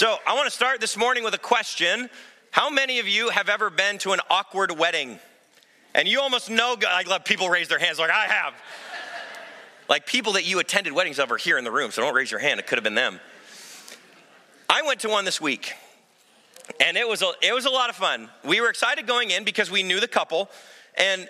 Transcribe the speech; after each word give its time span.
So, 0.00 0.16
I 0.26 0.32
want 0.32 0.46
to 0.46 0.50
start 0.50 0.80
this 0.80 0.96
morning 0.96 1.24
with 1.24 1.34
a 1.34 1.38
question. 1.38 2.08
How 2.52 2.70
many 2.70 3.00
of 3.00 3.06
you 3.06 3.28
have 3.28 3.50
ever 3.50 3.68
been 3.68 3.98
to 3.98 4.12
an 4.12 4.20
awkward 4.30 4.72
wedding? 4.78 5.18
And 5.94 6.08
you 6.08 6.22
almost 6.22 6.48
know, 6.48 6.74
I 6.88 7.02
love 7.02 7.26
people 7.26 7.50
raise 7.50 7.68
their 7.68 7.78
hands 7.78 7.98
like 7.98 8.08
I 8.08 8.24
have. 8.24 8.54
like 9.90 10.06
people 10.06 10.32
that 10.32 10.46
you 10.46 10.58
attended 10.58 10.94
weddings 10.94 11.18
of 11.18 11.30
are 11.30 11.36
here 11.36 11.58
in 11.58 11.64
the 11.64 11.70
room, 11.70 11.90
so 11.90 12.00
don't 12.00 12.14
raise 12.14 12.30
your 12.30 12.40
hand. 12.40 12.58
It 12.58 12.66
could 12.66 12.78
have 12.78 12.82
been 12.82 12.94
them. 12.94 13.20
I 14.70 14.80
went 14.80 15.00
to 15.00 15.10
one 15.10 15.26
this 15.26 15.38
week, 15.38 15.74
and 16.80 16.96
it 16.96 17.06
was 17.06 17.20
a, 17.20 17.32
it 17.42 17.52
was 17.52 17.66
a 17.66 17.70
lot 17.70 17.90
of 17.90 17.96
fun. 17.96 18.30
We 18.42 18.62
were 18.62 18.70
excited 18.70 19.06
going 19.06 19.30
in 19.30 19.44
because 19.44 19.70
we 19.70 19.82
knew 19.82 20.00
the 20.00 20.08
couple, 20.08 20.48
and 20.96 21.28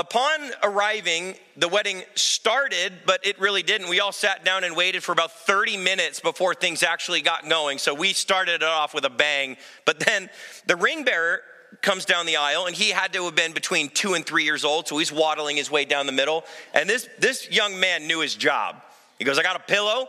upon 0.00 0.50
arriving, 0.62 1.34
the 1.58 1.68
wedding 1.68 2.02
started, 2.14 2.92
but 3.04 3.24
it 3.24 3.38
really 3.38 3.62
didn't. 3.62 3.88
We 3.88 4.00
all 4.00 4.12
sat 4.12 4.44
down 4.44 4.64
and 4.64 4.74
waited 4.74 5.02
for 5.02 5.12
about 5.12 5.30
30 5.30 5.76
minutes 5.76 6.20
before 6.20 6.54
things 6.54 6.82
actually 6.82 7.20
got 7.20 7.48
going. 7.48 7.76
So 7.78 7.94
we 7.94 8.14
started 8.14 8.56
it 8.56 8.62
off 8.62 8.94
with 8.94 9.04
a 9.04 9.10
bang. 9.10 9.58
But 9.84 10.00
then 10.00 10.30
the 10.66 10.76
ring 10.76 11.04
bearer 11.04 11.42
comes 11.82 12.06
down 12.06 12.24
the 12.24 12.36
aisle, 12.36 12.66
and 12.66 12.74
he 12.74 12.90
had 12.90 13.12
to 13.12 13.24
have 13.26 13.34
been 13.34 13.52
between 13.52 13.90
two 13.90 14.14
and 14.14 14.24
three 14.24 14.44
years 14.44 14.64
old. 14.64 14.88
So 14.88 14.96
he's 14.96 15.12
waddling 15.12 15.56
his 15.56 15.70
way 15.70 15.84
down 15.84 16.06
the 16.06 16.12
middle. 16.12 16.44
And 16.72 16.88
this, 16.88 17.06
this 17.18 17.50
young 17.50 17.78
man 17.78 18.06
knew 18.06 18.20
his 18.20 18.34
job. 18.34 18.82
He 19.18 19.24
goes, 19.24 19.38
I 19.38 19.42
got 19.42 19.56
a 19.56 19.60
pillow. 19.60 20.08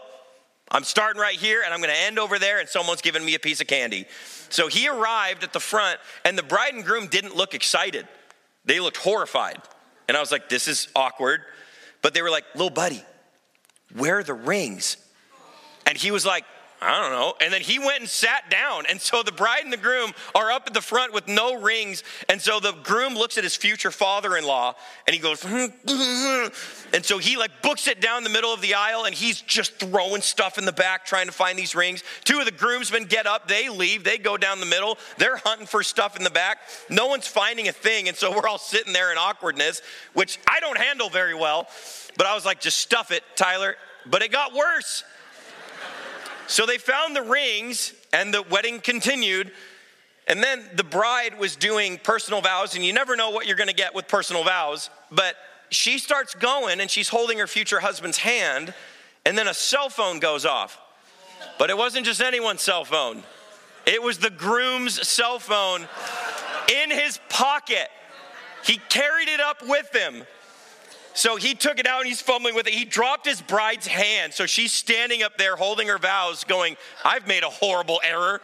I'm 0.71 0.85
starting 0.85 1.21
right 1.21 1.35
here, 1.35 1.63
and 1.65 1.73
I'm 1.73 1.81
going 1.81 1.93
to 1.93 2.01
end 2.01 2.17
over 2.17 2.39
there, 2.39 2.61
and 2.61 2.69
someone's 2.69 3.01
giving 3.01 3.25
me 3.25 3.35
a 3.35 3.39
piece 3.39 3.59
of 3.59 3.67
candy. 3.67 4.05
So 4.49 4.69
he 4.69 4.87
arrived 4.87 5.43
at 5.43 5.51
the 5.51 5.59
front, 5.59 5.99
and 6.23 6.37
the 6.37 6.43
bride 6.43 6.73
and 6.73 6.85
groom 6.85 7.07
didn't 7.07 7.35
look 7.35 7.53
excited. 7.53 8.07
They 8.63 8.79
looked 8.79 8.97
horrified. 8.97 9.61
And 10.11 10.17
I 10.17 10.19
was 10.19 10.29
like, 10.29 10.49
this 10.49 10.67
is 10.67 10.89
awkward. 10.93 11.39
But 12.01 12.13
they 12.13 12.21
were 12.21 12.29
like, 12.29 12.43
little 12.53 12.69
buddy, 12.69 13.01
where 13.95 14.17
are 14.17 14.23
the 14.23 14.33
rings? 14.33 14.97
And 15.87 15.97
he 15.97 16.11
was 16.11 16.25
like, 16.25 16.43
I 16.81 17.01
don't 17.01 17.11
know. 17.11 17.33
And 17.39 17.53
then 17.53 17.61
he 17.61 17.79
went 17.79 18.01
and 18.01 18.09
sat 18.09 18.49
down. 18.49 18.83
And 18.89 18.99
so 18.99 19.23
the 19.23 19.31
bride 19.31 19.63
and 19.63 19.71
the 19.71 19.77
groom 19.77 20.11
are 20.35 20.51
up 20.51 20.67
at 20.67 20.73
the 20.73 20.81
front 20.81 21.13
with 21.13 21.29
no 21.29 21.61
rings. 21.61 22.03
And 22.27 22.41
so 22.41 22.59
the 22.59 22.73
groom 22.83 23.13
looks 23.13 23.37
at 23.37 23.45
his 23.45 23.55
future 23.55 23.89
father 23.89 24.35
in 24.35 24.43
law 24.43 24.75
and 25.07 25.13
he 25.13 25.21
goes, 25.21 25.41
hmm, 25.41 25.67
hmm, 25.87 25.87
hmm. 25.87 26.47
And 26.93 27.05
so 27.05 27.17
he 27.17 27.37
like 27.37 27.61
books 27.61 27.87
it 27.87 28.01
down 28.01 28.23
the 28.23 28.29
middle 28.29 28.53
of 28.53 28.61
the 28.61 28.73
aisle 28.73 29.05
and 29.05 29.15
he's 29.15 29.41
just 29.41 29.75
throwing 29.75 30.21
stuff 30.21 30.57
in 30.57 30.65
the 30.65 30.73
back 30.73 31.05
trying 31.05 31.27
to 31.27 31.31
find 31.31 31.57
these 31.57 31.73
rings. 31.73 32.03
Two 32.23 32.39
of 32.39 32.45
the 32.45 32.51
groomsmen 32.51 33.05
get 33.05 33.25
up, 33.25 33.47
they 33.47 33.69
leave, 33.69 34.03
they 34.03 34.17
go 34.17 34.35
down 34.35 34.59
the 34.59 34.65
middle. 34.65 34.97
They're 35.17 35.37
hunting 35.37 35.67
for 35.67 35.83
stuff 35.83 36.17
in 36.17 36.23
the 36.23 36.29
back. 36.29 36.57
No 36.89 37.07
one's 37.07 37.27
finding 37.27 37.69
a 37.69 37.71
thing. 37.71 38.07
And 38.09 38.17
so 38.17 38.35
we're 38.35 38.47
all 38.47 38.57
sitting 38.57 38.91
there 38.91 39.11
in 39.11 39.17
awkwardness, 39.17 39.81
which 40.13 40.39
I 40.47 40.59
don't 40.59 40.77
handle 40.77 41.09
very 41.09 41.35
well. 41.35 41.67
But 42.17 42.27
I 42.27 42.35
was 42.35 42.45
like, 42.45 42.59
just 42.59 42.79
stuff 42.79 43.11
it, 43.11 43.23
Tyler. 43.35 43.75
But 44.05 44.21
it 44.21 44.31
got 44.31 44.53
worse. 44.53 45.03
So 46.47 46.65
they 46.65 46.77
found 46.77 47.15
the 47.15 47.21
rings, 47.21 47.93
and 48.11 48.33
the 48.33 48.41
wedding 48.41 48.81
continued. 48.81 49.51
And 50.27 50.43
then 50.43 50.63
the 50.75 50.83
bride 50.83 51.39
was 51.39 51.55
doing 51.55 51.97
personal 52.03 52.41
vows, 52.41 52.75
and 52.75 52.85
you 52.85 52.91
never 52.91 53.15
know 53.15 53.29
what 53.29 53.47
you're 53.47 53.55
gonna 53.55 53.71
get 53.71 53.95
with 53.95 54.09
personal 54.09 54.43
vows. 54.43 54.89
But 55.11 55.35
she 55.71 55.97
starts 55.97 56.35
going, 56.35 56.79
and 56.79 56.91
she's 56.91 57.09
holding 57.09 57.39
her 57.39 57.47
future 57.47 57.79
husband's 57.79 58.19
hand, 58.19 58.73
and 59.25 59.37
then 59.37 59.47
a 59.47 59.53
cell 59.53 59.89
phone 59.89 60.19
goes 60.19 60.45
off. 60.45 60.77
But 61.57 61.69
it 61.69 61.77
wasn't 61.77 62.05
just 62.05 62.21
anyone's 62.21 62.61
cell 62.61 62.85
phone, 62.85 63.23
it 63.85 64.03
was 64.03 64.19
the 64.19 64.29
groom's 64.29 65.07
cell 65.07 65.39
phone 65.39 65.87
in 66.83 66.91
his 66.91 67.19
pocket. 67.29 67.87
He 68.63 68.79
carried 68.89 69.27
it 69.27 69.39
up 69.39 69.67
with 69.67 69.93
him. 69.95 70.23
So 71.13 71.35
he 71.35 71.55
took 71.55 71.79
it 71.79 71.87
out 71.87 72.01
and 72.01 72.07
he's 72.07 72.21
fumbling 72.21 72.55
with 72.55 72.67
it. 72.67 72.73
He 72.73 72.85
dropped 72.85 73.25
his 73.25 73.41
bride's 73.41 73.87
hand. 73.87 74.33
So 74.33 74.45
she's 74.45 74.71
standing 74.71 75.23
up 75.23 75.37
there 75.37 75.55
holding 75.55 75.87
her 75.87 75.97
vows, 75.97 76.43
going, 76.43 76.77
I've 77.03 77.27
made 77.27 77.43
a 77.43 77.49
horrible 77.49 77.99
error. 78.03 78.41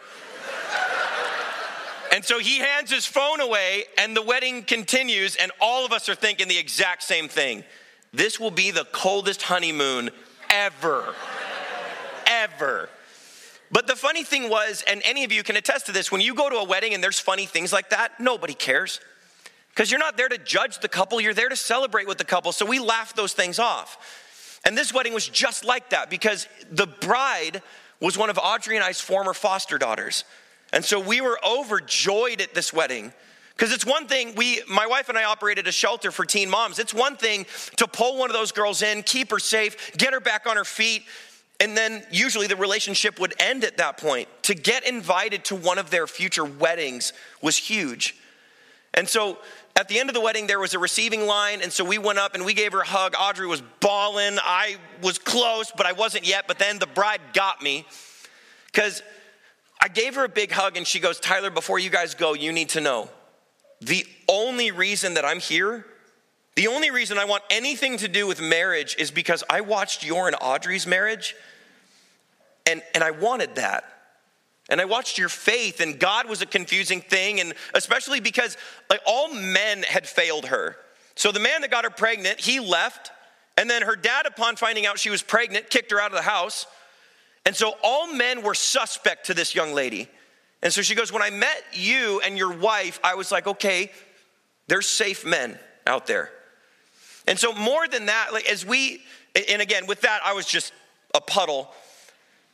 And 2.12 2.24
so 2.24 2.38
he 2.38 2.58
hands 2.58 2.90
his 2.90 3.06
phone 3.06 3.40
away, 3.40 3.84
and 3.96 4.16
the 4.16 4.22
wedding 4.22 4.62
continues, 4.62 5.36
and 5.36 5.50
all 5.60 5.84
of 5.84 5.92
us 5.92 6.08
are 6.08 6.14
thinking 6.14 6.48
the 6.48 6.58
exact 6.58 7.02
same 7.02 7.28
thing. 7.28 7.64
This 8.12 8.40
will 8.40 8.50
be 8.50 8.70
the 8.70 8.86
coldest 8.92 9.42
honeymoon 9.42 10.10
ever. 10.50 11.14
ever. 12.26 12.88
But 13.70 13.86
the 13.86 13.96
funny 13.96 14.24
thing 14.24 14.48
was, 14.48 14.82
and 14.88 15.02
any 15.04 15.24
of 15.24 15.32
you 15.32 15.42
can 15.42 15.56
attest 15.56 15.86
to 15.86 15.92
this, 15.92 16.10
when 16.10 16.20
you 16.20 16.34
go 16.34 16.48
to 16.48 16.56
a 16.56 16.64
wedding 16.64 16.94
and 16.94 17.04
there's 17.04 17.20
funny 17.20 17.44
things 17.44 17.72
like 17.72 17.90
that, 17.90 18.18
nobody 18.18 18.54
cares. 18.54 19.00
Because 19.70 19.90
you're 19.90 20.00
not 20.00 20.16
there 20.16 20.28
to 20.28 20.38
judge 20.38 20.78
the 20.78 20.88
couple, 20.88 21.20
you're 21.20 21.34
there 21.34 21.48
to 21.48 21.56
celebrate 21.56 22.08
with 22.08 22.18
the 22.18 22.24
couple. 22.24 22.52
So 22.52 22.64
we 22.64 22.78
laugh 22.78 23.14
those 23.14 23.34
things 23.34 23.58
off. 23.58 24.60
And 24.64 24.76
this 24.76 24.92
wedding 24.92 25.14
was 25.14 25.28
just 25.28 25.64
like 25.64 25.90
that 25.90 26.10
because 26.10 26.48
the 26.70 26.86
bride 26.86 27.62
was 28.00 28.16
one 28.16 28.30
of 28.30 28.38
Audrey 28.38 28.76
and 28.76 28.84
I's 28.84 29.00
former 29.00 29.34
foster 29.34 29.78
daughters. 29.78 30.24
And 30.72 30.84
so 30.84 31.00
we 31.00 31.20
were 31.20 31.38
overjoyed 31.46 32.40
at 32.40 32.54
this 32.54 32.72
wedding. 32.72 33.12
Because 33.56 33.72
it's 33.72 33.84
one 33.84 34.06
thing, 34.06 34.34
we, 34.36 34.62
my 34.68 34.86
wife 34.86 35.08
and 35.08 35.18
I 35.18 35.24
operated 35.24 35.66
a 35.66 35.72
shelter 35.72 36.12
for 36.12 36.24
teen 36.24 36.48
moms. 36.48 36.78
It's 36.78 36.94
one 36.94 37.16
thing 37.16 37.44
to 37.76 37.88
pull 37.88 38.16
one 38.16 38.30
of 38.30 38.34
those 38.34 38.52
girls 38.52 38.82
in, 38.82 39.02
keep 39.02 39.32
her 39.32 39.40
safe, 39.40 39.96
get 39.96 40.12
her 40.12 40.20
back 40.20 40.46
on 40.46 40.56
her 40.56 40.64
feet, 40.64 41.02
and 41.58 41.76
then 41.76 42.04
usually 42.12 42.46
the 42.46 42.54
relationship 42.54 43.18
would 43.18 43.34
end 43.40 43.64
at 43.64 43.78
that 43.78 43.98
point. 43.98 44.28
To 44.42 44.54
get 44.54 44.86
invited 44.86 45.44
to 45.46 45.56
one 45.56 45.78
of 45.78 45.90
their 45.90 46.06
future 46.06 46.44
weddings 46.44 47.12
was 47.42 47.56
huge. 47.56 48.14
And 48.94 49.08
so 49.08 49.38
at 49.74 49.88
the 49.88 49.98
end 49.98 50.08
of 50.08 50.14
the 50.14 50.20
wedding, 50.20 50.46
there 50.46 50.60
was 50.60 50.74
a 50.74 50.78
receiving 50.78 51.26
line, 51.26 51.60
and 51.60 51.72
so 51.72 51.84
we 51.84 51.98
went 51.98 52.20
up 52.20 52.36
and 52.36 52.44
we 52.44 52.54
gave 52.54 52.72
her 52.72 52.80
a 52.82 52.86
hug. 52.86 53.14
Audrey 53.18 53.48
was 53.48 53.62
bawling. 53.80 54.38
I 54.40 54.76
was 55.02 55.18
close, 55.18 55.72
but 55.76 55.84
I 55.84 55.92
wasn't 55.92 56.28
yet. 56.28 56.44
But 56.46 56.60
then 56.60 56.78
the 56.78 56.86
bride 56.86 57.20
got 57.32 57.60
me 57.60 57.86
because 58.66 59.02
I 59.80 59.88
gave 59.88 60.16
her 60.16 60.24
a 60.24 60.28
big 60.28 60.50
hug, 60.50 60.76
and 60.76 60.86
she 60.86 61.00
goes, 61.00 61.20
Tyler, 61.20 61.50
before 61.50 61.78
you 61.78 61.90
guys 61.90 62.14
go, 62.14 62.34
you 62.34 62.52
need 62.52 62.70
to 62.70 62.80
know 62.80 63.08
the 63.80 64.04
only 64.28 64.70
reason 64.70 65.14
that 65.14 65.24
I'm 65.24 65.38
here, 65.38 65.86
the 66.56 66.66
only 66.66 66.90
reason 66.90 67.18
I 67.18 67.24
want 67.24 67.44
anything 67.50 67.98
to 67.98 68.08
do 68.08 68.26
with 68.26 68.40
marriage 68.40 68.96
is 68.98 69.10
because 69.10 69.44
I 69.48 69.60
watched 69.60 70.04
your 70.04 70.26
and 70.26 70.36
Audrey's 70.40 70.86
marriage, 70.86 71.36
and, 72.66 72.82
and 72.94 73.04
I 73.04 73.12
wanted 73.12 73.54
that. 73.54 73.84
And 74.68 74.80
I 74.80 74.84
watched 74.84 75.16
your 75.16 75.30
faith, 75.30 75.80
and 75.80 75.98
God 75.98 76.28
was 76.28 76.42
a 76.42 76.46
confusing 76.46 77.00
thing, 77.00 77.40
and 77.40 77.54
especially 77.74 78.20
because 78.20 78.56
like 78.90 79.00
all 79.06 79.32
men 79.32 79.82
had 79.82 80.06
failed 80.06 80.46
her. 80.46 80.76
So 81.14 81.32
the 81.32 81.40
man 81.40 81.62
that 81.62 81.70
got 81.70 81.84
her 81.84 81.90
pregnant, 81.90 82.40
he 82.40 82.60
left, 82.60 83.10
and 83.56 83.70
then 83.70 83.82
her 83.82 83.96
dad, 83.96 84.26
upon 84.26 84.56
finding 84.56 84.84
out 84.84 84.98
she 84.98 85.10
was 85.10 85.22
pregnant, 85.22 85.70
kicked 85.70 85.90
her 85.90 86.00
out 86.00 86.10
of 86.10 86.16
the 86.16 86.22
house. 86.22 86.66
And 87.46 87.56
so 87.56 87.74
all 87.82 88.12
men 88.12 88.42
were 88.42 88.54
suspect 88.54 89.26
to 89.26 89.34
this 89.34 89.54
young 89.54 89.72
lady. 89.72 90.08
And 90.62 90.72
so 90.72 90.82
she 90.82 90.94
goes, 90.94 91.12
When 91.12 91.22
I 91.22 91.30
met 91.30 91.64
you 91.72 92.20
and 92.24 92.36
your 92.36 92.52
wife, 92.52 93.00
I 93.02 93.14
was 93.14 93.30
like, 93.30 93.46
okay, 93.46 93.90
there's 94.66 94.86
safe 94.86 95.24
men 95.24 95.58
out 95.86 96.06
there. 96.06 96.30
And 97.26 97.38
so 97.38 97.52
more 97.52 97.86
than 97.86 98.06
that, 98.06 98.32
like 98.32 98.48
as 98.50 98.64
we, 98.64 99.02
and 99.48 99.60
again, 99.60 99.86
with 99.86 100.02
that, 100.02 100.20
I 100.24 100.32
was 100.32 100.46
just 100.46 100.72
a 101.14 101.20
puddle. 101.20 101.70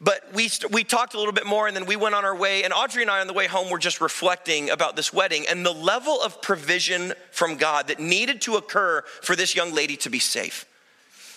But 0.01 0.35
we, 0.35 0.51
we 0.71 0.85
talked 0.85 1.15
a 1.15 1.19
little 1.19 1.33
bit 1.33 1.47
more 1.47 1.67
and 1.67 1.77
then 1.77 1.87
we 1.87 1.97
went 1.97 2.15
on 2.15 2.25
our 2.25 2.35
way. 2.35 2.65
And 2.65 2.73
Audrey 2.73 3.03
and 3.03 3.11
I, 3.11 3.21
on 3.21 3.27
the 3.27 3.33
way 3.33 3.47
home, 3.47 3.71
were 3.71 3.79
just 3.79 4.01
reflecting 4.01 4.71
about 4.71 4.97
this 4.97 5.13
wedding 5.13 5.47
and 5.49 5.65
the 5.65 5.73
level 5.73 6.21
of 6.21 6.43
provision 6.43 7.15
from 7.31 7.57
God 7.57 7.89
that 7.89 8.01
needed 8.01 8.43
to 8.43 8.57
occur 8.57 9.03
for 9.23 9.35
this 9.35 9.55
young 9.55 9.73
lady 9.73 9.97
to 9.99 10.11
be 10.11 10.19
safe. 10.19 10.67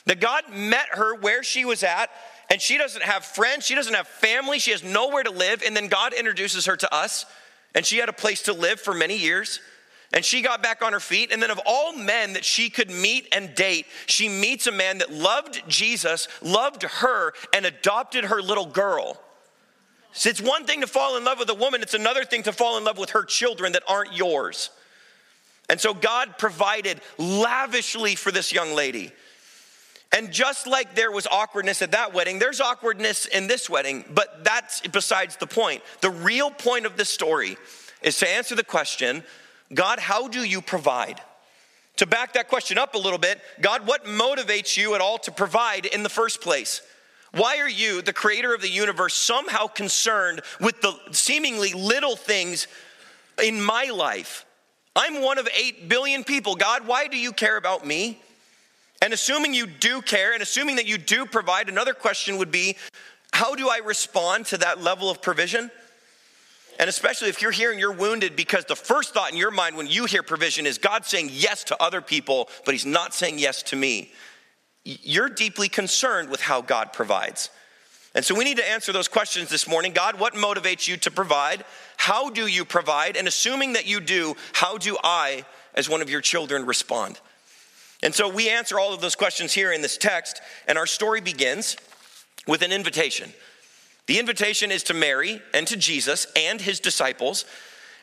That 0.05 0.19
God 0.19 0.43
met 0.51 0.87
her 0.91 1.15
where 1.15 1.43
she 1.43 1.63
was 1.63 1.83
at, 1.83 2.09
and 2.49 2.61
she 2.61 2.77
doesn't 2.77 3.03
have 3.03 3.25
friends, 3.25 3.65
she 3.65 3.75
doesn't 3.75 3.93
have 3.93 4.07
family, 4.07 4.59
she 4.59 4.71
has 4.71 4.83
nowhere 4.83 5.23
to 5.23 5.31
live. 5.31 5.61
And 5.65 5.75
then 5.75 5.87
God 5.87 6.13
introduces 6.13 6.65
her 6.65 6.77
to 6.77 6.93
us, 6.93 7.25
and 7.75 7.85
she 7.85 7.97
had 7.97 8.09
a 8.09 8.13
place 8.13 8.43
to 8.43 8.53
live 8.53 8.79
for 8.79 8.93
many 8.93 9.17
years. 9.17 9.59
And 10.13 10.23
she 10.23 10.41
got 10.41 10.63
back 10.63 10.81
on 10.81 10.93
her 10.93 11.01
feet. 11.01 11.33
And 11.33 11.43
then, 11.43 11.51
of 11.51 11.59
all 11.65 11.93
men 11.93 12.33
that 12.33 12.45
she 12.45 12.69
could 12.69 12.89
meet 12.89 13.27
and 13.33 13.53
date, 13.53 13.85
she 14.05 14.29
meets 14.29 14.65
a 14.65 14.71
man 14.71 14.99
that 14.99 15.11
loved 15.11 15.61
Jesus, 15.67 16.29
loved 16.41 16.83
her, 16.83 17.33
and 17.53 17.65
adopted 17.65 18.25
her 18.25 18.41
little 18.41 18.65
girl. 18.65 19.19
So 20.13 20.29
it's 20.29 20.41
one 20.41 20.65
thing 20.65 20.81
to 20.81 20.87
fall 20.87 21.17
in 21.17 21.25
love 21.25 21.39
with 21.39 21.49
a 21.49 21.53
woman, 21.53 21.81
it's 21.81 21.93
another 21.93 22.23
thing 22.23 22.43
to 22.43 22.53
fall 22.53 22.77
in 22.77 22.85
love 22.85 22.97
with 22.97 23.11
her 23.11 23.23
children 23.23 23.73
that 23.73 23.83
aren't 23.87 24.13
yours. 24.13 24.69
And 25.69 25.79
so, 25.79 25.93
God 25.93 26.37
provided 26.37 27.01
lavishly 27.17 28.15
for 28.15 28.31
this 28.31 28.53
young 28.53 28.73
lady. 28.73 29.11
And 30.13 30.31
just 30.31 30.67
like 30.67 30.95
there 30.95 31.11
was 31.11 31.27
awkwardness 31.27 31.81
at 31.81 31.91
that 31.91 32.13
wedding, 32.13 32.39
there's 32.39 32.61
awkwardness 32.61 33.25
in 33.25 33.47
this 33.47 33.69
wedding, 33.69 34.05
but 34.13 34.43
that's 34.43 34.81
besides 34.81 35.35
the 35.35 35.47
point. 35.47 35.83
The 36.01 36.09
real 36.09 36.49
point 36.49 36.85
of 36.85 36.95
this 36.95 37.09
story 37.09 37.57
is 38.01 38.17
to 38.19 38.29
answer 38.29 38.55
the 38.55 38.63
question 38.63 39.23
God, 39.73 39.99
how 39.99 40.27
do 40.27 40.43
you 40.43 40.61
provide? 40.61 41.21
To 41.97 42.05
back 42.05 42.33
that 42.33 42.47
question 42.47 42.77
up 42.77 42.95
a 42.95 42.99
little 42.99 43.19
bit, 43.19 43.41
God, 43.59 43.87
what 43.87 44.05
motivates 44.05 44.77
you 44.77 44.95
at 44.95 45.01
all 45.01 45.17
to 45.19 45.31
provide 45.31 45.85
in 45.85 46.03
the 46.03 46.09
first 46.09 46.41
place? 46.41 46.81
Why 47.33 47.57
are 47.57 47.69
you, 47.69 48.01
the 48.01 48.13
creator 48.13 48.53
of 48.53 48.61
the 48.61 48.69
universe, 48.69 49.13
somehow 49.13 49.67
concerned 49.67 50.41
with 50.61 50.79
the 50.81 50.93
seemingly 51.11 51.73
little 51.73 52.15
things 52.15 52.67
in 53.43 53.61
my 53.61 53.85
life? 53.85 54.45
I'm 54.95 55.21
one 55.21 55.37
of 55.37 55.49
8 55.55 55.89
billion 55.89 56.23
people. 56.23 56.55
God, 56.55 56.87
why 56.87 57.07
do 57.07 57.17
you 57.17 57.31
care 57.31 57.57
about 57.57 57.85
me? 57.85 58.21
And 59.01 59.13
assuming 59.13 59.53
you 59.53 59.67
do 59.67 60.01
care 60.01 60.33
and 60.33 60.41
assuming 60.41 60.77
that 60.77 60.87
you 60.87 60.97
do 60.97 61.25
provide, 61.25 61.69
another 61.69 61.93
question 61.93 62.37
would 62.37 62.51
be 62.51 62.77
How 63.31 63.55
do 63.55 63.69
I 63.69 63.77
respond 63.77 64.47
to 64.47 64.57
that 64.57 64.81
level 64.81 65.09
of 65.09 65.21
provision? 65.21 65.69
And 66.79 66.89
especially 66.89 67.29
if 67.29 67.41
you're 67.41 67.51
here 67.51 67.71
and 67.71 67.79
you're 67.79 67.91
wounded 67.91 68.35
because 68.35 68.65
the 68.65 68.75
first 68.75 69.13
thought 69.13 69.31
in 69.31 69.37
your 69.37 69.51
mind 69.51 69.75
when 69.75 69.87
you 69.87 70.05
hear 70.05 70.21
provision 70.21 70.67
is 70.67 70.77
God 70.77 71.05
saying 71.05 71.29
yes 71.31 71.63
to 71.65 71.81
other 71.81 72.01
people, 72.01 72.49
but 72.65 72.73
He's 72.73 72.85
not 72.85 73.13
saying 73.13 73.39
yes 73.39 73.63
to 73.63 73.75
me. 73.75 74.11
You're 74.83 75.29
deeply 75.29 75.69
concerned 75.69 76.29
with 76.29 76.41
how 76.41 76.61
God 76.61 76.93
provides. 76.93 77.49
And 78.15 78.23
so 78.23 78.33
we 78.35 78.43
need 78.43 78.57
to 78.57 78.69
answer 78.69 78.91
those 78.91 79.07
questions 79.07 79.49
this 79.49 79.67
morning. 79.67 79.91
God, 79.91 80.19
what 80.19 80.33
motivates 80.33 80.87
you 80.87 80.97
to 80.97 81.11
provide? 81.11 81.65
How 81.97 82.29
do 82.29 82.47
you 82.47 82.63
provide? 82.63 83.17
And 83.17 83.27
assuming 83.27 83.73
that 83.73 83.85
you 83.85 83.99
do, 83.99 84.35
how 84.53 84.77
do 84.77 84.97
I, 85.03 85.45
as 85.75 85.89
one 85.89 86.01
of 86.01 86.09
your 86.09 86.21
children, 86.21 86.65
respond? 86.65 87.19
And 88.03 88.13
so 88.13 88.29
we 88.29 88.49
answer 88.49 88.79
all 88.79 88.93
of 88.93 89.01
those 89.01 89.15
questions 89.15 89.53
here 89.53 89.71
in 89.71 89.81
this 89.81 89.97
text, 89.97 90.41
and 90.67 90.77
our 90.77 90.85
story 90.85 91.21
begins 91.21 91.77
with 92.47 92.61
an 92.61 92.71
invitation. 92.71 93.31
The 94.05 94.19
invitation 94.19 94.71
is 94.71 94.83
to 94.83 94.93
Mary 94.93 95.41
and 95.53 95.67
to 95.67 95.75
Jesus 95.75 96.27
and 96.35 96.61
his 96.61 96.79
disciples. 96.79 97.45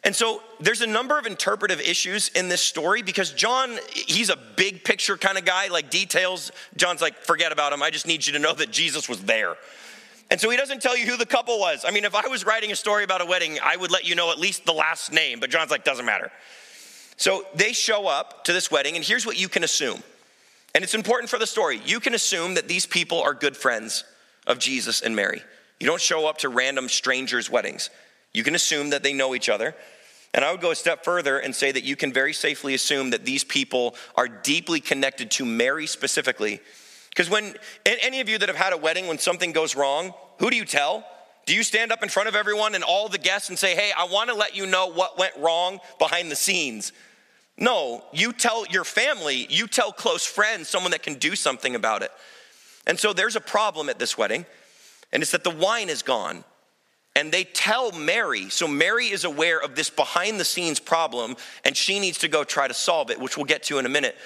And 0.05 0.15
so 0.15 0.43
there's 0.61 0.83
a 0.83 0.87
number 0.87 1.19
of 1.19 1.25
interpretive 1.25 1.81
issues 1.81 2.29
in 2.29 2.49
this 2.49 2.61
story 2.61 3.01
because 3.01 3.33
John, 3.33 3.79
he's 3.91 4.29
a 4.29 4.37
big 4.57 4.85
picture 4.85 5.17
kind 5.17 5.39
of 5.39 5.47
guy, 5.47 5.69
like 5.69 5.89
details. 5.89 6.53
John's 6.77 7.01
like, 7.01 7.17
forget 7.17 7.53
about 7.53 7.73
him. 7.73 7.83
I 7.83 7.89
just 7.89 8.07
need 8.07 8.27
you 8.27 8.35
to 8.35 8.39
know 8.39 8.53
that 8.53 8.71
Jesus 8.71 9.09
was 9.09 9.23
there. 9.23 9.57
And 10.31 10.39
so 10.39 10.51
he 10.51 10.59
doesn't 10.59 10.83
tell 10.83 10.97
you 10.97 11.07
who 11.07 11.17
the 11.17 11.27
couple 11.27 11.59
was. 11.59 11.85
I 11.87 11.91
mean, 11.91 12.05
if 12.05 12.15
I 12.15 12.29
was 12.29 12.45
writing 12.45 12.71
a 12.71 12.77
story 12.77 13.05
about 13.05 13.23
a 13.23 13.27
wedding, 13.27 13.59
I 13.63 13.77
would 13.77 13.91
let 13.91 14.07
you 14.07 14.15
know 14.15 14.31
at 14.31 14.39
least 14.39 14.67
the 14.67 14.73
last 14.73 15.11
name, 15.11 15.41
but 15.41 15.49
John's 15.49 15.71
like, 15.71 15.85
doesn't 15.85 16.05
matter. 16.05 16.31
So 17.17 17.45
they 17.55 17.73
show 17.73 18.07
up 18.07 18.45
to 18.45 18.53
this 18.53 18.71
wedding, 18.71 18.97
and 18.97 19.05
here's 19.05 19.25
what 19.25 19.39
you 19.39 19.49
can 19.49 19.65
assume. 19.65 20.03
And 20.75 20.83
it's 20.83 20.95
important 20.95 21.31
for 21.31 21.39
the 21.39 21.47
story. 21.47 21.81
You 21.87 22.01
can 22.01 22.15
assume 22.15 22.55
that 22.55 22.67
these 22.67 22.87
people 22.87 23.21
are 23.23 23.35
good 23.35 23.57
friends 23.57 24.05
of 24.47 24.59
Jesus 24.59 25.01
and 25.01 25.15
Mary. 25.15 25.43
You 25.79 25.87
don't 25.87 26.01
show 26.01 26.27
up 26.27 26.39
to 26.39 26.49
random 26.49 26.89
strangers' 26.89 27.49
weddings. 27.49 27.91
You 28.33 28.43
can 28.43 28.55
assume 28.55 28.91
that 28.91 29.03
they 29.03 29.13
know 29.13 29.35
each 29.35 29.49
other. 29.49 29.75
And 30.33 30.45
I 30.45 30.51
would 30.51 30.61
go 30.61 30.73
a 30.73 30.77
step 30.77 31.05
further 31.05 31.39
and 31.39 31.55
say 31.55 31.71
that 31.71 31.85
you 31.85 31.95
can 31.95 32.13
very 32.13 32.33
safely 32.33 32.75
assume 32.75 33.11
that 33.11 33.25
these 33.25 33.45
people 33.45 33.95
are 34.17 34.27
deeply 34.27 34.81
connected 34.81 35.31
to 35.33 35.45
Mary 35.45 35.87
specifically. 35.87 36.61
Because 37.11 37.31
when 37.31 37.55
any 37.85 38.21
of 38.21 38.29
you 38.29 38.39
that 38.39 38.49
have 38.49 38.57
had 38.57 38.73
a 38.73 38.77
wedding, 38.77 39.07
when 39.07 39.19
something 39.19 39.53
goes 39.53 39.77
wrong, 39.77 40.13
who 40.41 40.51
do 40.51 40.57
you 40.57 40.65
tell? 40.65 41.07
Do 41.47 41.55
you 41.55 41.63
stand 41.63 41.93
up 41.93 42.03
in 42.03 42.09
front 42.09 42.29
of 42.29 42.35
everyone 42.35 42.75
and 42.75 42.83
all 42.83 43.09
the 43.09 43.19
guests 43.19 43.49
and 43.49 43.59
say, 43.59 43.75
hey, 43.75 43.93
I 43.97 44.05
want 44.05 44.31
to 44.31 44.35
let 44.35 44.57
you 44.57 44.67
know 44.67 44.87
what 44.87 45.19
went 45.19 45.37
wrong 45.37 45.81
behind 45.99 46.31
the 46.31 46.37
scenes? 46.37 46.93
No, 47.59 48.03
you 48.13 48.33
tell 48.33 48.67
your 48.67 48.85
family, 48.85 49.47
you 49.49 49.67
tell 49.67 49.93
close 49.93 50.25
friends, 50.25 50.69
someone 50.69 50.91
that 50.93 51.03
can 51.03 51.15
do 51.15 51.37
something 51.37 51.75
about 51.75 52.03
it. 52.03 52.11
And 52.87 52.99
so 52.99 53.13
there's 53.13 53.37
a 53.37 53.41
problem 53.41 53.89
at 53.89 53.99
this 53.99 54.19
wedding 54.19 54.47
and 55.15 55.23
it's 55.23 55.33
that 55.33 55.45
the 55.45 55.51
wine 55.51 55.89
is 55.89 56.03
gone. 56.03 56.45
And 57.17 57.31
they 57.31 57.45
tell 57.45 57.93
Mary, 57.93 58.51
so 58.51 58.67
Mary 58.67 59.07
is 59.07 59.23
aware 59.23 59.61
of 59.61 59.77
this 59.77 59.89
behind 59.89 60.41
the 60.41 60.45
scenes 60.45 60.81
problem, 60.81 61.37
and 61.65 61.77
she 61.77 62.01
needs 62.01 62.19
to 62.19 62.29
go 62.29 62.43
try 62.43 62.67
to 62.67 62.75
solve 62.75 63.13
it, 63.13 63.21
which 63.21 63.37
we'll 63.37 63.47
get 63.47 63.63
to 63.65 63.79
in 63.79 63.87
a 63.87 63.89
minute. 63.89 64.17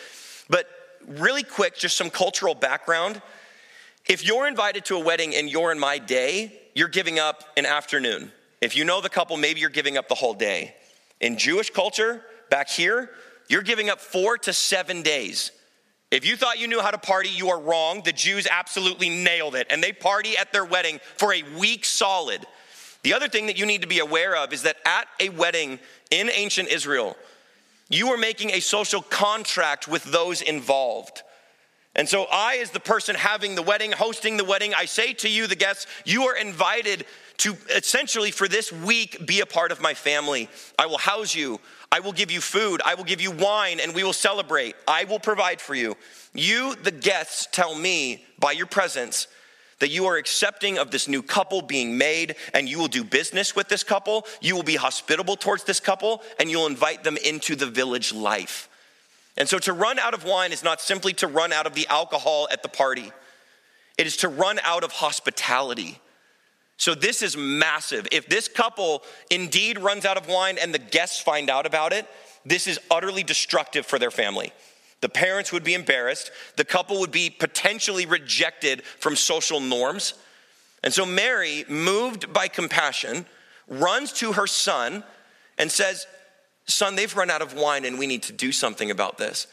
But 0.49 0.67
really 1.07 1.43
quick, 1.43 1.77
just 1.77 1.99
some 1.99 2.09
cultural 2.09 2.55
background. 2.55 3.21
If 4.09 4.25
you're 4.25 4.49
invited 4.49 4.87
to 4.87 4.97
a 4.97 5.01
wedding 5.01 5.35
and 5.35 5.51
you're 5.51 5.71
in 5.71 5.79
my 5.79 5.99
day, 5.99 6.59
you're 6.79 6.87
giving 6.87 7.19
up 7.19 7.43
an 7.57 7.67
afternoon. 7.67 8.31
If 8.61 8.77
you 8.77 8.85
know 8.85 9.01
the 9.01 9.09
couple, 9.09 9.37
maybe 9.37 9.59
you're 9.59 9.69
giving 9.69 9.99
up 9.99 10.09
the 10.09 10.15
whole 10.15 10.35
day. 10.35 10.77
In 11.21 11.37
Jewish 11.37 11.71
culture, 11.71 12.23
back 12.51 12.69
here, 12.69 13.11
you're 13.49 13.63
giving 13.63 13.91
up 13.91 14.01
four 14.01 14.39
to 14.39 14.53
seven 14.53 15.03
days. 15.03 15.51
If 16.13 16.25
you 16.25 16.37
thought 16.37 16.61
you 16.61 16.69
knew 16.69 16.81
how 16.81 16.93
to 16.93 16.99
party, 16.99 17.31
you 17.31 17.49
are 17.49 17.61
wrong. 17.61 18.03
The 18.05 18.13
Jews 18.13 18.47
absolutely 18.49 19.09
nailed 19.09 19.57
it, 19.57 19.67
and 19.71 19.83
they 19.83 19.93
party 19.93 20.37
at 20.39 20.53
their 20.53 20.65
wedding 20.65 21.01
for 21.17 21.35
a 21.35 21.43
week 21.59 21.85
solid. 21.85 22.47
The 23.03 23.13
other 23.13 23.29
thing 23.29 23.47
that 23.47 23.59
you 23.59 23.67
need 23.67 23.83
to 23.83 23.89
be 23.89 23.99
aware 23.99 24.37
of 24.37 24.53
is 24.53 24.63
that 24.63 24.77
at 24.87 25.09
a 25.19 25.31
wedding 25.31 25.81
in 26.13 26.31
ancient 26.31 26.69
Israel, 26.69 27.17
you 27.89 28.09
were 28.09 28.17
making 28.17 28.51
a 28.51 28.61
social 28.61 29.03
contract 29.03 29.89
with 29.89 30.05
those 30.05 30.43
involved. 30.43 31.23
And 31.95 32.09
so, 32.09 32.27
I, 32.31 32.59
as 32.63 32.71
the 32.71 32.81
person 32.81 33.17
having 33.17 33.55
the 33.55 33.63
wedding, 33.63 33.93
hosting 33.93 34.37
the 34.37 34.45
wedding, 34.45 34.73
I 34.75 34.85
say 34.85 35.15
to 35.15 35.29
you, 35.29 35.47
the 35.47 35.57
guests, 35.57 35.87
you 36.05 36.25
are 36.25 36.37
invited 36.37 37.07
to 37.39 37.57
essentially 37.75 38.31
for 38.31 38.47
this 38.47 38.73
week 38.73 39.27
be 39.27 39.41
a 39.41 39.47
part 39.47 39.73
of 39.73 39.81
my 39.81 39.95
family. 39.95 40.49
I 40.79 40.87
will 40.87 40.99
house 40.99 41.35
you. 41.35 41.61
I 41.91 42.01
will 42.01 42.13
give 42.13 42.31
you 42.31 42.41
food. 42.41 42.83
I 42.85 42.95
will 42.95 43.05
give 43.05 43.21
you 43.21 43.31
wine 43.31 43.81
and 43.81 43.95
we 43.95 44.05
will 44.05 44.13
celebrate. 44.13 44.75
I 44.87 45.05
will 45.05 45.19
provide 45.19 45.61
for 45.61 45.75
you. 45.75 45.97
You, 46.35 46.75
the 46.77 46.91
guests, 46.91 47.49
tell 47.51 47.75
me 47.75 48.25
by 48.39 48.53
your 48.53 48.67
presence 48.67 49.27
that 49.79 49.91
you 49.91 50.07
are 50.07 50.17
accepting 50.17 50.79
of 50.79 50.91
this 50.91 51.09
new 51.09 51.23
couple 51.23 51.63
being 51.63 51.97
made 51.97 52.35
and 52.53 52.69
you 52.69 52.79
will 52.79 52.89
do 52.89 53.05
business 53.05 53.57
with 53.57 53.69
this 53.69 53.85
couple. 53.85 54.27
You 54.41 54.55
will 54.55 54.65
be 54.65 54.77
hospitable 54.77 55.37
towards 55.37 55.65
this 55.65 55.81
couple 55.81 56.23
and 56.39 56.51
you'll 56.51 56.67
invite 56.67 57.05
them 57.05 57.17
into 57.17 57.57
the 57.57 57.67
village 57.67 58.13
life. 58.13 58.69
And 59.39 59.49
so 59.49 59.59
to 59.61 59.73
run 59.73 59.99
out 59.99 60.13
of 60.13 60.25
wine 60.25 60.53
is 60.53 60.65
not 60.65 60.81
simply 60.81 61.15
to 61.15 61.27
run 61.27 61.53
out 61.53 61.67
of 61.67 61.75
the 61.75 61.87
alcohol 61.87 62.49
at 62.51 62.63
the 62.63 62.69
party, 62.69 63.13
it 63.97 64.07
is 64.07 64.17
to 64.19 64.29
run 64.29 64.59
out 64.65 64.85
of 64.85 64.93
hospitality. 64.93 65.99
So 66.77 66.95
this 66.95 67.23
is 67.23 67.37
massive. 67.37 68.07
If 68.13 68.29
this 68.29 68.47
couple 68.47 69.03
indeed 69.31 69.79
runs 69.79 70.05
out 70.05 70.17
of 70.17 70.29
wine 70.29 70.59
and 70.61 70.75
the 70.75 70.79
guests 70.79 71.21
find 71.21 71.51
out 71.51 71.67
about 71.67 71.93
it, 71.93 72.07
this 72.45 72.67
is 72.67 72.79
utterly 72.91 73.23
destructive 73.23 73.87
for 73.87 73.99
their 73.99 74.11
family. 74.11 74.53
The 75.01 75.09
parents 75.09 75.53
would 75.53 75.65
be 75.65 75.75
embarrassed. 75.75 76.31
The 76.57 76.65
couple 76.65 77.01
would 77.01 77.11
be 77.11 77.31
potentially 77.31 78.07
rejected 78.07 78.83
from 78.83 79.17
social 79.17 79.61
norms. 79.61 80.15
And 80.83 80.93
so 80.93 81.05
Mary, 81.07 81.65
moved 81.69 82.33
by 82.33 82.49
compassion, 82.49 83.27
runs 83.69 84.13
to 84.15 84.33
her 84.33 84.47
son 84.47 85.05
and 85.59 85.71
says, 85.71 86.07
Son, 86.69 86.95
they've 86.95 87.17
run 87.17 87.31
out 87.31 87.43
of 87.43 87.55
wine 87.55 87.85
and 87.85 87.99
we 87.99 88.07
need 88.07 88.23
to 88.25 88.33
do 88.33 88.53
something 88.53 88.91
about 88.91 89.19
this. 89.19 89.47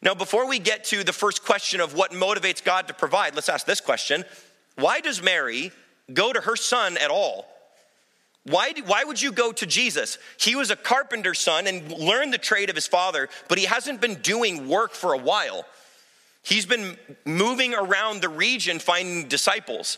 Now, 0.00 0.14
before 0.14 0.48
we 0.48 0.58
get 0.58 0.84
to 0.84 1.04
the 1.04 1.12
first 1.12 1.44
question 1.44 1.80
of 1.80 1.94
what 1.94 2.12
motivates 2.12 2.62
God 2.64 2.88
to 2.88 2.94
provide, 2.94 3.34
let's 3.34 3.48
ask 3.48 3.66
this 3.66 3.80
question 3.80 4.24
Why 4.76 5.00
does 5.00 5.22
Mary 5.22 5.72
go 6.12 6.32
to 6.32 6.40
her 6.40 6.56
son 6.56 6.96
at 6.98 7.10
all. 7.10 7.46
Why, 8.44 8.74
why 8.84 9.04
would 9.04 9.22
you 9.22 9.32
go 9.32 9.52
to 9.52 9.66
Jesus? 9.66 10.18
He 10.38 10.54
was 10.54 10.70
a 10.70 10.76
carpenter's 10.76 11.38
son 11.38 11.66
and 11.66 11.90
learned 11.90 12.34
the 12.34 12.38
trade 12.38 12.68
of 12.68 12.76
his 12.76 12.86
father, 12.86 13.30
but 13.48 13.58
he 13.58 13.64
hasn't 13.64 14.02
been 14.02 14.16
doing 14.16 14.68
work 14.68 14.92
for 14.92 15.14
a 15.14 15.18
while. 15.18 15.64
He's 16.42 16.66
been 16.66 16.98
moving 17.24 17.74
around 17.74 18.20
the 18.20 18.28
region 18.28 18.78
finding 18.78 19.28
disciples. 19.28 19.96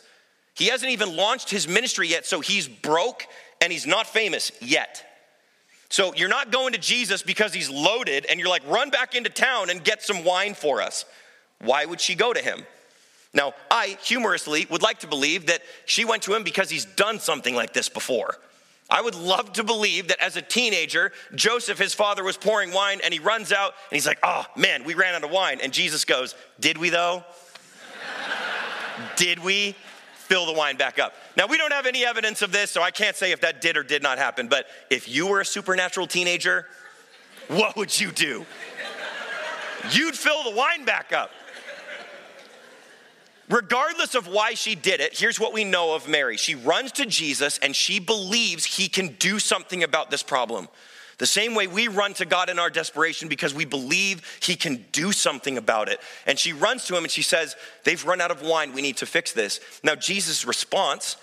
He 0.55 0.67
hasn't 0.67 0.93
even 0.93 1.17
launched 1.17 1.50
his 1.50 1.67
ministry 1.67 2.09
yet, 2.09 2.25
so 2.25 2.41
he's 2.41 2.69
broke 2.69 3.26
and 3.61 3.73
he's 3.73 3.87
not 3.87 4.06
famous 4.06 4.52
yet. 4.61 5.05
So 5.88 6.14
you're 6.14 6.28
not 6.28 6.50
going 6.50 6.73
to 6.73 6.78
Jesus 6.78 7.23
because 7.23 7.55
he's 7.55 7.71
loaded 7.71 8.26
and 8.28 8.40
you're 8.40 8.49
like, 8.49 8.66
run 8.66 8.90
back 8.90 9.14
into 9.14 9.31
town 9.31 9.71
and 9.71 9.83
get 9.83 10.02
some 10.02 10.25
wine 10.25 10.55
for 10.55 10.83
us. 10.83 11.05
Why 11.61 11.85
would 11.85 12.00
she 12.00 12.14
go 12.14 12.33
to 12.33 12.40
him? 12.40 12.66
Now, 13.33 13.52
I 13.71 13.99
humorously 14.02 14.66
would 14.71 14.83
like 14.83 15.00
to 15.00 15.07
believe 15.07 15.47
that 15.47 15.61
she 15.85 16.05
went 16.05 16.23
to 16.25 16.35
him 16.35 16.43
because 16.43 16.71
he's 16.71 16.85
done 16.85 17.21
something 17.21 17.55
like 17.55 17.73
this 17.73 17.88
before. 17.88 18.38
I 18.88 19.02
would 19.02 19.14
love 19.14 19.52
to 19.55 19.64
believe 19.64 20.09
that 20.09 20.21
as 20.21 20.37
a 20.37 20.43
teenager, 20.43 21.12
Joseph, 21.35 21.78
his 21.78 21.93
father, 21.93 22.23
was 22.23 22.37
pouring 22.37 22.73
wine 22.73 23.00
and 23.02 23.12
he 23.12 23.19
runs 23.19 23.52
out 23.52 23.75
and 23.90 23.97
he's 23.97 24.07
like, 24.07 24.21
oh 24.23 24.45
man, 24.57 24.85
we 24.85 24.95
ran 24.95 25.14
out 25.14 25.25
of 25.25 25.31
wine. 25.31 25.59
And 25.62 25.73
Jesus 25.73 26.05
goes, 26.05 26.35
Did 26.61 26.78
we 26.78 26.90
though? 26.90 27.25
did 29.16 29.43
we? 29.43 29.75
Fill 30.26 30.45
the 30.45 30.52
wine 30.52 30.76
back 30.76 30.99
up. 30.99 31.14
Now, 31.37 31.47
we 31.47 31.56
don't 31.56 31.73
have 31.73 31.87
any 31.87 32.04
evidence 32.04 32.42
of 32.42 32.50
this, 32.50 32.73
so 32.73 32.83
I 32.83 32.90
can't 32.90 33.14
say 33.14 33.30
if 33.30 33.42
that 33.42 33.61
did 33.61 33.76
or 33.76 33.85
did 33.85 34.02
not 34.02 34.18
happen. 34.18 34.49
But 34.49 34.66
if 34.90 35.09
you 35.09 35.28
were 35.28 35.40
a 35.40 35.45
supernatural 35.45 36.09
teenager, 36.09 36.66
what 37.47 37.76
would 37.76 37.99
you 38.00 38.11
do? 38.11 38.45
You'd 39.92 40.16
fill 40.16 40.42
the 40.42 40.50
wine 40.50 40.85
back 40.85 41.12
up. 41.12 41.30
Regardless 43.49 44.16
of 44.16 44.26
why 44.26 44.54
she 44.54 44.75
did 44.75 45.00
it, 45.00 45.16
here's 45.16 45.38
what 45.38 45.52
we 45.52 45.62
know 45.62 45.95
of 45.95 46.09
Mary. 46.09 46.37
She 46.37 46.56
runs 46.56 46.90
to 46.92 47.06
Jesus 47.06 47.59
and 47.59 47.76
she 47.76 48.00
believes 48.00 48.64
he 48.64 48.88
can 48.88 49.14
do 49.21 49.38
something 49.38 49.85
about 49.85 50.11
this 50.11 50.25
problem. 50.25 50.68
The 51.18 51.26
same 51.26 51.54
way 51.54 51.66
we 51.66 51.88
run 51.88 52.12
to 52.14 52.26
God 52.26 52.50
in 52.50 52.58
our 52.58 52.68
desperation 52.68 53.28
because 53.28 53.54
we 53.54 53.64
believe 53.64 54.38
He 54.42 54.54
can 54.54 54.85
do 54.92 55.12
something 55.12 55.56
about 55.56 55.88
it. 55.88 56.00
And 56.26 56.38
she 56.38 56.52
runs 56.52 56.85
to 56.87 56.96
Him 56.96 57.04
and 57.04 57.11
she 57.11 57.23
says, 57.23 57.56
They've 57.85 58.04
run 58.04 58.20
out 58.20 58.30
of 58.30 58.42
wine. 58.42 58.73
We 58.73 58.82
need 58.82 58.99
to 58.99 59.06
fix 59.06 59.32
this. 59.32 59.61
Now, 59.82 59.94
Jesus' 59.94 60.44
response 60.44 61.16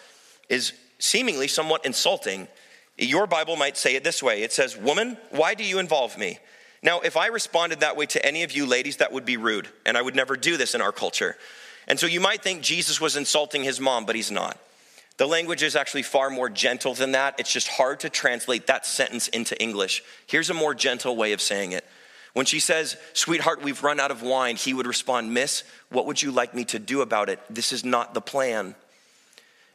is 0.49 0.73
seemingly 0.97 1.47
somewhat 1.47 1.85
insulting. 1.85 2.47
Your 2.97 3.27
Bible 3.27 3.55
might 3.55 3.77
say 3.77 3.95
it 3.95 4.03
this 4.03 4.23
way 4.23 4.41
it 4.41 4.51
says, 4.51 4.75
Woman, 4.75 5.17
why 5.29 5.53
do 5.53 5.63
you 5.63 5.79
involve 5.79 6.17
me? 6.17 6.39
Now, 6.81 6.99
if 6.99 7.15
I 7.15 7.27
responded 7.27 7.79
that 7.79 7.95
way 7.95 8.07
to 8.07 8.25
any 8.25 8.43
of 8.43 8.51
you 8.51 8.65
ladies, 8.65 8.97
that 8.97 9.11
would 9.11 9.25
be 9.25 9.37
rude. 9.37 9.69
And 9.85 9.97
I 9.97 10.01
would 10.01 10.15
never 10.15 10.35
do 10.35 10.57
this 10.57 10.75
in 10.75 10.81
our 10.81 10.91
culture. 10.91 11.37
And 11.87 11.99
so 11.99 12.07
you 12.07 12.19
might 12.19 12.41
think 12.41 12.61
Jesus 12.61 12.99
was 12.99 13.15
insulting 13.15 13.63
his 13.63 13.79
mom, 13.79 14.05
but 14.05 14.15
he's 14.15 14.31
not. 14.31 14.57
The 15.17 15.27
language 15.27 15.61
is 15.61 15.75
actually 15.75 16.03
far 16.03 16.29
more 16.29 16.49
gentle 16.49 16.93
than 16.93 17.11
that. 17.11 17.35
It's 17.39 17.51
just 17.51 17.67
hard 17.67 17.99
to 18.01 18.09
translate 18.09 18.67
that 18.67 18.85
sentence 18.85 19.27
into 19.27 19.59
English. 19.61 20.03
Here's 20.25 20.49
a 20.49 20.55
more 20.55 20.73
gentle 20.73 21.15
way 21.15 21.33
of 21.33 21.41
saying 21.41 21.73
it. 21.73 21.85
When 22.33 22.47
she 22.47 22.59
says, 22.59 22.97
Sweetheart, 23.13 23.61
we've 23.61 23.83
run 23.83 23.99
out 23.99 24.09
of 24.09 24.23
wine, 24.23 24.55
he 24.55 24.73
would 24.73 24.87
respond, 24.87 25.31
Miss, 25.31 25.63
what 25.89 26.07
would 26.07 26.21
you 26.21 26.31
like 26.31 26.55
me 26.55 26.65
to 26.65 26.79
do 26.79 27.01
about 27.01 27.29
it? 27.29 27.39
This 27.47 27.71
is 27.71 27.85
not 27.85 28.15
the 28.15 28.21
plan. 28.21 28.73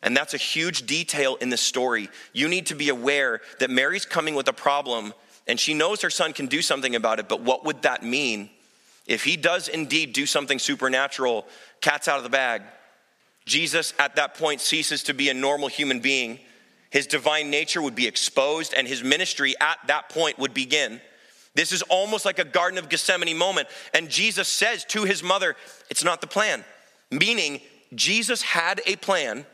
And 0.03 0.17
that's 0.17 0.35
a 0.35 0.39
huge 0.39 0.87
detail 0.87 1.37
in 1.37 1.51
the 1.51 1.57
story. 1.57 2.09
You 2.33 2.49
need 2.49 2.67
to 2.67 2.75
be 2.75 2.89
aware 2.89 3.41
that 3.61 3.71
Mary's 3.71 4.05
coming 4.05 4.35
with 4.35 4.49
a 4.49 4.53
problem 4.53 5.15
and 5.47 5.59
she 5.59 5.73
knows 5.73 6.03
her 6.03 6.11
son 6.11 6.35
can 6.35 6.47
do 6.47 6.61
something 6.61 6.95
about 6.95 7.19
it, 7.19 7.29
but 7.29 7.41
what 7.41 7.65
would 7.65 7.83
that 7.83 8.03
mean? 8.03 8.51
If 9.07 9.25
he 9.25 9.39
does 9.39 9.69
indeed 9.69 10.13
do 10.13 10.27
something 10.27 10.59
supernatural, 10.59 11.47
cat's 11.81 12.07
out 12.07 12.19
of 12.19 12.23
the 12.23 12.29
bag. 12.29 12.63
Jesus 13.49 13.95
at 13.99 14.17
that 14.17 14.35
point 14.35 14.61
ceases 14.61 15.03
to 15.05 15.15
be 15.15 15.29
a 15.31 15.35
normal 15.35 15.69
human 15.69 16.01
being. 16.01 16.39
His 16.91 17.07
divine 17.07 17.51
nature 17.51 17.83
would 17.83 17.95
be 17.95 18.07
exposed, 18.07 18.75
and 18.75 18.87
his 18.87 19.03
ministry 19.03 19.55
at 19.61 19.79
that 19.89 20.09
point 20.11 20.39
would 20.39 20.55
begin. 20.55 21.01
This 21.55 21.73
is 21.73 21.83
almost 21.83 22.25
like 22.25 22.39
a 22.39 22.45
Garden 22.45 22.79
of 22.79 22.89
Gethsemane 22.89 23.37
moment. 23.37 23.69
And 23.93 24.09
Jesus 24.09 24.49
says 24.49 24.85
to 24.87 25.05
his 25.05 25.23
mother, 25.23 25.57
It's 25.91 26.05
not 26.05 26.21
the 26.21 26.27
plan. 26.27 26.65
Meaning, 27.11 27.61
Jesus 27.95 28.43
had 28.43 28.81
a 28.87 28.97
plan 28.97 29.45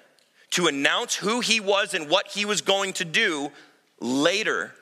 to 0.51 0.67
announce 0.67 1.15
who 1.15 1.41
he 1.41 1.61
was 1.61 1.95
and 1.95 2.11
what 2.11 2.29
he 2.29 2.45
was 2.45 2.61
going 2.61 2.93
to 2.95 3.05
do 3.05 3.51
later, 4.01 4.73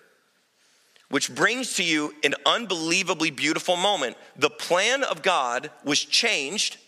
which 1.11 1.35
brings 1.35 1.75
to 1.75 1.85
you 1.85 2.15
an 2.25 2.35
unbelievably 2.45 3.31
beautiful 3.31 3.77
moment. 3.77 4.17
The 4.37 4.51
plan 4.51 5.05
of 5.05 5.23
God 5.23 5.71
was 5.85 6.01
changed 6.01 6.79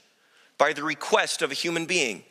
by 0.58 0.72
the 0.72 0.82
request 0.82 1.42
of 1.42 1.50
a 1.50 1.54
human 1.54 1.86
being. 1.86 2.22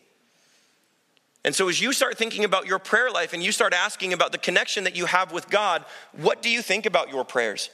And 1.45 1.53
so, 1.53 1.67
as 1.67 1.81
you 1.81 1.91
start 1.91 2.17
thinking 2.17 2.45
about 2.45 2.67
your 2.67 2.79
prayer 2.79 3.11
life 3.11 3.33
and 3.33 3.43
you 3.43 3.51
start 3.51 3.73
asking 3.73 4.13
about 4.13 4.31
the 4.31 4.37
connection 4.37 4.85
that 4.85 4.95
you 4.95 5.05
have 5.05 5.31
with 5.31 5.49
God, 5.49 5.83
what 6.13 6.41
do 6.41 6.49
you 6.49 6.61
think 6.61 6.85
about 6.85 7.09
your 7.09 7.25
prayers? 7.25 7.69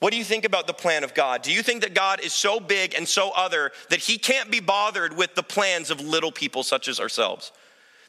What 0.00 0.10
do 0.10 0.18
you 0.18 0.24
think 0.24 0.44
about 0.44 0.66
the 0.66 0.74
plan 0.74 1.04
of 1.04 1.14
God? 1.14 1.42
Do 1.42 1.52
you 1.52 1.62
think 1.62 1.82
that 1.82 1.94
God 1.94 2.20
is 2.20 2.32
so 2.32 2.60
big 2.60 2.94
and 2.94 3.08
so 3.08 3.30
other 3.30 3.72
that 3.90 4.00
he 4.00 4.18
can't 4.18 4.50
be 4.50 4.60
bothered 4.60 5.16
with 5.16 5.34
the 5.34 5.42
plans 5.42 5.90
of 5.90 6.00
little 6.00 6.32
people 6.32 6.62
such 6.62 6.88
as 6.88 6.98
ourselves? 6.98 7.52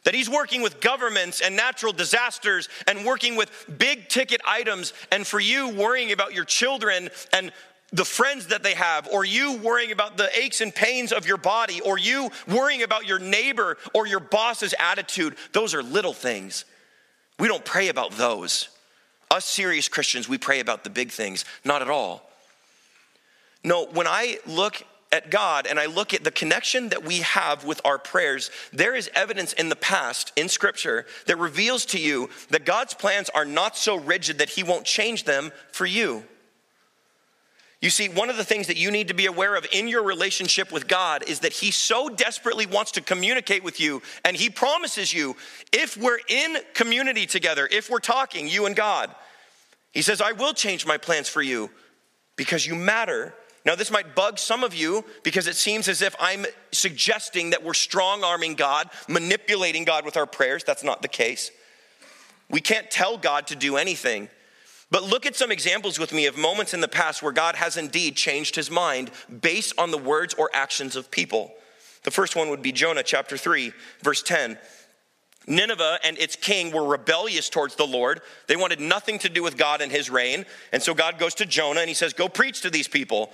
That 0.04 0.14
he's 0.14 0.30
working 0.30 0.62
with 0.62 0.80
governments 0.80 1.40
and 1.40 1.56
natural 1.56 1.92
disasters 1.92 2.68
and 2.86 3.04
working 3.04 3.36
with 3.36 3.50
big 3.78 4.08
ticket 4.08 4.40
items, 4.46 4.92
and 5.10 5.26
for 5.26 5.40
you 5.40 5.70
worrying 5.70 6.12
about 6.12 6.32
your 6.32 6.44
children 6.44 7.10
and 7.32 7.52
the 7.92 8.04
friends 8.04 8.48
that 8.48 8.62
they 8.62 8.74
have, 8.74 9.08
or 9.08 9.24
you 9.24 9.58
worrying 9.58 9.92
about 9.92 10.16
the 10.16 10.28
aches 10.38 10.60
and 10.60 10.74
pains 10.74 11.12
of 11.12 11.26
your 11.26 11.36
body, 11.36 11.80
or 11.80 11.98
you 11.98 12.30
worrying 12.48 12.82
about 12.82 13.06
your 13.06 13.18
neighbor 13.18 13.78
or 13.94 14.06
your 14.06 14.20
boss's 14.20 14.74
attitude, 14.78 15.36
those 15.52 15.74
are 15.74 15.82
little 15.82 16.12
things. 16.12 16.64
We 17.38 17.48
don't 17.48 17.64
pray 17.64 17.88
about 17.88 18.12
those. 18.12 18.68
Us 19.30 19.44
serious 19.44 19.88
Christians, 19.88 20.28
we 20.28 20.38
pray 20.38 20.60
about 20.60 20.84
the 20.84 20.90
big 20.90 21.10
things, 21.10 21.44
not 21.64 21.82
at 21.82 21.90
all. 21.90 22.28
No, 23.62 23.86
when 23.86 24.06
I 24.06 24.38
look 24.46 24.82
at 25.12 25.30
God 25.30 25.66
and 25.66 25.78
I 25.78 25.86
look 25.86 26.14
at 26.14 26.24
the 26.24 26.30
connection 26.30 26.90
that 26.90 27.04
we 27.04 27.18
have 27.20 27.64
with 27.64 27.80
our 27.84 27.98
prayers, 27.98 28.50
there 28.72 28.94
is 28.94 29.10
evidence 29.14 29.52
in 29.52 29.68
the 29.68 29.76
past 29.76 30.32
in 30.36 30.48
Scripture 30.48 31.06
that 31.26 31.38
reveals 31.38 31.84
to 31.86 31.98
you 31.98 32.30
that 32.50 32.64
God's 32.64 32.94
plans 32.94 33.28
are 33.30 33.44
not 33.44 33.76
so 33.76 33.96
rigid 33.96 34.38
that 34.38 34.50
He 34.50 34.62
won't 34.62 34.84
change 34.84 35.24
them 35.24 35.52
for 35.72 35.86
you. 35.86 36.24
You 37.86 37.90
see, 37.90 38.08
one 38.08 38.30
of 38.30 38.36
the 38.36 38.42
things 38.42 38.66
that 38.66 38.76
you 38.76 38.90
need 38.90 39.06
to 39.06 39.14
be 39.14 39.26
aware 39.26 39.54
of 39.54 39.64
in 39.70 39.86
your 39.86 40.02
relationship 40.02 40.72
with 40.72 40.88
God 40.88 41.22
is 41.28 41.38
that 41.38 41.52
He 41.52 41.70
so 41.70 42.08
desperately 42.08 42.66
wants 42.66 42.90
to 42.90 43.00
communicate 43.00 43.62
with 43.62 43.78
you, 43.78 44.02
and 44.24 44.36
He 44.36 44.50
promises 44.50 45.14
you, 45.14 45.36
if 45.72 45.96
we're 45.96 46.18
in 46.26 46.56
community 46.74 47.26
together, 47.26 47.68
if 47.70 47.88
we're 47.88 48.00
talking, 48.00 48.48
you 48.48 48.66
and 48.66 48.74
God, 48.74 49.14
He 49.92 50.02
says, 50.02 50.20
I 50.20 50.32
will 50.32 50.52
change 50.52 50.84
my 50.84 50.96
plans 50.96 51.28
for 51.28 51.40
you 51.40 51.70
because 52.34 52.66
you 52.66 52.74
matter. 52.74 53.32
Now, 53.64 53.76
this 53.76 53.92
might 53.92 54.16
bug 54.16 54.40
some 54.40 54.64
of 54.64 54.74
you 54.74 55.04
because 55.22 55.46
it 55.46 55.54
seems 55.54 55.86
as 55.86 56.02
if 56.02 56.16
I'm 56.18 56.44
suggesting 56.72 57.50
that 57.50 57.62
we're 57.62 57.72
strong 57.72 58.24
arming 58.24 58.56
God, 58.56 58.90
manipulating 59.08 59.84
God 59.84 60.04
with 60.04 60.16
our 60.16 60.26
prayers. 60.26 60.64
That's 60.64 60.82
not 60.82 61.02
the 61.02 61.08
case. 61.08 61.52
We 62.50 62.60
can't 62.60 62.90
tell 62.90 63.16
God 63.16 63.46
to 63.46 63.54
do 63.54 63.76
anything. 63.76 64.28
But 64.90 65.02
look 65.02 65.26
at 65.26 65.34
some 65.34 65.50
examples 65.50 65.98
with 65.98 66.12
me 66.12 66.26
of 66.26 66.36
moments 66.36 66.72
in 66.72 66.80
the 66.80 66.88
past 66.88 67.22
where 67.22 67.32
God 67.32 67.56
has 67.56 67.76
indeed 67.76 68.16
changed 68.16 68.54
his 68.54 68.70
mind 68.70 69.10
based 69.40 69.74
on 69.78 69.90
the 69.90 69.98
words 69.98 70.34
or 70.34 70.50
actions 70.52 70.94
of 70.94 71.10
people. 71.10 71.52
The 72.04 72.12
first 72.12 72.36
one 72.36 72.50
would 72.50 72.62
be 72.62 72.70
Jonah 72.70 73.02
chapter 73.02 73.36
3, 73.36 73.72
verse 74.02 74.22
10. 74.22 74.58
Nineveh 75.48 75.98
and 76.04 76.18
its 76.18 76.36
king 76.36 76.72
were 76.72 76.84
rebellious 76.84 77.48
towards 77.48 77.76
the 77.76 77.86
Lord. 77.86 78.20
They 78.46 78.56
wanted 78.56 78.80
nothing 78.80 79.18
to 79.20 79.28
do 79.28 79.42
with 79.42 79.56
God 79.56 79.80
and 79.80 79.90
his 79.90 80.10
reign. 80.10 80.44
And 80.72 80.82
so 80.82 80.94
God 80.94 81.18
goes 81.18 81.34
to 81.36 81.46
Jonah 81.46 81.80
and 81.80 81.88
he 81.88 81.94
says, 81.94 82.12
Go 82.12 82.28
preach 82.28 82.62
to 82.62 82.70
these 82.70 82.88
people. 82.88 83.30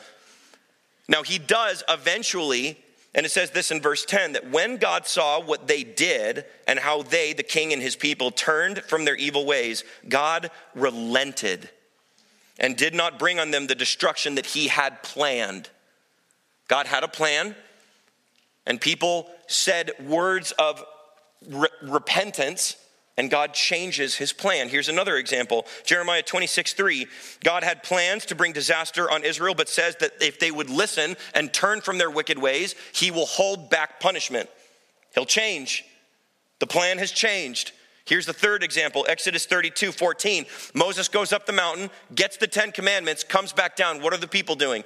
Now, 1.09 1.23
he 1.23 1.39
does 1.39 1.83
eventually 1.89 2.82
and 3.15 3.27
it 3.27 3.31
says 3.31 3.51
this 3.51 3.71
in 3.71 3.81
verse 3.81 4.05
10 4.05 4.33
that 4.33 4.51
when 4.51 4.79
God 4.79 5.07
saw 5.07 5.41
what 5.41 5.67
they 5.67 5.85
did 5.85 6.47
and 6.67 6.79
how 6.79 7.03
they, 7.03 7.35
the 7.35 7.43
king 7.43 7.73
and 7.73 7.83
his 7.83 7.97
people, 7.97 8.31
turned 8.31 8.79
from 8.85 9.05
their 9.05 9.17
evil 9.17 9.45
ways, 9.45 9.85
God 10.09 10.51
relented 10.75 11.69
and 12.59 12.77
did 12.77 12.95
not 12.95 13.19
bring 13.19 13.39
on 13.39 13.51
them 13.51 13.67
the 13.67 13.75
destruction 13.75 14.37
that 14.37 14.47
he 14.47 14.69
had 14.69 15.03
planned. 15.03 15.69
God 16.69 16.87
had 16.87 17.05
a 17.05 17.09
plan, 17.09 17.55
and 18.67 18.81
people 18.81 19.29
said 19.47 19.91
words 20.07 20.53
of 20.53 20.83
re- 21.49 21.69
repentance 21.83 22.77
and 23.17 23.31
God 23.31 23.53
changes 23.53 24.17
his 24.17 24.33
plan. 24.33 24.69
Here's 24.69 24.89
another 24.89 25.17
example 25.17 25.67
Jeremiah 25.85 26.23
26, 26.23 26.73
3. 26.73 27.07
God 27.45 27.63
had 27.63 27.83
plans 27.83 28.27
to 28.27 28.35
bring 28.35 28.53
disaster 28.53 29.11
on 29.11 29.25
Israel, 29.25 29.55
but 29.55 29.69
says 29.69 29.97
that 29.97 30.13
if 30.21 30.39
they 30.39 30.51
would 30.51 30.71
listen 30.71 31.17
and 31.35 31.53
turn 31.53 31.81
from 31.81 31.99
their 31.99 32.11
wicked 32.11 32.39
ways, 32.39 32.75
he 32.93 33.11
will 33.11 33.27
hold 33.27 33.71
back 33.71 34.01
punishment. 34.01 34.49
He'll 35.15 35.27
change. 35.27 35.85
The 36.59 36.67
plan 36.67 36.99
has 36.99 37.11
changed. 37.11 37.73
Here's 38.05 38.27
the 38.27 38.33
third 38.33 38.63
example 38.63 39.07
Exodus 39.09 39.47
32, 39.47 39.93
14. 39.93 40.47
Moses 40.75 41.09
goes 41.09 41.33
up 41.33 41.47
the 41.47 41.53
mountain, 41.53 41.91
gets 42.15 42.37
the 42.37 42.47
Ten 42.47 42.73
Commandments, 42.73 43.25
comes 43.25 43.53
back 43.53 43.77
down. 43.77 44.03
What 44.03 44.13
are 44.13 44.19
the 44.19 44.29
people 44.29 44.55
doing? 44.55 44.85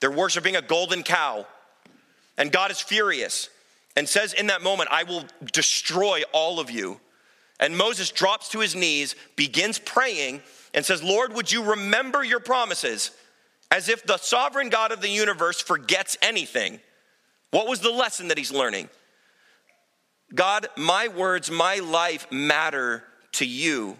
They're 0.00 0.10
worshiping 0.10 0.56
a 0.56 0.62
golden 0.62 1.02
cow. 1.02 1.46
And 2.36 2.52
God 2.52 2.70
is 2.70 2.80
furious 2.80 3.50
and 3.96 4.08
says 4.08 4.32
in 4.32 4.46
that 4.46 4.62
moment, 4.62 4.90
I 4.92 5.02
will 5.02 5.24
destroy 5.52 6.22
all 6.32 6.60
of 6.60 6.70
you. 6.70 7.00
And 7.60 7.76
Moses 7.76 8.10
drops 8.10 8.48
to 8.50 8.60
his 8.60 8.74
knees, 8.74 9.16
begins 9.36 9.78
praying, 9.78 10.42
and 10.74 10.84
says, 10.84 11.02
Lord, 11.02 11.34
would 11.34 11.50
you 11.50 11.62
remember 11.62 12.22
your 12.22 12.40
promises? 12.40 13.10
As 13.70 13.88
if 13.88 14.04
the 14.04 14.16
sovereign 14.16 14.68
God 14.68 14.92
of 14.92 15.00
the 15.00 15.08
universe 15.08 15.60
forgets 15.60 16.16
anything. 16.22 16.80
What 17.50 17.66
was 17.66 17.80
the 17.80 17.90
lesson 17.90 18.28
that 18.28 18.38
he's 18.38 18.52
learning? 18.52 18.88
God, 20.34 20.68
my 20.76 21.08
words, 21.08 21.50
my 21.50 21.76
life 21.76 22.30
matter 22.30 23.02
to 23.32 23.46
you. 23.46 23.96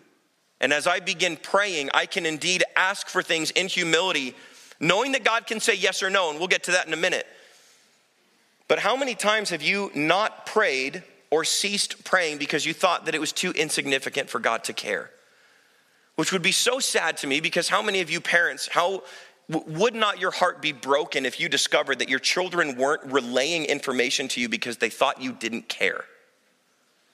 And 0.60 0.72
as 0.72 0.86
I 0.86 1.00
begin 1.00 1.36
praying, 1.36 1.90
I 1.94 2.06
can 2.06 2.26
indeed 2.26 2.64
ask 2.76 3.08
for 3.08 3.22
things 3.22 3.50
in 3.52 3.68
humility, 3.68 4.34
knowing 4.80 5.12
that 5.12 5.24
God 5.24 5.46
can 5.46 5.60
say 5.60 5.74
yes 5.74 6.02
or 6.02 6.10
no, 6.10 6.30
and 6.30 6.38
we'll 6.38 6.48
get 6.48 6.64
to 6.64 6.72
that 6.72 6.86
in 6.86 6.92
a 6.92 6.98
minute. 6.98 7.26
But 8.66 8.78
how 8.80 8.96
many 8.96 9.14
times 9.14 9.50
have 9.50 9.62
you 9.62 9.90
not 9.94 10.46
prayed 10.46 11.02
or 11.30 11.44
ceased 11.44 12.04
praying 12.04 12.38
because 12.38 12.64
you 12.64 12.72
thought 12.72 13.04
that 13.04 13.14
it 13.14 13.20
was 13.20 13.32
too 13.32 13.50
insignificant 13.52 14.30
for 14.30 14.38
God 14.38 14.64
to 14.64 14.72
care. 14.72 15.10
Which 16.16 16.32
would 16.32 16.42
be 16.42 16.52
so 16.52 16.80
sad 16.80 17.16
to 17.18 17.26
me 17.26 17.40
because 17.40 17.68
how 17.68 17.82
many 17.82 18.00
of 18.00 18.10
you 18.10 18.20
parents, 18.20 18.68
how 18.68 19.02
would 19.48 19.94
not 19.94 20.18
your 20.20 20.30
heart 20.30 20.60
be 20.60 20.72
broken 20.72 21.24
if 21.24 21.40
you 21.40 21.48
discovered 21.48 22.00
that 22.00 22.08
your 22.08 22.18
children 22.18 22.76
weren't 22.76 23.04
relaying 23.04 23.64
information 23.66 24.28
to 24.28 24.40
you 24.40 24.48
because 24.48 24.78
they 24.78 24.90
thought 24.90 25.22
you 25.22 25.32
didn't 25.32 25.68
care? 25.68 26.04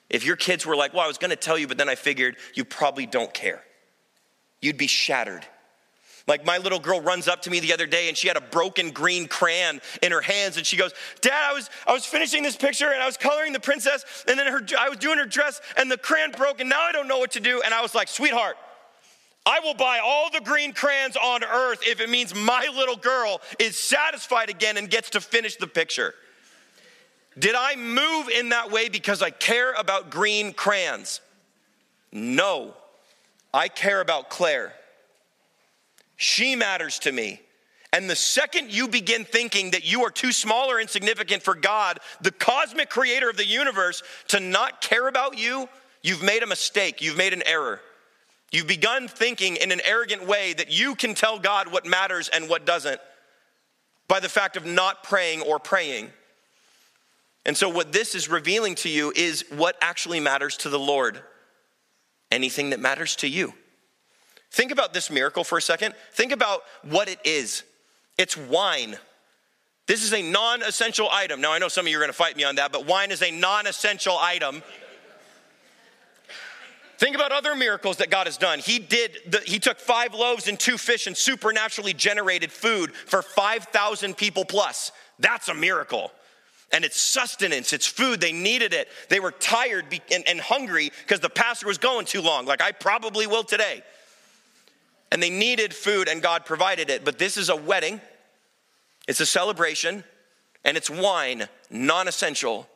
If 0.09 0.25
your 0.25 0.35
kids 0.35 0.65
were 0.65 0.75
like, 0.75 0.93
well, 0.93 1.03
I 1.03 1.07
was 1.07 1.17
gonna 1.17 1.35
tell 1.35 1.57
you, 1.57 1.67
but 1.67 1.77
then 1.77 1.89
I 1.89 1.95
figured 1.95 2.37
you 2.53 2.65
probably 2.65 3.05
don't 3.05 3.33
care, 3.33 3.63
you'd 4.61 4.77
be 4.77 4.87
shattered. 4.87 5.45
Like 6.27 6.43
my 6.43 6.57
little 6.57 6.79
girl 6.79 7.01
runs 7.01 7.27
up 7.27 7.43
to 7.43 7.51
me 7.51 7.59
the 7.59 7.71
other 7.71 7.85
day 7.85 8.07
and 8.07 8.17
she 8.17 8.27
had 8.27 8.35
a 8.35 8.41
broken 8.41 8.89
green 8.91 9.27
crayon 9.27 9.79
in 10.01 10.11
her 10.11 10.21
hands 10.21 10.57
and 10.57 10.65
she 10.65 10.75
goes, 10.75 10.91
"Dad, 11.21 11.51
I 11.51 11.53
was 11.53 11.69
I 11.85 11.93
was 11.93 12.05
finishing 12.05 12.41
this 12.41 12.55
picture 12.55 12.91
and 12.91 13.01
I 13.01 13.05
was 13.05 13.15
coloring 13.15 13.53
the 13.53 13.59
princess 13.59 14.03
and 14.27 14.39
then 14.39 14.47
her 14.47 14.65
I 14.77 14.89
was 14.89 14.97
doing 14.97 15.19
her 15.19 15.25
dress 15.25 15.61
and 15.77 15.91
the 15.91 15.97
crayon 15.97 16.31
broke 16.31 16.59
and 16.59 16.69
now 16.69 16.81
I 16.81 16.91
don't 16.91 17.07
know 17.07 17.19
what 17.19 17.31
to 17.31 17.39
do." 17.39 17.61
And 17.61 17.73
I 17.73 17.81
was 17.81 17.93
like, 17.93 18.07
"Sweetheart, 18.07 18.57
I 19.45 19.59
will 19.59 19.75
buy 19.75 19.99
all 19.99 20.31
the 20.31 20.41
green 20.41 20.73
crayons 20.73 21.15
on 21.15 21.43
earth 21.43 21.81
if 21.83 21.99
it 21.99 22.09
means 22.09 22.33
my 22.33 22.67
little 22.73 22.97
girl 22.97 23.39
is 23.59 23.77
satisfied 23.77 24.49
again 24.49 24.77
and 24.77 24.89
gets 24.89 25.11
to 25.11 25.21
finish 25.21 25.57
the 25.57 25.67
picture." 25.67 26.15
Did 27.37 27.53
I 27.53 27.75
move 27.75 28.29
in 28.29 28.49
that 28.49 28.71
way 28.71 28.89
because 28.89 29.21
I 29.21 29.29
care 29.29 29.73
about 29.73 30.09
green 30.09 30.53
crayons? 30.53 31.21
No. 32.11 32.73
I 33.53 33.67
care 33.67 34.01
about 34.01 34.29
Claire. 34.29 34.73
She 36.17 36.55
matters 36.55 36.99
to 36.99 37.11
me. 37.11 37.41
And 37.93 38.09
the 38.09 38.15
second 38.15 38.73
you 38.73 38.87
begin 38.87 39.23
thinking 39.23 39.71
that 39.71 39.89
you 39.89 40.03
are 40.03 40.09
too 40.09 40.31
small 40.33 40.69
or 40.69 40.81
insignificant 40.81 41.43
for 41.43 41.55
God, 41.55 41.99
the 42.19 42.31
cosmic 42.31 42.89
creator 42.89 43.29
of 43.29 43.37
the 43.37 43.45
universe, 43.45 44.03
to 44.29 44.39
not 44.39 44.81
care 44.81 45.07
about 45.07 45.37
you, 45.37 45.69
you've 46.01 46.23
made 46.23 46.43
a 46.43 46.47
mistake. 46.47 47.01
You've 47.01 47.17
made 47.17 47.31
an 47.31 47.43
error. 47.45 47.79
You've 48.51 48.67
begun 48.67 49.07
thinking 49.07 49.55
in 49.55 49.71
an 49.71 49.81
arrogant 49.85 50.27
way 50.27 50.53
that 50.53 50.71
you 50.71 50.95
can 50.95 51.15
tell 51.15 51.39
God 51.39 51.71
what 51.71 51.85
matters 51.85 52.29
and 52.29 52.49
what 52.49 52.65
doesn't 52.65 52.99
by 54.07 54.19
the 54.19 54.29
fact 54.29 54.55
of 54.57 54.65
not 54.65 55.03
praying 55.03 55.41
or 55.41 55.57
praying. 55.57 56.11
And 57.45 57.55
so, 57.55 57.69
what 57.69 57.91
this 57.91 58.15
is 58.15 58.29
revealing 58.29 58.75
to 58.75 58.89
you 58.89 59.13
is 59.15 59.45
what 59.49 59.77
actually 59.81 60.19
matters 60.19 60.57
to 60.57 60.69
the 60.69 60.79
Lord 60.79 61.21
anything 62.31 62.71
that 62.71 62.79
matters 62.79 63.15
to 63.17 63.27
you. 63.27 63.53
Think 64.51 64.71
about 64.71 64.93
this 64.93 65.09
miracle 65.09 65.43
for 65.43 65.57
a 65.57 65.61
second. 65.61 65.93
Think 66.13 66.31
about 66.31 66.61
what 66.83 67.09
it 67.09 67.19
is 67.23 67.63
it's 68.17 68.37
wine. 68.37 68.97
This 69.87 70.03
is 70.03 70.13
a 70.13 70.21
non 70.21 70.63
essential 70.63 71.09
item. 71.11 71.41
Now, 71.41 71.51
I 71.51 71.59
know 71.59 71.67
some 71.67 71.85
of 71.85 71.91
you 71.91 71.97
are 71.97 71.99
going 71.99 72.09
to 72.09 72.13
fight 72.13 72.35
me 72.35 72.43
on 72.43 72.55
that, 72.55 72.71
but 72.71 72.87
wine 72.87 73.11
is 73.11 73.21
a 73.21 73.31
non 73.31 73.67
essential 73.67 74.17
item. 74.17 74.63
Think 76.97 77.15
about 77.15 77.33
other 77.33 77.55
miracles 77.55 77.97
that 77.97 78.09
God 78.09 78.25
has 78.25 78.37
done. 78.37 78.59
He 78.59 78.79
did 78.79 79.17
the, 79.27 79.39
he 79.39 79.59
took 79.59 79.79
5 79.79 80.13
loaves 80.13 80.47
and 80.47 80.57
2 80.57 80.77
fish 80.77 81.07
and 81.07 81.17
supernaturally 81.17 81.93
generated 81.93 82.53
food 82.53 82.93
for 82.93 83.21
5,000 83.21 84.15
people 84.15 84.45
plus. 84.45 84.93
That's 85.19 85.49
a 85.49 85.53
miracle. 85.53 86.11
And 86.71 86.85
it's 86.85 86.99
sustenance, 86.99 87.73
it's 87.73 87.85
food. 87.85 88.21
They 88.21 88.31
needed 88.31 88.73
it. 88.73 88.87
They 89.09 89.19
were 89.19 89.31
tired 89.31 89.85
and, 90.09 90.23
and 90.27 90.39
hungry 90.39 90.91
because 91.03 91.19
the 91.19 91.29
pastor 91.29 91.67
was 91.67 91.77
going 91.77 92.05
too 92.05 92.21
long, 92.21 92.45
like 92.45 92.61
I 92.61 92.71
probably 92.71 93.27
will 93.27 93.43
today. 93.43 93.83
And 95.11 95.21
they 95.21 95.29
needed 95.29 95.73
food, 95.73 96.07
and 96.07 96.21
God 96.21 96.45
provided 96.45 96.89
it. 96.89 97.05
But 97.05 97.19
this 97.19 97.37
is 97.37 97.49
a 97.49 97.55
wedding, 97.55 98.01
it's 99.07 99.19
a 99.19 99.25
celebration, 99.25 100.03
and 100.63 100.75
it's 100.77 100.89
wine, 100.89 101.47
non 101.69 102.07
essential. 102.07 102.67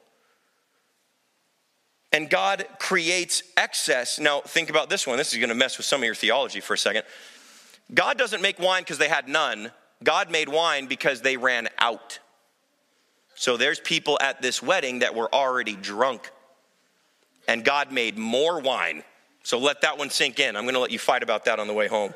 And 2.12 2.30
God 2.30 2.66
creates 2.80 3.44
excess. 3.56 4.20
Now, 4.20 4.42
think 4.42 4.70
about 4.70 4.90
this 4.90 5.06
one. 5.06 5.18
This 5.18 5.32
is 5.32 5.38
going 5.38 5.50
to 5.50 5.56
mess 5.56 5.78
with 5.78 5.86
some 5.86 6.02
of 6.02 6.06
your 6.06 6.16
theology 6.16 6.60
for 6.60 6.74
a 6.74 6.78
second. 6.78 7.04
God 7.94 8.18
doesn't 8.18 8.42
make 8.42 8.60
wine 8.60 8.82
because 8.82 8.98
they 8.98 9.10
had 9.10 9.28
none, 9.28 9.72
God 10.04 10.32
made 10.32 10.48
wine 10.48 10.86
because 10.88 11.22
they 11.22 11.38
ran 11.38 11.68
out. 11.78 12.20
So 13.36 13.58
there's 13.58 13.80
people 13.80 14.18
at 14.22 14.42
this 14.42 14.62
wedding 14.62 15.00
that 15.00 15.16
were 15.16 15.34
already 15.34 15.76
drunk, 15.76 16.30
and 17.48 17.64
God 17.64 17.92
made 17.92 18.18
more 18.18 18.60
wine. 18.60 19.04
So 19.44 19.58
let 19.58 19.82
that 19.82 19.98
one 19.98 20.10
sink 20.10 20.40
in. 20.40 20.56
I'm 20.56 20.64
going 20.64 20.76
to 20.76 20.80
let 20.80 20.92
you 20.92 21.00
fight 21.00 21.24
about 21.24 21.46
that 21.46 21.60
on 21.60 21.68
the 21.68 21.74
way 21.74 21.88
home. 21.88 22.14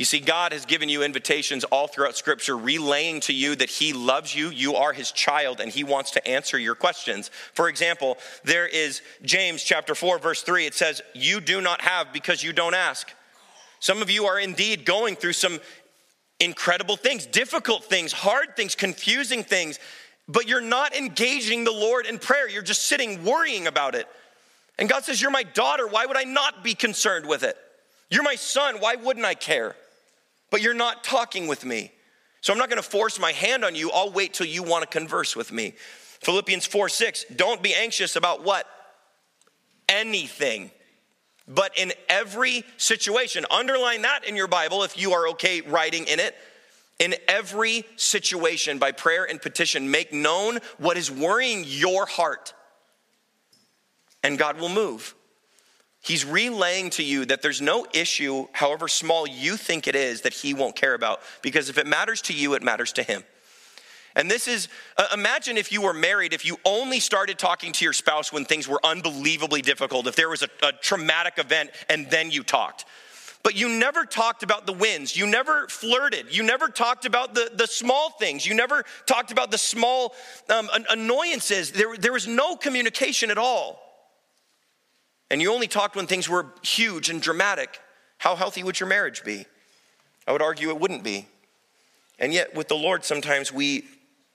You 0.00 0.06
see, 0.06 0.18
God 0.18 0.52
has 0.52 0.64
given 0.64 0.88
you 0.88 1.02
invitations 1.02 1.62
all 1.64 1.86
throughout 1.86 2.16
Scripture, 2.16 2.56
relaying 2.56 3.20
to 3.20 3.34
you 3.34 3.54
that 3.56 3.68
He 3.68 3.92
loves 3.92 4.34
you, 4.34 4.48
you 4.48 4.76
are 4.76 4.94
His 4.94 5.12
child, 5.12 5.60
and 5.60 5.70
He 5.70 5.84
wants 5.84 6.12
to 6.12 6.26
answer 6.26 6.58
your 6.58 6.74
questions. 6.74 7.30
For 7.52 7.68
example, 7.68 8.16
there 8.42 8.66
is 8.66 9.02
James 9.20 9.62
chapter 9.62 9.94
4, 9.94 10.18
verse 10.18 10.40
3. 10.40 10.64
It 10.64 10.72
says, 10.72 11.02
You 11.14 11.42
do 11.42 11.60
not 11.60 11.82
have 11.82 12.14
because 12.14 12.42
you 12.42 12.54
don't 12.54 12.72
ask. 12.72 13.12
Some 13.78 14.00
of 14.00 14.08
you 14.08 14.24
are 14.24 14.40
indeed 14.40 14.86
going 14.86 15.16
through 15.16 15.34
some 15.34 15.60
incredible 16.40 16.96
things, 16.96 17.26
difficult 17.26 17.84
things, 17.84 18.10
hard 18.10 18.56
things, 18.56 18.74
confusing 18.74 19.44
things, 19.44 19.78
but 20.26 20.48
you're 20.48 20.62
not 20.62 20.96
engaging 20.96 21.64
the 21.64 21.72
Lord 21.72 22.06
in 22.06 22.18
prayer. 22.18 22.48
You're 22.48 22.62
just 22.62 22.86
sitting 22.86 23.22
worrying 23.22 23.66
about 23.66 23.94
it. 23.94 24.08
And 24.80 24.88
God 24.88 25.04
says, 25.04 25.22
You're 25.22 25.30
my 25.30 25.44
daughter. 25.44 25.86
Why 25.86 26.06
would 26.06 26.16
I 26.16 26.24
not 26.24 26.64
be 26.64 26.74
concerned 26.74 27.26
with 27.26 27.44
it? 27.44 27.56
You're 28.10 28.24
my 28.24 28.34
son. 28.34 28.76
Why 28.80 28.96
wouldn't 28.96 29.24
I 29.24 29.34
care? 29.34 29.76
But 30.50 30.62
you're 30.62 30.74
not 30.74 31.04
talking 31.04 31.46
with 31.46 31.64
me. 31.64 31.92
So 32.40 32.52
I'm 32.52 32.58
not 32.58 32.70
going 32.70 32.82
to 32.82 32.88
force 32.88 33.20
my 33.20 33.32
hand 33.32 33.64
on 33.64 33.74
you. 33.74 33.90
I'll 33.92 34.10
wait 34.10 34.34
till 34.34 34.46
you 34.46 34.62
want 34.62 34.82
to 34.82 34.88
converse 34.88 35.36
with 35.36 35.52
me. 35.52 35.74
Philippians 36.22 36.66
4 36.66 36.88
6, 36.88 37.26
don't 37.36 37.62
be 37.62 37.74
anxious 37.74 38.16
about 38.16 38.42
what? 38.42 38.66
Anything. 39.88 40.70
But 41.46 41.76
in 41.78 41.92
every 42.08 42.64
situation, 42.76 43.44
underline 43.50 44.02
that 44.02 44.24
in 44.24 44.36
your 44.36 44.46
Bible 44.48 44.82
if 44.82 44.96
you 44.96 45.12
are 45.12 45.28
okay 45.28 45.60
writing 45.60 46.06
in 46.06 46.20
it. 46.20 46.34
In 46.98 47.14
every 47.28 47.84
situation, 47.96 48.78
by 48.78 48.92
prayer 48.92 49.24
and 49.24 49.40
petition, 49.40 49.90
make 49.90 50.12
known 50.12 50.58
what 50.76 50.98
is 50.98 51.10
worrying 51.10 51.64
your 51.66 52.04
heart, 52.04 52.52
and 54.22 54.38
God 54.38 54.58
will 54.58 54.68
move. 54.68 55.14
He's 56.02 56.24
relaying 56.24 56.90
to 56.90 57.02
you 57.02 57.26
that 57.26 57.42
there's 57.42 57.60
no 57.60 57.86
issue, 57.92 58.46
however 58.52 58.88
small 58.88 59.26
you 59.26 59.56
think 59.56 59.86
it 59.86 59.94
is, 59.94 60.22
that 60.22 60.32
He 60.32 60.54
won't 60.54 60.74
care 60.74 60.94
about. 60.94 61.20
Because 61.42 61.68
if 61.68 61.76
it 61.76 61.86
matters 61.86 62.22
to 62.22 62.32
you, 62.32 62.54
it 62.54 62.62
matters 62.62 62.92
to 62.94 63.02
Him. 63.02 63.22
And 64.16 64.30
this 64.30 64.48
is, 64.48 64.68
uh, 64.96 65.06
imagine 65.12 65.56
if 65.56 65.70
you 65.70 65.82
were 65.82 65.92
married, 65.92 66.32
if 66.32 66.44
you 66.44 66.56
only 66.64 67.00
started 67.00 67.38
talking 67.38 67.72
to 67.72 67.84
your 67.84 67.92
spouse 67.92 68.32
when 68.32 68.44
things 68.44 68.66
were 68.66 68.80
unbelievably 68.82 69.62
difficult, 69.62 70.06
if 70.06 70.16
there 70.16 70.28
was 70.28 70.42
a, 70.42 70.48
a 70.62 70.72
traumatic 70.72 71.34
event 71.38 71.70
and 71.88 72.10
then 72.10 72.30
you 72.30 72.42
talked. 72.42 72.86
But 73.42 73.54
you 73.54 73.68
never 73.68 74.04
talked 74.04 74.42
about 74.42 74.66
the 74.66 74.72
wins. 74.72 75.16
You 75.16 75.26
never 75.26 75.66
flirted. 75.68 76.34
You 76.34 76.42
never 76.42 76.68
talked 76.68 77.06
about 77.06 77.34
the, 77.34 77.50
the 77.54 77.66
small 77.66 78.10
things. 78.10 78.46
You 78.46 78.54
never 78.54 78.84
talked 79.06 79.32
about 79.32 79.50
the 79.50 79.58
small 79.58 80.14
um, 80.50 80.68
annoyances. 80.90 81.72
There, 81.72 81.96
there 81.96 82.12
was 82.12 82.26
no 82.26 82.56
communication 82.56 83.30
at 83.30 83.38
all. 83.38 83.89
And 85.30 85.40
you 85.40 85.52
only 85.52 85.68
talked 85.68 85.96
when 85.96 86.06
things 86.06 86.28
were 86.28 86.46
huge 86.62 87.08
and 87.08 87.22
dramatic. 87.22 87.80
How 88.18 88.36
healthy 88.36 88.62
would 88.62 88.80
your 88.80 88.88
marriage 88.88 89.24
be? 89.24 89.46
I 90.26 90.32
would 90.32 90.42
argue 90.42 90.70
it 90.70 90.80
wouldn't 90.80 91.04
be. 91.04 91.26
And 92.18 92.34
yet, 92.34 92.54
with 92.54 92.68
the 92.68 92.74
Lord, 92.74 93.04
sometimes 93.04 93.52
we 93.52 93.84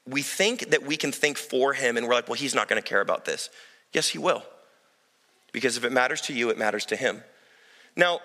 we 0.07 0.21
think 0.21 0.69
that 0.69 0.83
we 0.83 0.97
can 0.97 1.11
think 1.11 1.37
for 1.37 1.73
him 1.73 1.97
and 1.97 2.07
we're 2.07 2.13
like, 2.13 2.27
well, 2.27 2.35
he's 2.35 2.53
not 2.53 2.67
going 2.67 2.81
to 2.81 2.87
care 2.87 3.01
about 3.01 3.25
this. 3.25 3.49
Yes, 3.91 4.09
he 4.09 4.19
will. 4.19 4.43
Because 5.51 5.77
if 5.77 5.83
it 5.83 5.91
matters 5.91 6.21
to 6.21 6.33
you, 6.33 6.49
it 6.49 6.57
matters 6.57 6.85
to 6.87 6.95
him. 6.95 7.23
Now, 7.95 8.19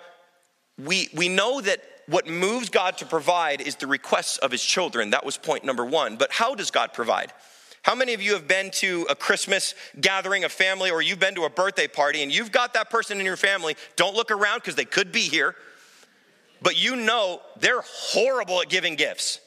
we, 0.79 1.09
we 1.15 1.29
know 1.29 1.61
that 1.61 1.81
what 2.07 2.27
moves 2.27 2.69
God 2.69 2.99
to 2.99 3.07
provide 3.07 3.61
is 3.61 3.77
the 3.77 3.87
requests 3.87 4.37
of 4.39 4.51
his 4.51 4.63
children. 4.63 5.11
That 5.11 5.25
was 5.25 5.37
point 5.37 5.65
number 5.65 5.85
one. 5.85 6.17
But 6.17 6.33
how 6.33 6.55
does 6.55 6.71
God 6.71 6.93
provide? 6.93 7.33
How 7.83 7.95
many 7.95 8.13
of 8.13 8.21
you 8.21 8.35
have 8.35 8.47
been 8.47 8.71
to 8.73 9.07
a 9.09 9.15
Christmas 9.15 9.75
gathering, 10.01 10.45
a 10.45 10.49
family, 10.49 10.91
or 10.91 11.01
you've 11.01 11.19
been 11.19 11.35
to 11.37 11.45
a 11.45 11.51
birthday 11.51 11.87
party 11.89 12.23
and 12.23 12.33
you've 12.33 12.53
got 12.53 12.75
that 12.75 12.91
person 12.91 13.19
in 13.19 13.27
your 13.27 13.39
family? 13.39 13.77
Don't 13.97 14.15
look 14.15 14.31
around 14.31 14.59
because 14.59 14.75
they 14.75 14.85
could 14.85 15.13
be 15.13 15.23
here. 15.23 15.55
But 16.63 16.83
you 16.83 16.95
know 16.95 17.41
they're 17.59 17.81
horrible 17.81 18.61
at 18.61 18.69
giving 18.69 18.97
gifts. 18.97 19.41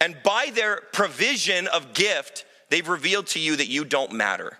And 0.00 0.16
by 0.24 0.50
their 0.52 0.82
provision 0.92 1.68
of 1.68 1.94
gift, 1.94 2.44
they've 2.70 2.88
revealed 2.88 3.28
to 3.28 3.38
you 3.38 3.56
that 3.56 3.68
you 3.68 3.84
don't 3.84 4.12
matter. 4.12 4.58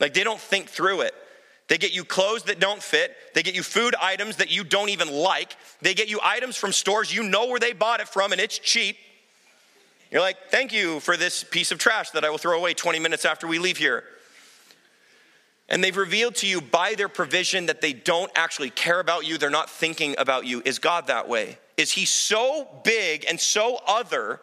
Like 0.00 0.14
they 0.14 0.24
don't 0.24 0.40
think 0.40 0.68
through 0.68 1.02
it. 1.02 1.14
They 1.68 1.78
get 1.78 1.94
you 1.94 2.04
clothes 2.04 2.42
that 2.44 2.58
don't 2.58 2.82
fit. 2.82 3.16
They 3.34 3.42
get 3.42 3.54
you 3.54 3.62
food 3.62 3.94
items 4.02 4.36
that 4.36 4.50
you 4.50 4.64
don't 4.64 4.88
even 4.88 5.10
like. 5.10 5.56
They 5.80 5.94
get 5.94 6.10
you 6.10 6.18
items 6.22 6.56
from 6.56 6.72
stores 6.72 7.14
you 7.14 7.22
know 7.22 7.46
where 7.46 7.60
they 7.60 7.72
bought 7.72 8.00
it 8.00 8.08
from 8.08 8.32
and 8.32 8.40
it's 8.40 8.58
cheap. 8.58 8.96
You're 10.12 10.20
like, 10.20 10.50
thank 10.50 10.74
you 10.74 11.00
for 11.00 11.16
this 11.16 11.42
piece 11.42 11.72
of 11.72 11.78
trash 11.78 12.10
that 12.10 12.22
I 12.22 12.28
will 12.28 12.36
throw 12.36 12.58
away 12.58 12.74
20 12.74 12.98
minutes 12.98 13.24
after 13.24 13.46
we 13.46 13.58
leave 13.58 13.78
here. 13.78 14.04
And 15.70 15.82
they've 15.82 15.96
revealed 15.96 16.34
to 16.36 16.46
you 16.46 16.60
by 16.60 16.92
their 16.94 17.08
provision 17.08 17.64
that 17.66 17.80
they 17.80 17.94
don't 17.94 18.30
actually 18.36 18.68
care 18.68 19.00
about 19.00 19.24
you, 19.24 19.38
they're 19.38 19.48
not 19.48 19.70
thinking 19.70 20.14
about 20.18 20.44
you. 20.44 20.60
Is 20.66 20.78
God 20.78 21.06
that 21.06 21.30
way? 21.30 21.56
Is 21.78 21.92
he 21.92 22.04
so 22.04 22.68
big 22.84 23.24
and 23.26 23.40
so 23.40 23.80
other 23.86 24.40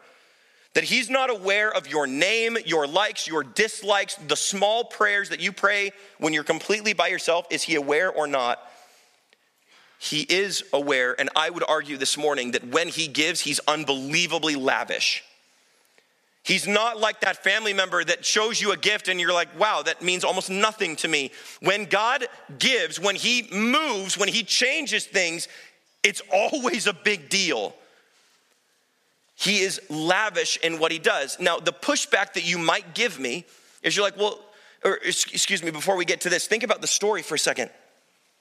that 0.74 0.86
he's 0.86 1.08
not 1.08 1.30
aware 1.30 1.72
of 1.72 1.86
your 1.86 2.08
name, 2.08 2.58
your 2.66 2.88
likes, 2.88 3.28
your 3.28 3.44
dislikes, 3.44 4.16
the 4.16 4.36
small 4.36 4.86
prayers 4.86 5.30
that 5.30 5.40
you 5.40 5.52
pray 5.52 5.92
when 6.18 6.34
you're 6.34 6.44
completely 6.44 6.94
by 6.94 7.10
yourself? 7.10 7.46
Is 7.52 7.62
he 7.62 7.76
aware 7.76 8.12
or 8.12 8.26
not? 8.26 8.60
He 10.00 10.22
is 10.22 10.64
aware, 10.74 11.16
and 11.20 11.30
I 11.36 11.52
would 11.52 11.64
argue 11.68 11.98
this 11.98 12.18
morning 12.18 12.52
that 12.52 12.68
when 12.70 12.88
he 12.88 13.08
gives, 13.08 13.42
he's 13.42 13.60
unbelievably 13.68 14.56
lavish. 14.56 15.24
He's 16.50 16.68
not 16.68 17.00
like 17.00 17.22
that 17.22 17.44
family 17.44 17.74
member 17.74 18.04
that 18.04 18.26
shows 18.26 18.60
you 18.60 18.72
a 18.72 18.76
gift 18.76 19.08
and 19.08 19.20
you're 19.20 19.32
like, 19.32 19.50
wow, 19.60 19.84
that 19.84 20.02
means 20.02 20.24
almost 20.24 20.50
nothing 20.50 20.96
to 20.96 21.08
me. 21.08 21.30
When 21.62 21.86
God 21.86 22.26
gives, 22.58 23.00
when 23.00 23.16
He 23.16 23.48
moves, 23.52 24.18
when 24.18 24.30
He 24.30 24.42
changes 24.42 25.06
things, 25.06 25.48
it's 26.02 26.24
always 26.34 26.88
a 26.88 26.94
big 26.94 27.30
deal. 27.30 27.76
He 29.36 29.60
is 29.60 29.80
lavish 29.92 30.58
in 30.64 30.80
what 30.80 30.92
He 30.92 30.98
does. 30.98 31.40
Now, 31.40 31.60
the 31.60 31.72
pushback 31.72 32.34
that 32.34 32.44
you 32.44 32.58
might 32.58 32.96
give 32.96 33.20
me 33.20 33.46
is 33.84 33.96
you're 33.96 34.04
like, 34.04 34.18
well, 34.18 34.40
or 34.84 34.98
excuse 35.06 35.62
me, 35.62 35.70
before 35.70 35.98
we 35.98 36.04
get 36.04 36.22
to 36.22 36.30
this, 36.30 36.48
think 36.48 36.64
about 36.64 36.82
the 36.82 36.88
story 36.88 37.22
for 37.22 37.36
a 37.36 37.40
second. 37.40 37.70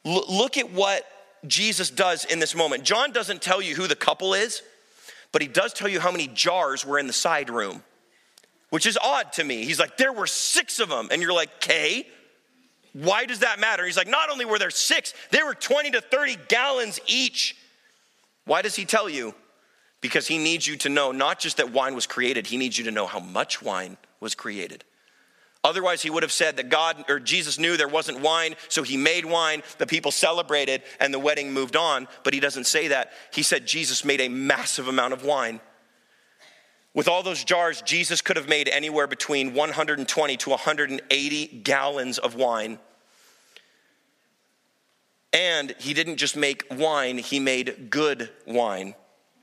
L- 0.06 0.24
look 0.30 0.56
at 0.56 0.72
what 0.72 1.04
Jesus 1.46 1.90
does 1.90 2.24
in 2.24 2.38
this 2.38 2.54
moment. 2.54 2.84
John 2.84 3.12
doesn't 3.12 3.42
tell 3.42 3.60
you 3.60 3.74
who 3.74 3.86
the 3.86 3.94
couple 3.94 4.32
is, 4.32 4.62
but 5.30 5.42
he 5.42 5.48
does 5.48 5.74
tell 5.74 5.88
you 5.88 6.00
how 6.00 6.10
many 6.10 6.28
jars 6.28 6.86
were 6.86 6.98
in 6.98 7.06
the 7.06 7.12
side 7.12 7.50
room 7.50 7.82
which 8.70 8.86
is 8.86 8.98
odd 9.02 9.32
to 9.34 9.44
me. 9.44 9.64
He's 9.64 9.78
like, 9.78 9.96
there 9.96 10.12
were 10.12 10.26
six 10.26 10.80
of 10.80 10.88
them. 10.88 11.08
And 11.10 11.22
you're 11.22 11.32
like, 11.32 11.50
okay, 11.56 12.06
why 12.92 13.24
does 13.26 13.40
that 13.40 13.60
matter? 13.60 13.84
He's 13.84 13.96
like, 13.96 14.08
not 14.08 14.30
only 14.30 14.44
were 14.44 14.58
there 14.58 14.70
six, 14.70 15.14
there 15.30 15.46
were 15.46 15.54
20 15.54 15.92
to 15.92 16.00
30 16.00 16.36
gallons 16.48 17.00
each. 17.06 17.56
Why 18.44 18.62
does 18.62 18.76
he 18.76 18.84
tell 18.84 19.08
you? 19.08 19.34
Because 20.00 20.26
he 20.26 20.38
needs 20.38 20.66
you 20.66 20.76
to 20.78 20.88
know 20.88 21.12
not 21.12 21.38
just 21.38 21.56
that 21.56 21.72
wine 21.72 21.94
was 21.94 22.06
created, 22.06 22.46
he 22.46 22.56
needs 22.56 22.78
you 22.78 22.84
to 22.84 22.90
know 22.90 23.06
how 23.06 23.20
much 23.20 23.62
wine 23.62 23.96
was 24.20 24.34
created. 24.34 24.84
Otherwise, 25.64 26.02
he 26.02 26.10
would 26.10 26.22
have 26.22 26.32
said 26.32 26.56
that 26.56 26.68
God 26.68 27.04
or 27.08 27.18
Jesus 27.18 27.58
knew 27.58 27.76
there 27.76 27.88
wasn't 27.88 28.20
wine, 28.20 28.54
so 28.68 28.84
he 28.84 28.96
made 28.96 29.26
wine, 29.26 29.62
the 29.78 29.86
people 29.86 30.12
celebrated, 30.12 30.82
and 31.00 31.12
the 31.12 31.18
wedding 31.18 31.52
moved 31.52 31.74
on. 31.74 32.06
But 32.22 32.32
he 32.32 32.40
doesn't 32.40 32.64
say 32.64 32.88
that. 32.88 33.12
He 33.32 33.42
said 33.42 33.66
Jesus 33.66 34.04
made 34.04 34.20
a 34.20 34.28
massive 34.28 34.86
amount 34.86 35.14
of 35.14 35.24
wine. 35.24 35.60
With 36.94 37.06
all 37.08 37.22
those 37.22 37.44
jars, 37.44 37.82
Jesus 37.82 38.20
could 38.20 38.36
have 38.36 38.48
made 38.48 38.68
anywhere 38.68 39.06
between 39.06 39.54
120 39.54 40.36
to 40.38 40.50
180 40.50 41.46
gallons 41.62 42.18
of 42.18 42.34
wine. 42.34 42.78
And 45.32 45.74
he 45.78 45.94
didn't 45.94 46.16
just 46.16 46.36
make 46.36 46.64
wine, 46.70 47.18
he 47.18 47.38
made 47.38 47.90
good 47.90 48.30
wine. 48.46 48.94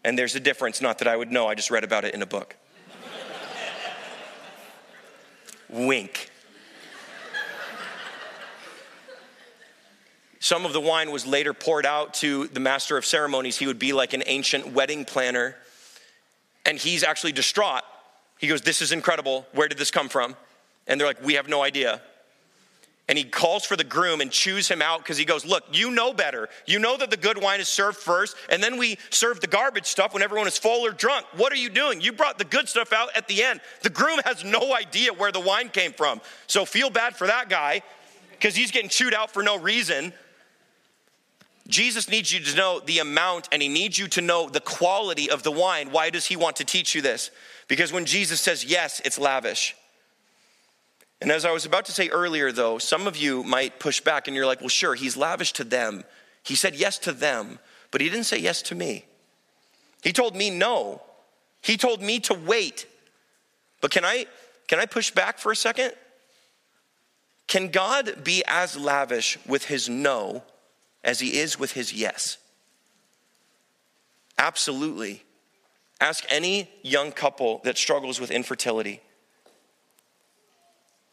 And 0.03 0.17
there's 0.17 0.35
a 0.35 0.39
difference, 0.39 0.81
not 0.81 0.99
that 0.99 1.07
I 1.07 1.15
would 1.15 1.31
know, 1.31 1.47
I 1.47 1.55
just 1.55 1.71
read 1.71 1.83
about 1.83 2.05
it 2.05 2.13
in 2.13 2.21
a 2.21 2.25
book. 2.25 2.55
Wink. 5.69 6.29
Some 10.39 10.63
of 10.63 10.73
the 10.73 10.79
wine 10.79 11.09
was 11.09 11.25
later 11.25 11.53
poured 11.55 11.87
out 11.87 12.13
to 12.15 12.47
the 12.47 12.59
master 12.59 12.97
of 12.97 13.05
ceremonies. 13.05 13.57
He 13.57 13.65
would 13.65 13.79
be 13.79 13.93
like 13.93 14.13
an 14.13 14.21
ancient 14.27 14.73
wedding 14.73 15.03
planner. 15.03 15.55
And 16.65 16.77
he's 16.77 17.03
actually 17.03 17.31
distraught. 17.31 17.83
He 18.39 18.47
goes, 18.47 18.61
This 18.61 18.81
is 18.81 18.91
incredible. 18.91 19.45
Where 19.53 19.67
did 19.67 19.77
this 19.77 19.91
come 19.91 20.09
from? 20.09 20.35
And 20.87 20.99
they're 20.99 21.07
like, 21.07 21.23
We 21.23 21.35
have 21.35 21.47
no 21.47 21.61
idea. 21.61 22.01
And 23.07 23.19
he 23.19 23.23
calls 23.23 23.63
for 23.63 23.75
the 23.75 23.83
groom 23.83 24.19
and 24.19 24.31
chews 24.31 24.67
him 24.67 24.81
out 24.81 24.99
because 24.99 25.17
he 25.17 25.25
goes, 25.25 25.45
Look, 25.45 25.63
you 25.71 25.91
know 25.91 26.11
better. 26.11 26.49
You 26.65 26.79
know 26.79 26.97
that 26.97 27.11
the 27.11 27.17
good 27.17 27.39
wine 27.39 27.59
is 27.59 27.67
served 27.67 27.97
first, 27.97 28.35
and 28.49 28.63
then 28.63 28.77
we 28.77 28.97
serve 29.11 29.41
the 29.41 29.47
garbage 29.47 29.85
stuff 29.85 30.13
when 30.13 30.23
everyone 30.23 30.47
is 30.47 30.57
full 30.57 30.85
or 30.85 30.91
drunk. 30.91 31.25
What 31.35 31.53
are 31.53 31.57
you 31.57 31.69
doing? 31.69 32.01
You 32.01 32.13
brought 32.13 32.39
the 32.39 32.45
good 32.45 32.67
stuff 32.67 32.93
out 32.93 33.09
at 33.15 33.27
the 33.27 33.43
end. 33.43 33.61
The 33.83 33.91
groom 33.91 34.19
has 34.25 34.43
no 34.43 34.73
idea 34.73 35.13
where 35.13 35.31
the 35.31 35.39
wine 35.39 35.69
came 35.69 35.93
from. 35.93 36.19
So 36.47 36.65
feel 36.65 36.89
bad 36.89 37.15
for 37.15 37.27
that 37.27 37.47
guy 37.47 37.83
because 38.31 38.55
he's 38.55 38.71
getting 38.71 38.89
chewed 38.89 39.13
out 39.13 39.31
for 39.31 39.43
no 39.43 39.57
reason. 39.59 40.11
Jesus 41.67 42.09
needs 42.09 42.31
you 42.31 42.39
to 42.39 42.55
know 42.55 42.79
the 42.79 42.99
amount 42.99 43.49
and 43.51 43.61
he 43.61 43.67
needs 43.67 43.97
you 43.97 44.07
to 44.09 44.21
know 44.21 44.47
the 44.47 44.59
quality 44.59 45.29
of 45.29 45.43
the 45.43 45.51
wine. 45.51 45.91
Why 45.91 46.09
does 46.09 46.25
he 46.25 46.35
want 46.35 46.57
to 46.57 46.65
teach 46.65 46.93
you 46.93 47.01
this? 47.01 47.31
Because 47.67 47.91
when 47.91 48.05
Jesus 48.05 48.39
says 48.39 48.63
yes, 48.63 49.01
it's 49.03 49.17
lavish. 49.17 49.75
And 51.21 51.31
as 51.31 51.45
I 51.45 51.51
was 51.51 51.65
about 51.65 51.85
to 51.85 51.91
say 51.91 52.09
earlier, 52.09 52.51
though, 52.51 52.77
some 52.77 53.07
of 53.07 53.17
you 53.17 53.43
might 53.43 53.79
push 53.79 53.99
back 53.99 54.27
and 54.27 54.35
you're 54.35 54.45
like, 54.45 54.59
well, 54.59 54.69
sure, 54.69 54.93
he's 54.93 55.17
lavish 55.17 55.53
to 55.53 55.63
them. 55.63 56.03
He 56.43 56.55
said 56.55 56.75
yes 56.75 56.99
to 56.99 57.11
them, 57.11 57.57
but 57.89 58.01
he 58.01 58.09
didn't 58.09 58.25
say 58.25 58.37
yes 58.37 58.61
to 58.63 58.75
me. 58.75 59.05
He 60.03 60.13
told 60.13 60.35
me 60.35 60.51
no. 60.51 61.01
He 61.63 61.77
told 61.77 62.01
me 62.01 62.19
to 62.21 62.35
wait. 62.35 62.85
But 63.81 63.89
can 63.89 64.05
I 64.05 64.27
can 64.67 64.79
I 64.79 64.85
push 64.85 65.09
back 65.09 65.39
for 65.39 65.51
a 65.51 65.55
second? 65.55 65.93
Can 67.47 67.69
God 67.69 68.23
be 68.23 68.43
as 68.47 68.77
lavish 68.77 69.39
with 69.47 69.65
his 69.65 69.89
no 69.89 70.43
as 71.05 71.21
he 71.21 71.37
is 71.37 71.57
with 71.57 71.71
his 71.71 71.93
yes? 71.93 72.37
Absolutely. 74.37 75.23
Ask 76.01 76.25
any 76.29 76.69
young 76.81 77.13
couple 77.13 77.61
that 77.63 77.77
struggles 77.77 78.19
with 78.19 78.31
infertility. 78.31 78.99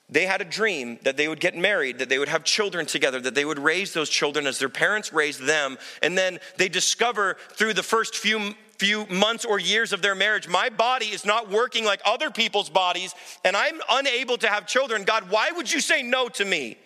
They 0.09 0.27
had 0.27 0.41
a 0.41 0.45
dream 0.45 0.99
that 1.05 1.17
they 1.17 1.29
would 1.29 1.41
get 1.41 1.57
married, 1.57 1.99
that 1.99 2.09
they 2.09 2.19
would 2.19 2.29
have 2.29 2.45
children 2.45 2.85
together, 2.85 3.21
that 3.21 3.35
they 3.35 3.45
would 3.45 3.59
raise 3.59 3.95
those 3.95 4.11
children 4.11 4.47
as 4.47 4.59
their 4.59 4.69
parents 4.69 5.13
raised 5.13 5.41
them. 5.43 5.79
And 6.03 6.19
then 6.19 6.41
they 6.59 6.69
discover 6.69 7.37
through 7.53 7.75
the 7.75 7.83
first 7.83 8.17
few 8.17 8.55
few 8.79 9.07
months 9.07 9.45
or 9.45 9.61
years 9.61 9.93
of 9.93 10.03
their 10.03 10.17
marriage, 10.17 10.49
my 10.49 10.69
body 10.69 11.07
is 11.07 11.25
not 11.25 11.49
working 11.49 11.85
like 11.85 12.01
other 12.05 12.33
people's 12.33 12.69
bodies, 12.69 13.15
and 13.45 13.57
I'm 13.57 13.81
unable 13.89 14.37
to 14.39 14.49
have 14.49 14.67
children. 14.67 15.05
God, 15.05 15.31
why 15.31 15.53
would 15.53 15.73
you 15.73 15.81
say 15.81 16.03
no 16.03 16.29
to 16.31 16.45
me? 16.45 16.77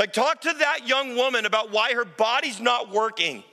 Like, 0.00 0.14
talk 0.14 0.40
to 0.40 0.52
that 0.60 0.88
young 0.88 1.14
woman 1.14 1.44
about 1.44 1.72
why 1.72 1.92
her 1.92 2.06
body's 2.06 2.58
not 2.58 2.90
working. 2.90 3.44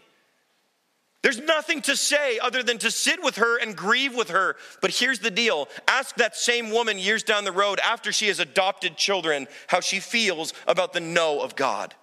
There's 1.22 1.42
nothing 1.42 1.82
to 1.82 1.98
say 1.98 2.40
other 2.40 2.64
than 2.64 2.78
to 2.78 2.90
sit 2.90 3.22
with 3.22 3.36
her 3.36 3.60
and 3.60 3.76
grieve 3.76 4.16
with 4.16 4.30
her. 4.30 4.56
But 4.82 4.92
here's 4.92 5.20
the 5.20 5.30
deal 5.30 5.68
ask 5.90 6.16
that 6.16 6.38
same 6.38 6.72
woman 6.72 7.00
years 7.00 7.24
down 7.24 7.44
the 7.44 7.52
road, 7.52 7.82
after 7.84 8.14
she 8.14 8.30
has 8.30 8.40
adopted 8.40 8.96
children, 8.96 9.48
how 9.68 9.82
she 9.82 10.00
feels 10.00 10.54
about 10.70 10.94
the 10.94 11.02
no 11.02 11.42
of 11.42 11.58
God. 11.58 11.94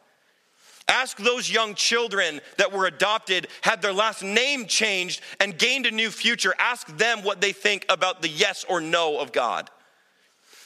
Ask 0.89 1.17
those 1.17 1.51
young 1.51 1.75
children 1.75 2.43
that 2.59 2.71
were 2.71 2.85
adopted, 2.85 3.49
had 3.63 3.81
their 3.81 3.95
last 3.95 4.23
name 4.23 4.67
changed, 4.67 5.23
and 5.41 5.57
gained 5.57 5.87
a 5.87 5.91
new 5.91 6.11
future. 6.11 6.55
Ask 6.59 6.95
them 6.99 7.25
what 7.25 7.41
they 7.41 7.53
think 7.53 7.87
about 7.89 8.21
the 8.21 8.29
yes 8.29 8.67
or 8.69 8.83
no 8.83 9.21
of 9.21 9.33
God. 9.33 9.71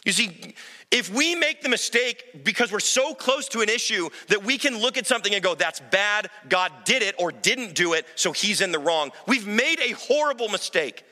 You 0.09 0.15
see, 0.15 0.55
if 0.91 1.15
we 1.15 1.35
make 1.35 1.61
the 1.61 1.69
mistake 1.69 2.43
because 2.43 2.73
we're 2.73 2.81
so 2.81 3.13
close 3.13 3.47
to 3.49 3.61
an 3.61 3.69
issue 3.69 4.09
that 4.29 4.43
we 4.43 4.57
can 4.57 4.79
look 4.79 4.97
at 4.97 5.07
something 5.07 5.35
and 5.35 5.45
go, 5.45 5.55
that's 5.55 5.81
bad, 5.81 6.31
God 6.49 6.73
did 6.87 7.03
it 7.03 7.15
or 7.19 7.31
didn't 7.31 7.75
do 7.75 7.93
it, 7.93 8.07
so 8.15 8.33
he's 8.33 8.63
in 8.63 8.73
the 8.73 8.79
wrong, 8.79 9.11
we've 9.27 9.47
made 9.47 9.81
a 9.81 9.91
horrible 9.91 10.49
mistake. 10.49 11.05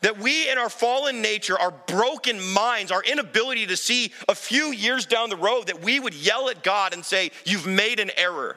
That 0.00 0.18
we, 0.18 0.50
in 0.50 0.58
our 0.58 0.68
fallen 0.68 1.22
nature, 1.22 1.56
our 1.56 1.70
broken 1.70 2.40
minds, 2.52 2.90
our 2.90 3.04
inability 3.04 3.68
to 3.68 3.76
see 3.76 4.12
a 4.28 4.34
few 4.34 4.72
years 4.72 5.06
down 5.06 5.30
the 5.30 5.36
road, 5.36 5.68
that 5.68 5.80
we 5.80 6.00
would 6.00 6.14
yell 6.14 6.48
at 6.48 6.64
God 6.64 6.94
and 6.94 7.04
say, 7.04 7.30
You've 7.44 7.68
made 7.68 8.00
an 8.00 8.10
error. 8.16 8.56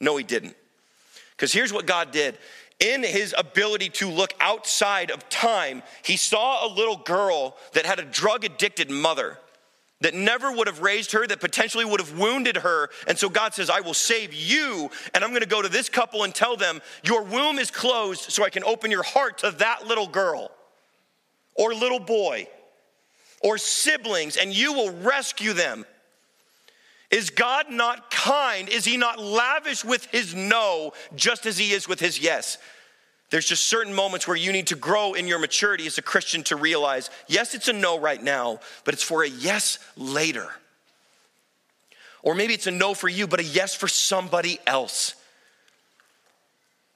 No, 0.00 0.16
he 0.16 0.24
didn't. 0.24 0.56
Because 1.32 1.52
here's 1.52 1.72
what 1.72 1.84
God 1.84 2.12
did 2.12 2.38
in 2.78 3.02
his 3.02 3.34
ability 3.36 3.88
to 3.88 4.08
look 4.08 4.34
outside 4.40 5.10
of 5.10 5.28
time, 5.28 5.82
he 6.04 6.16
saw 6.16 6.66
a 6.66 6.68
little 6.72 6.96
girl 6.96 7.56
that 7.72 7.86
had 7.86 7.98
a 7.98 8.04
drug 8.04 8.44
addicted 8.44 8.90
mother 8.90 9.38
that 10.02 10.14
never 10.14 10.52
would 10.52 10.66
have 10.66 10.82
raised 10.82 11.12
her, 11.12 11.26
that 11.26 11.40
potentially 11.40 11.84
would 11.84 12.00
have 12.00 12.18
wounded 12.18 12.58
her. 12.58 12.90
And 13.08 13.18
so 13.18 13.30
God 13.30 13.54
says, 13.54 13.70
I 13.70 13.80
will 13.80 13.94
save 13.94 14.34
you. 14.34 14.90
And 15.14 15.24
I'm 15.24 15.30
to 15.32 15.46
go 15.46 15.62
to 15.62 15.68
this 15.68 15.88
couple 15.88 16.24
and 16.24 16.34
tell 16.34 16.56
them, 16.56 16.82
Your 17.02 17.22
womb 17.22 17.58
is 17.58 17.70
closed 17.70 18.30
so 18.30 18.44
I 18.44 18.50
can 18.50 18.64
open 18.64 18.90
your 18.90 19.02
heart 19.02 19.38
to 19.38 19.52
that 19.52 19.86
little 19.86 20.06
girl 20.06 20.50
or 21.54 21.72
little 21.72 22.00
boy 22.00 22.46
or 23.42 23.58
siblings, 23.58 24.36
and 24.36 24.54
you 24.54 24.72
will 24.72 24.92
rescue 24.92 25.52
them. 25.52 25.86
Is 27.16 27.30
God 27.30 27.70
not 27.70 28.10
kind? 28.10 28.68
Is 28.68 28.84
He 28.84 28.98
not 28.98 29.18
lavish 29.18 29.82
with 29.82 30.04
His 30.12 30.34
no, 30.34 30.92
just 31.14 31.46
as 31.46 31.56
He 31.56 31.72
is 31.72 31.88
with 31.88 31.98
His 31.98 32.20
yes? 32.20 32.58
There's 33.30 33.48
just 33.48 33.68
certain 33.68 33.94
moments 33.94 34.28
where 34.28 34.36
you 34.36 34.52
need 34.52 34.66
to 34.66 34.76
grow 34.76 35.14
in 35.14 35.26
your 35.26 35.38
maturity 35.38 35.86
as 35.86 35.96
a 35.96 36.02
Christian 36.02 36.42
to 36.44 36.56
realize 36.56 37.08
yes, 37.26 37.54
it's 37.54 37.68
a 37.68 37.72
no 37.72 37.98
right 37.98 38.22
now, 38.22 38.60
but 38.84 38.92
it's 38.92 39.02
for 39.02 39.22
a 39.22 39.28
yes 39.28 39.78
later. 39.96 40.46
Or 42.22 42.34
maybe 42.34 42.52
it's 42.52 42.66
a 42.66 42.70
no 42.70 42.92
for 42.92 43.08
you, 43.08 43.26
but 43.26 43.40
a 43.40 43.44
yes 43.44 43.74
for 43.74 43.88
somebody 43.88 44.58
else. 44.66 45.14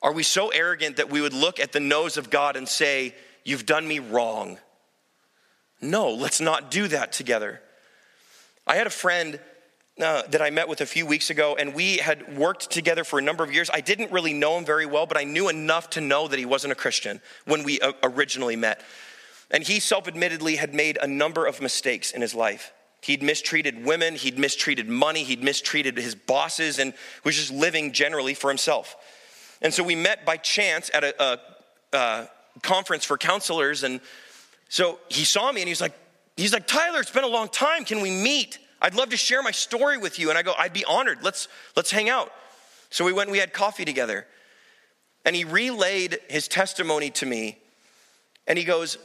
Are 0.02 0.12
we 0.12 0.22
so 0.22 0.50
arrogant 0.50 0.98
that 0.98 1.08
we 1.08 1.22
would 1.22 1.32
look 1.32 1.58
at 1.58 1.72
the 1.72 1.80
noes 1.80 2.18
of 2.18 2.28
God 2.28 2.56
and 2.56 2.68
say, 2.68 3.14
You've 3.42 3.64
done 3.64 3.88
me 3.88 4.00
wrong? 4.00 4.58
No, 5.80 6.10
let's 6.10 6.42
not 6.42 6.70
do 6.70 6.88
that 6.88 7.10
together. 7.10 7.62
I 8.66 8.76
had 8.76 8.86
a 8.86 8.90
friend 8.90 9.40
uh, 10.02 10.22
that 10.28 10.42
I 10.42 10.50
met 10.50 10.68
with 10.68 10.80
a 10.80 10.86
few 10.86 11.06
weeks 11.06 11.30
ago, 11.30 11.56
and 11.58 11.74
we 11.74 11.98
had 11.98 12.36
worked 12.36 12.70
together 12.70 13.04
for 13.04 13.18
a 13.18 13.22
number 13.22 13.44
of 13.44 13.52
years. 13.52 13.70
I 13.72 13.80
didn't 13.80 14.10
really 14.10 14.32
know 14.32 14.56
him 14.58 14.64
very 14.64 14.86
well, 14.86 15.06
but 15.06 15.16
I 15.16 15.24
knew 15.24 15.48
enough 15.48 15.90
to 15.90 16.00
know 16.00 16.28
that 16.28 16.38
he 16.38 16.44
wasn't 16.44 16.72
a 16.72 16.76
Christian 16.76 17.20
when 17.44 17.64
we 17.64 17.80
uh, 17.80 17.92
originally 18.02 18.56
met. 18.56 18.82
And 19.50 19.64
he 19.64 19.80
self 19.80 20.06
admittedly 20.06 20.56
had 20.56 20.74
made 20.74 20.98
a 21.00 21.06
number 21.06 21.46
of 21.46 21.60
mistakes 21.60 22.12
in 22.12 22.20
his 22.20 22.34
life. 22.34 22.72
He'd 23.02 23.22
mistreated 23.22 23.84
women, 23.84 24.14
he'd 24.14 24.38
mistreated 24.38 24.88
money, 24.88 25.24
he'd 25.24 25.42
mistreated 25.42 25.96
his 25.96 26.14
bosses, 26.14 26.78
and 26.78 26.92
was 27.24 27.36
just 27.36 27.50
living 27.50 27.92
generally 27.92 28.34
for 28.34 28.48
himself. 28.48 28.96
And 29.62 29.72
so 29.72 29.82
we 29.82 29.94
met 29.94 30.24
by 30.24 30.36
chance 30.36 30.90
at 30.92 31.04
a, 31.04 31.22
a, 31.22 31.38
a 31.92 32.28
conference 32.62 33.04
for 33.04 33.18
counselors, 33.18 33.82
and 33.82 34.00
so 34.68 34.98
he 35.08 35.24
saw 35.24 35.50
me 35.50 35.62
and 35.62 35.68
he's 35.68 35.80
like, 35.80 35.94
he's 36.36 36.52
like, 36.52 36.66
Tyler, 36.66 37.00
it's 37.00 37.10
been 37.10 37.24
a 37.24 37.28
long 37.28 37.48
time. 37.48 37.84
Can 37.84 38.00
we 38.00 38.10
meet? 38.10 38.58
I'd 38.82 38.94
love 38.94 39.10
to 39.10 39.16
share 39.16 39.42
my 39.42 39.50
story 39.50 39.98
with 39.98 40.18
you. 40.18 40.30
And 40.30 40.38
I 40.38 40.42
go, 40.42 40.54
I'd 40.58 40.72
be 40.72 40.84
honored. 40.84 41.18
Let's, 41.22 41.48
let's 41.76 41.90
hang 41.90 42.08
out. 42.08 42.32
So 42.90 43.04
we 43.04 43.12
went 43.12 43.28
and 43.28 43.32
we 43.32 43.38
had 43.38 43.52
coffee 43.52 43.84
together. 43.84 44.26
And 45.24 45.36
he 45.36 45.44
relayed 45.44 46.18
his 46.28 46.48
testimony 46.48 47.10
to 47.10 47.26
me. 47.26 47.58
And 48.46 48.58
he 48.58 48.64
goes, 48.64 48.98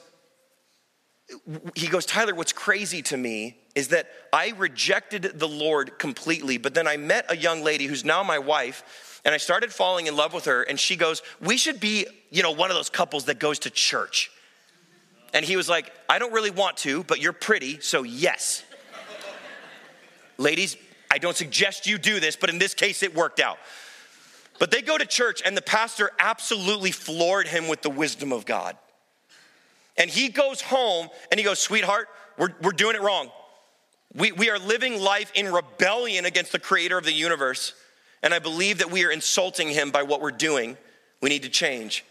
he 1.76 1.88
goes, 1.88 2.06
Tyler, 2.06 2.36
what's 2.36 2.54
crazy 2.54 3.02
to 3.04 3.18
me 3.18 3.58
is 3.74 3.90
that 3.90 4.08
I 4.32 4.54
rejected 4.58 5.40
the 5.40 5.48
Lord 5.48 5.98
completely, 6.00 6.58
but 6.58 6.74
then 6.74 6.88
I 6.88 6.98
met 6.98 7.26
a 7.30 7.36
young 7.36 7.64
lady 7.64 7.86
who's 7.86 8.06
now 8.06 8.24
my 8.24 8.40
wife, 8.40 9.22
and 9.26 9.34
I 9.34 9.38
started 9.38 9.74
falling 9.74 10.08
in 10.08 10.16
love 10.16 10.34
with 10.34 10.46
her, 10.46 10.64
and 10.64 10.80
she 10.80 10.96
goes, 10.96 11.22
We 11.42 11.58
should 11.58 11.80
be, 11.80 12.06
you 12.30 12.44
know, 12.44 12.52
one 12.52 12.70
of 12.70 12.76
those 12.76 12.90
couples 12.90 13.26
that 13.26 13.40
goes 13.40 13.60
to 13.60 13.70
church. 13.70 14.32
And 15.34 15.44
he 15.44 15.58
was 15.58 15.68
like, 15.68 15.92
I 16.08 16.20
don't 16.20 16.32
really 16.32 16.52
want 16.52 16.78
to, 16.78 17.04
but 17.04 17.20
you're 17.20 17.34
pretty, 17.34 17.82
so 17.82 18.04
yes. 18.04 18.64
Ladies, 20.38 20.78
I 21.12 21.17
don't 21.17 21.36
suggest 21.36 21.88
you 21.88 21.98
do 21.98 22.19
this, 22.19 22.36
but 22.36 22.50
in 22.50 22.58
this 22.58 22.74
case, 22.74 23.04
it 23.04 23.15
worked 23.15 23.39
out. 23.39 23.58
But 24.60 24.71
they 24.71 24.82
go 24.82 24.98
to 24.98 25.06
church, 25.06 25.41
and 25.45 25.56
the 25.56 25.62
pastor 25.62 26.12
absolutely 26.19 26.91
floored 26.91 27.48
him 27.48 27.67
with 27.67 27.82
the 27.82 27.89
wisdom 27.89 28.32
of 28.32 28.45
God. 28.45 28.78
And 29.98 30.10
he 30.10 30.30
goes 30.30 30.62
home 30.62 31.10
and 31.32 31.39
he 31.39 31.43
goes, 31.43 31.60
Sweetheart, 31.60 32.08
we're, 32.38 32.50
we're 32.62 32.71
doing 32.71 32.95
it 32.95 33.02
wrong. 33.02 33.30
We, 34.13 34.32
we 34.32 34.50
are 34.50 34.60
living 34.60 35.00
life 35.00 35.32
in 35.36 35.52
rebellion 35.52 36.26
against 36.26 36.52
the 36.52 36.60
creator 36.60 36.98
of 36.98 37.06
the 37.06 37.13
universe. 37.13 37.74
And 38.24 38.34
I 38.34 38.39
believe 38.39 38.80
that 38.80 38.91
we 38.91 39.06
are 39.06 39.12
insulting 39.12 39.69
him 39.69 39.91
by 39.91 40.04
what 40.04 40.21
we're 40.21 40.32
doing. 40.32 40.78
We 41.21 41.30
need 41.30 41.43
to 41.43 41.50
change. 41.50 42.04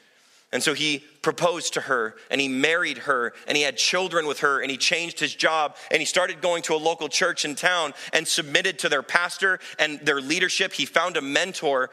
And 0.55 0.63
so 0.63 0.73
he 0.73 1.01
proposed 1.21 1.75
to 1.75 1.81
her 1.81 2.15
and 2.31 2.41
he 2.41 2.47
married 2.47 2.99
her 2.99 3.33
and 3.49 3.57
he 3.57 3.65
had 3.65 3.77
children 3.77 4.25
with 4.25 4.39
her 4.39 4.61
and 4.61 4.71
he 4.71 4.77
changed 4.77 5.19
his 5.19 5.35
job 5.35 5.75
and 5.91 5.99
he 5.99 6.07
started 6.07 6.41
going 6.41 6.63
to 6.63 6.75
a 6.75 6.77
local 6.77 7.09
church 7.09 7.45
in 7.45 7.57
town 7.57 7.93
and 8.13 8.27
submitted 8.27 8.79
to 8.79 8.89
their 8.89 9.03
pastor 9.03 9.59
and 9.81 9.99
their 10.07 10.21
leadership. 10.21 10.73
He 10.73 10.87
found 10.87 11.17
a 11.17 11.21
mentor. 11.21 11.91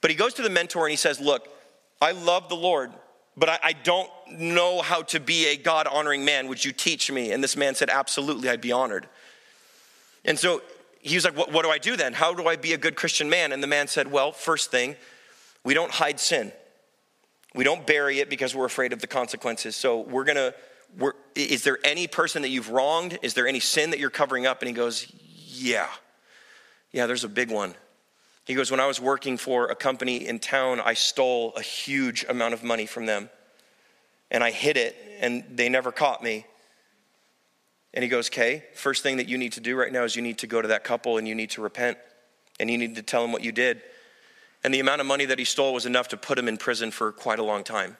But 0.00 0.10
he 0.10 0.16
goes 0.16 0.34
to 0.34 0.42
the 0.42 0.50
mentor 0.50 0.84
and 0.84 0.90
he 0.90 0.96
says, 0.96 1.20
Look, 1.20 1.48
I 2.02 2.10
love 2.10 2.48
the 2.48 2.56
Lord, 2.56 2.90
but 3.36 3.48
I, 3.48 3.58
I 3.62 3.72
don't 3.72 4.10
know 4.32 4.82
how 4.82 5.02
to 5.02 5.20
be 5.20 5.46
a 5.46 5.56
God 5.56 5.86
honoring 5.86 6.24
man. 6.24 6.48
Would 6.48 6.64
you 6.64 6.72
teach 6.72 7.08
me? 7.12 7.30
And 7.30 7.42
this 7.42 7.56
man 7.56 7.76
said, 7.76 7.88
Absolutely, 7.88 8.48
I'd 8.48 8.60
be 8.60 8.72
honored. 8.72 9.06
And 10.24 10.36
so 10.36 10.60
he 11.00 11.14
was 11.14 11.24
like, 11.24 11.36
what, 11.36 11.52
what 11.52 11.64
do 11.64 11.70
I 11.70 11.78
do 11.78 11.96
then? 11.96 12.14
How 12.14 12.34
do 12.34 12.48
I 12.48 12.56
be 12.56 12.72
a 12.72 12.78
good 12.78 12.96
Christian 12.96 13.30
man? 13.30 13.52
And 13.52 13.62
the 13.62 13.68
man 13.68 13.86
said, 13.86 14.10
Well, 14.10 14.32
first 14.32 14.72
thing, 14.72 14.96
we 15.62 15.72
don't 15.72 15.92
hide 15.92 16.18
sin. 16.18 16.50
We 17.56 17.64
don't 17.64 17.86
bury 17.86 18.20
it 18.20 18.28
because 18.28 18.54
we're 18.54 18.66
afraid 18.66 18.92
of 18.92 19.00
the 19.00 19.06
consequences. 19.06 19.74
So 19.74 20.00
we're 20.00 20.24
gonna, 20.24 20.52
we're, 20.98 21.14
is 21.34 21.64
there 21.64 21.78
any 21.82 22.06
person 22.06 22.42
that 22.42 22.50
you've 22.50 22.68
wronged? 22.68 23.18
Is 23.22 23.32
there 23.32 23.48
any 23.48 23.60
sin 23.60 23.90
that 23.90 23.98
you're 23.98 24.10
covering 24.10 24.46
up? 24.46 24.60
And 24.60 24.68
he 24.68 24.74
goes, 24.74 25.10
Yeah. 25.46 25.88
Yeah, 26.92 27.06
there's 27.06 27.24
a 27.24 27.28
big 27.28 27.50
one. 27.50 27.74
He 28.44 28.54
goes, 28.54 28.70
When 28.70 28.78
I 28.78 28.86
was 28.86 29.00
working 29.00 29.38
for 29.38 29.68
a 29.68 29.74
company 29.74 30.28
in 30.28 30.38
town, 30.38 30.82
I 30.84 30.92
stole 30.92 31.54
a 31.56 31.62
huge 31.62 32.26
amount 32.28 32.52
of 32.52 32.62
money 32.62 32.84
from 32.84 33.06
them. 33.06 33.30
And 34.30 34.44
I 34.44 34.50
hid 34.50 34.76
it, 34.76 34.94
and 35.20 35.42
they 35.50 35.70
never 35.70 35.90
caught 35.90 36.22
me. 36.22 36.44
And 37.94 38.02
he 38.02 38.10
goes, 38.10 38.28
Okay, 38.28 38.64
first 38.74 39.02
thing 39.02 39.16
that 39.16 39.28
you 39.28 39.38
need 39.38 39.54
to 39.54 39.60
do 39.60 39.76
right 39.76 39.90
now 39.90 40.04
is 40.04 40.14
you 40.14 40.20
need 40.20 40.38
to 40.38 40.46
go 40.46 40.60
to 40.60 40.68
that 40.68 40.84
couple 40.84 41.16
and 41.16 41.26
you 41.26 41.34
need 41.34 41.50
to 41.50 41.62
repent. 41.62 41.96
And 42.60 42.70
you 42.70 42.76
need 42.76 42.96
to 42.96 43.02
tell 43.02 43.22
them 43.22 43.32
what 43.32 43.42
you 43.42 43.52
did. 43.52 43.80
And 44.64 44.74
the 44.74 44.80
amount 44.80 45.00
of 45.00 45.06
money 45.06 45.24
that 45.26 45.38
he 45.38 45.44
stole 45.44 45.72
was 45.74 45.86
enough 45.86 46.08
to 46.08 46.16
put 46.16 46.38
him 46.38 46.48
in 46.48 46.56
prison 46.56 46.90
for 46.90 47.12
quite 47.12 47.38
a 47.38 47.42
long 47.44 47.62
time. 47.62 47.96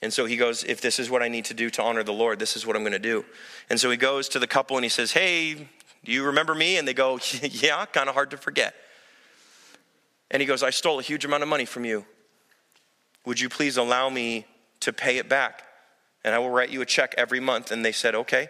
And 0.00 0.12
so 0.12 0.26
he 0.26 0.36
goes, 0.36 0.64
If 0.64 0.80
this 0.80 0.98
is 0.98 1.10
what 1.10 1.22
I 1.22 1.28
need 1.28 1.46
to 1.46 1.54
do 1.54 1.70
to 1.70 1.82
honor 1.82 2.02
the 2.02 2.12
Lord, 2.12 2.38
this 2.38 2.56
is 2.56 2.66
what 2.66 2.76
I'm 2.76 2.82
going 2.82 2.92
to 2.92 2.98
do. 2.98 3.24
And 3.68 3.78
so 3.78 3.90
he 3.90 3.96
goes 3.96 4.28
to 4.30 4.38
the 4.38 4.46
couple 4.46 4.76
and 4.76 4.84
he 4.84 4.88
says, 4.88 5.12
Hey, 5.12 5.68
do 6.04 6.12
you 6.12 6.24
remember 6.24 6.54
me? 6.54 6.78
And 6.78 6.86
they 6.86 6.94
go, 6.94 7.18
Yeah, 7.42 7.84
kind 7.86 8.08
of 8.08 8.14
hard 8.14 8.30
to 8.30 8.36
forget. 8.36 8.74
And 10.30 10.40
he 10.40 10.46
goes, 10.46 10.62
I 10.62 10.70
stole 10.70 10.98
a 10.98 11.02
huge 11.02 11.24
amount 11.24 11.42
of 11.42 11.48
money 11.48 11.64
from 11.64 11.84
you. 11.84 12.04
Would 13.24 13.40
you 13.40 13.48
please 13.48 13.76
allow 13.76 14.08
me 14.08 14.46
to 14.80 14.92
pay 14.92 15.18
it 15.18 15.28
back? 15.28 15.62
And 16.24 16.34
I 16.34 16.38
will 16.38 16.50
write 16.50 16.70
you 16.70 16.82
a 16.82 16.86
check 16.86 17.14
every 17.16 17.40
month. 17.40 17.70
And 17.70 17.84
they 17.84 17.92
said, 17.92 18.14
Okay. 18.14 18.48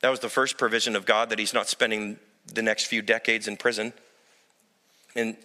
That 0.00 0.10
was 0.10 0.18
the 0.18 0.28
first 0.28 0.58
provision 0.58 0.96
of 0.96 1.06
God 1.06 1.30
that 1.30 1.38
he's 1.38 1.54
not 1.54 1.68
spending 1.68 2.18
the 2.52 2.62
next 2.62 2.86
few 2.86 3.02
decades 3.02 3.46
in 3.46 3.56
prison. 3.56 3.92
And 5.14 5.36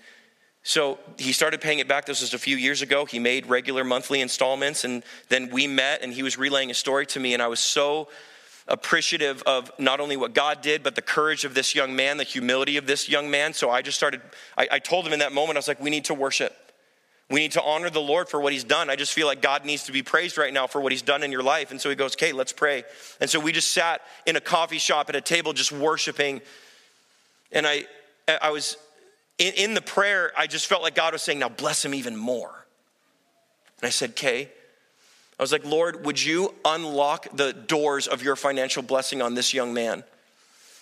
so 0.68 1.00
he 1.18 1.32
started 1.32 1.62
paying 1.62 1.80
it 1.80 1.88
back. 1.88 2.06
This 2.06 2.20
was 2.20 2.34
a 2.34 2.38
few 2.38 2.58
years 2.58 2.82
ago. 2.82 3.06
He 3.06 3.20
made 3.20 3.46
regular 3.46 3.86
monthly 3.86 4.20
installments, 4.20 4.84
and 4.84 5.02
then 5.30 5.50
we 5.50 5.66
met, 5.66 6.02
and 6.04 6.12
he 6.12 6.24
was 6.24 6.38
relaying 6.38 6.72
a 6.72 6.74
story 6.74 7.06
to 7.06 7.22
me, 7.22 7.34
and 7.34 7.42
I 7.42 7.48
was 7.48 7.62
so 7.62 8.10
appreciative 8.68 9.42
of 9.44 9.72
not 9.80 10.02
only 10.02 10.18
what 10.18 10.34
God 10.34 10.60
did, 10.60 10.84
but 10.84 10.96
the 10.96 11.02
courage 11.02 11.46
of 11.46 11.54
this 11.54 11.74
young 11.74 11.96
man, 11.96 12.18
the 12.18 12.26
humility 12.26 12.76
of 12.76 12.86
this 12.86 13.08
young 13.08 13.32
man. 13.32 13.54
So 13.54 13.70
I 13.70 13.82
just 13.82 13.96
started, 13.96 14.20
I, 14.58 14.68
I 14.74 14.80
told 14.80 15.08
him 15.08 15.14
in 15.14 15.20
that 15.20 15.32
moment, 15.32 15.56
I 15.56 15.60
was 15.60 15.70
like, 15.70 15.80
we 15.80 15.90
need 15.90 16.04
to 16.04 16.14
worship. 16.14 16.54
We 17.30 17.40
need 17.40 17.54
to 17.54 17.64
honor 17.64 17.90
the 17.90 18.02
Lord 18.02 18.28
for 18.28 18.42
what 18.42 18.52
he's 18.52 18.66
done. 18.66 18.90
I 18.90 18.98
just 18.98 19.14
feel 19.14 19.26
like 19.26 19.42
God 19.42 19.64
needs 19.64 19.86
to 19.86 19.94
be 19.94 20.04
praised 20.04 20.38
right 20.38 20.52
now 20.52 20.68
for 20.68 20.82
what 20.82 20.92
he's 20.92 21.02
done 21.02 21.24
in 21.24 21.32
your 21.32 21.44
life. 21.44 21.72
And 21.72 21.80
so 21.80 21.90
he 21.90 21.96
goes, 21.96 22.14
okay, 22.16 22.34
let's 22.34 22.52
pray. 22.52 22.84
And 23.22 23.30
so 23.30 23.40
we 23.40 23.54
just 23.54 23.72
sat 23.72 24.02
in 24.26 24.36
a 24.36 24.42
coffee 24.42 24.80
shop 24.80 25.08
at 25.08 25.16
a 25.16 25.22
table 25.22 25.54
just 25.54 25.72
worshiping. 25.72 26.42
And 27.54 27.66
I, 27.66 27.86
I 28.42 28.50
was 28.50 28.76
in, 29.38 29.54
in 29.54 29.74
the 29.74 29.82
prayer, 29.82 30.32
I 30.38 30.48
just 30.48 30.68
felt 30.68 30.82
like 30.82 30.96
God 30.96 31.14
was 31.14 31.22
saying, 31.22 31.40
now 31.40 31.50
bless 31.50 31.84
him 31.84 31.94
even 31.94 32.16
more. 32.16 32.66
And 33.82 33.88
I 33.88 33.90
said, 33.90 34.12
okay. 34.12 34.50
I 35.40 35.44
was 35.44 35.52
like, 35.52 35.66
Lord, 35.66 36.06
would 36.06 36.24
you 36.24 36.54
unlock 36.66 37.28
the 37.36 37.54
doors 37.54 38.08
of 38.08 38.24
your 38.24 38.36
financial 38.36 38.82
blessing 38.82 39.22
on 39.22 39.36
this 39.36 39.54
young 39.54 39.74
man? 39.74 40.04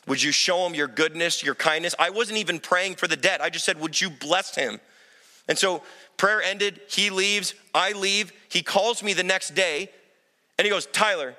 Would 0.07 0.21
you 0.21 0.31
show 0.31 0.65
him 0.65 0.75
your 0.75 0.87
goodness, 0.87 1.43
your 1.43 1.55
kindness? 1.55 1.95
I 1.99 2.11
wasn't 2.11 2.37
even 2.37 2.59
praying 2.59 2.95
for 2.95 3.07
the 3.07 3.17
debt. 3.17 3.41
I 3.41 3.49
just 3.49 3.65
said, 3.65 3.81
Would 3.81 3.99
you 3.99 4.09
bless 4.09 4.55
him? 4.55 4.79
And 5.47 5.57
so 5.57 5.81
prayer 6.15 6.41
ended. 6.41 6.79
He 6.87 7.09
leaves. 7.09 7.53
I 7.73 7.91
leave. 7.91 8.31
He 8.49 8.61
calls 8.61 9.03
me 9.03 9.13
the 9.13 9.23
next 9.23 9.55
day 9.55 9.89
and 10.57 10.65
he 10.65 10.71
goes, 10.71 10.85
Tyler, 10.87 11.35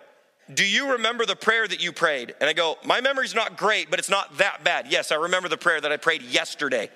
do 0.52 0.64
you 0.64 0.92
remember 0.92 1.26
the 1.26 1.36
prayer 1.36 1.66
that 1.66 1.82
you 1.82 1.92
prayed? 1.92 2.34
And 2.40 2.48
I 2.50 2.52
go, 2.52 2.76
My 2.84 3.00
memory's 3.00 3.34
not 3.34 3.56
great, 3.56 3.88
but 3.88 3.98
it's 3.98 4.10
not 4.10 4.38
that 4.38 4.62
bad. 4.62 4.86
Yes, 4.90 5.10
I 5.10 5.16
remember 5.16 5.48
the 5.48 5.56
prayer 5.56 5.80
that 5.80 5.90
I 5.90 5.96
prayed 5.96 6.22
yesterday. 6.22 6.90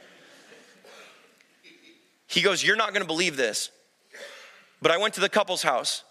He 2.31 2.43
goes, 2.43 2.62
You're 2.62 2.77
not 2.77 2.93
to 3.03 3.07
believe 3.07 3.37
this. 3.37 3.71
But 4.81 4.93
I 4.93 4.99
went 4.99 5.14
to 5.14 5.21
the 5.21 5.29
couple's 5.29 5.62
house 5.62 6.05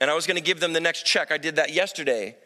and 0.00 0.10
I 0.10 0.14
was 0.14 0.24
to 0.36 0.42
give 0.42 0.60
them 0.60 0.72
the 0.72 0.80
next 0.80 1.04
check. 1.04 1.32
I 1.32 1.36
did 1.36 1.56
that 1.56 1.72
yesterday. 1.72 2.36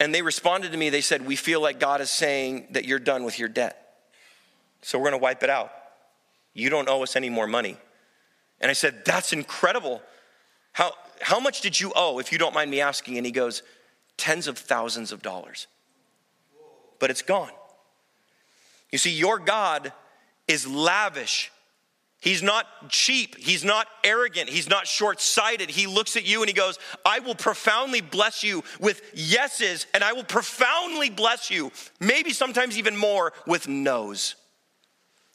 And 0.00 0.14
they 0.14 0.22
responded 0.22 0.72
to 0.72 0.78
me. 0.78 0.88
They 0.88 1.02
said, 1.02 1.26
We 1.26 1.36
feel 1.36 1.60
like 1.60 1.78
God 1.78 2.00
is 2.00 2.10
saying 2.10 2.68
that 2.70 2.86
you're 2.86 2.98
done 2.98 3.24
with 3.24 3.38
your 3.38 3.48
debt. 3.48 3.78
So 4.80 4.98
we're 4.98 5.10
to 5.10 5.18
wipe 5.18 5.42
it 5.42 5.50
out. 5.50 5.70
You 6.54 6.70
don't 6.70 6.88
owe 6.88 7.02
us 7.02 7.16
any 7.16 7.28
more 7.28 7.46
money. 7.46 7.76
And 8.60 8.70
I 8.70 8.74
said, 8.74 9.04
That's 9.04 9.34
incredible. 9.34 10.02
How, 10.72 10.92
how 11.20 11.38
much 11.38 11.60
did 11.60 11.78
you 11.78 11.92
owe, 11.94 12.18
if 12.18 12.32
you 12.32 12.38
don't 12.38 12.54
mind 12.54 12.70
me 12.70 12.80
asking? 12.80 13.18
And 13.18 13.26
he 13.26 13.32
goes, 13.32 13.62
Tens 14.16 14.46
of 14.46 14.56
thousands 14.56 15.12
of 15.12 15.20
dollars. 15.20 15.66
But 16.98 17.10
it's 17.10 17.22
gone. 17.22 17.52
You 18.90 18.96
see, 18.96 19.10
your 19.10 19.38
God 19.38 19.92
is 20.48 20.66
lavish 20.66 21.52
He's 22.22 22.40
not 22.40 22.88
cheap. 22.88 23.36
He's 23.36 23.64
not 23.64 23.88
arrogant. 24.04 24.48
He's 24.48 24.68
not 24.68 24.86
short 24.86 25.20
sighted. 25.20 25.68
He 25.68 25.88
looks 25.88 26.16
at 26.16 26.24
you 26.24 26.40
and 26.40 26.48
he 26.48 26.54
goes, 26.54 26.78
I 27.04 27.18
will 27.18 27.34
profoundly 27.34 28.00
bless 28.00 28.44
you 28.44 28.62
with 28.78 29.02
yeses, 29.12 29.88
and 29.92 30.04
I 30.04 30.12
will 30.12 30.22
profoundly 30.22 31.10
bless 31.10 31.50
you, 31.50 31.72
maybe 31.98 32.30
sometimes 32.30 32.78
even 32.78 32.96
more, 32.96 33.32
with 33.44 33.66
no's 33.66 34.36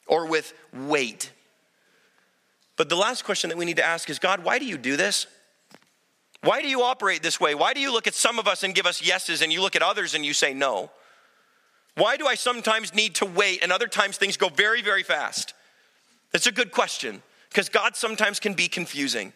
or 0.06 0.26
with 0.26 0.54
wait. 0.72 1.30
But 2.76 2.88
the 2.88 2.96
last 2.96 3.22
question 3.22 3.50
that 3.50 3.58
we 3.58 3.66
need 3.66 3.76
to 3.76 3.84
ask 3.84 4.08
is 4.08 4.18
God, 4.18 4.42
why 4.42 4.58
do 4.58 4.64
you 4.64 4.78
do 4.78 4.96
this? 4.96 5.26
Why 6.42 6.62
do 6.62 6.68
you 6.68 6.82
operate 6.82 7.22
this 7.22 7.38
way? 7.38 7.54
Why 7.54 7.74
do 7.74 7.80
you 7.80 7.92
look 7.92 8.06
at 8.06 8.14
some 8.14 8.38
of 8.38 8.48
us 8.48 8.62
and 8.62 8.74
give 8.74 8.86
us 8.86 9.02
yeses, 9.02 9.42
and 9.42 9.52
you 9.52 9.60
look 9.60 9.76
at 9.76 9.82
others 9.82 10.14
and 10.14 10.24
you 10.24 10.32
say 10.32 10.54
no? 10.54 10.90
Why 11.96 12.16
do 12.16 12.26
I 12.26 12.34
sometimes 12.34 12.94
need 12.94 13.16
to 13.16 13.26
wait 13.26 13.62
and 13.62 13.72
other 13.72 13.88
times 13.88 14.16
things 14.16 14.38
go 14.38 14.48
very, 14.48 14.80
very 14.80 15.02
fast? 15.02 15.52
That's 16.32 16.46
a 16.46 16.52
good 16.52 16.72
question 16.72 17.22
because 17.50 17.68
God 17.68 17.96
sometimes 17.96 18.40
can 18.40 18.54
be 18.54 18.68
confusing. 18.68 19.32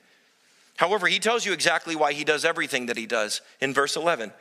However, 0.76 1.06
he 1.06 1.18
tells 1.18 1.44
you 1.44 1.52
exactly 1.52 1.96
why 1.96 2.12
he 2.12 2.24
does 2.24 2.44
everything 2.44 2.86
that 2.86 2.96
he 2.96 3.06
does 3.06 3.40
in 3.60 3.74
verse 3.74 3.96
11. 3.96 4.32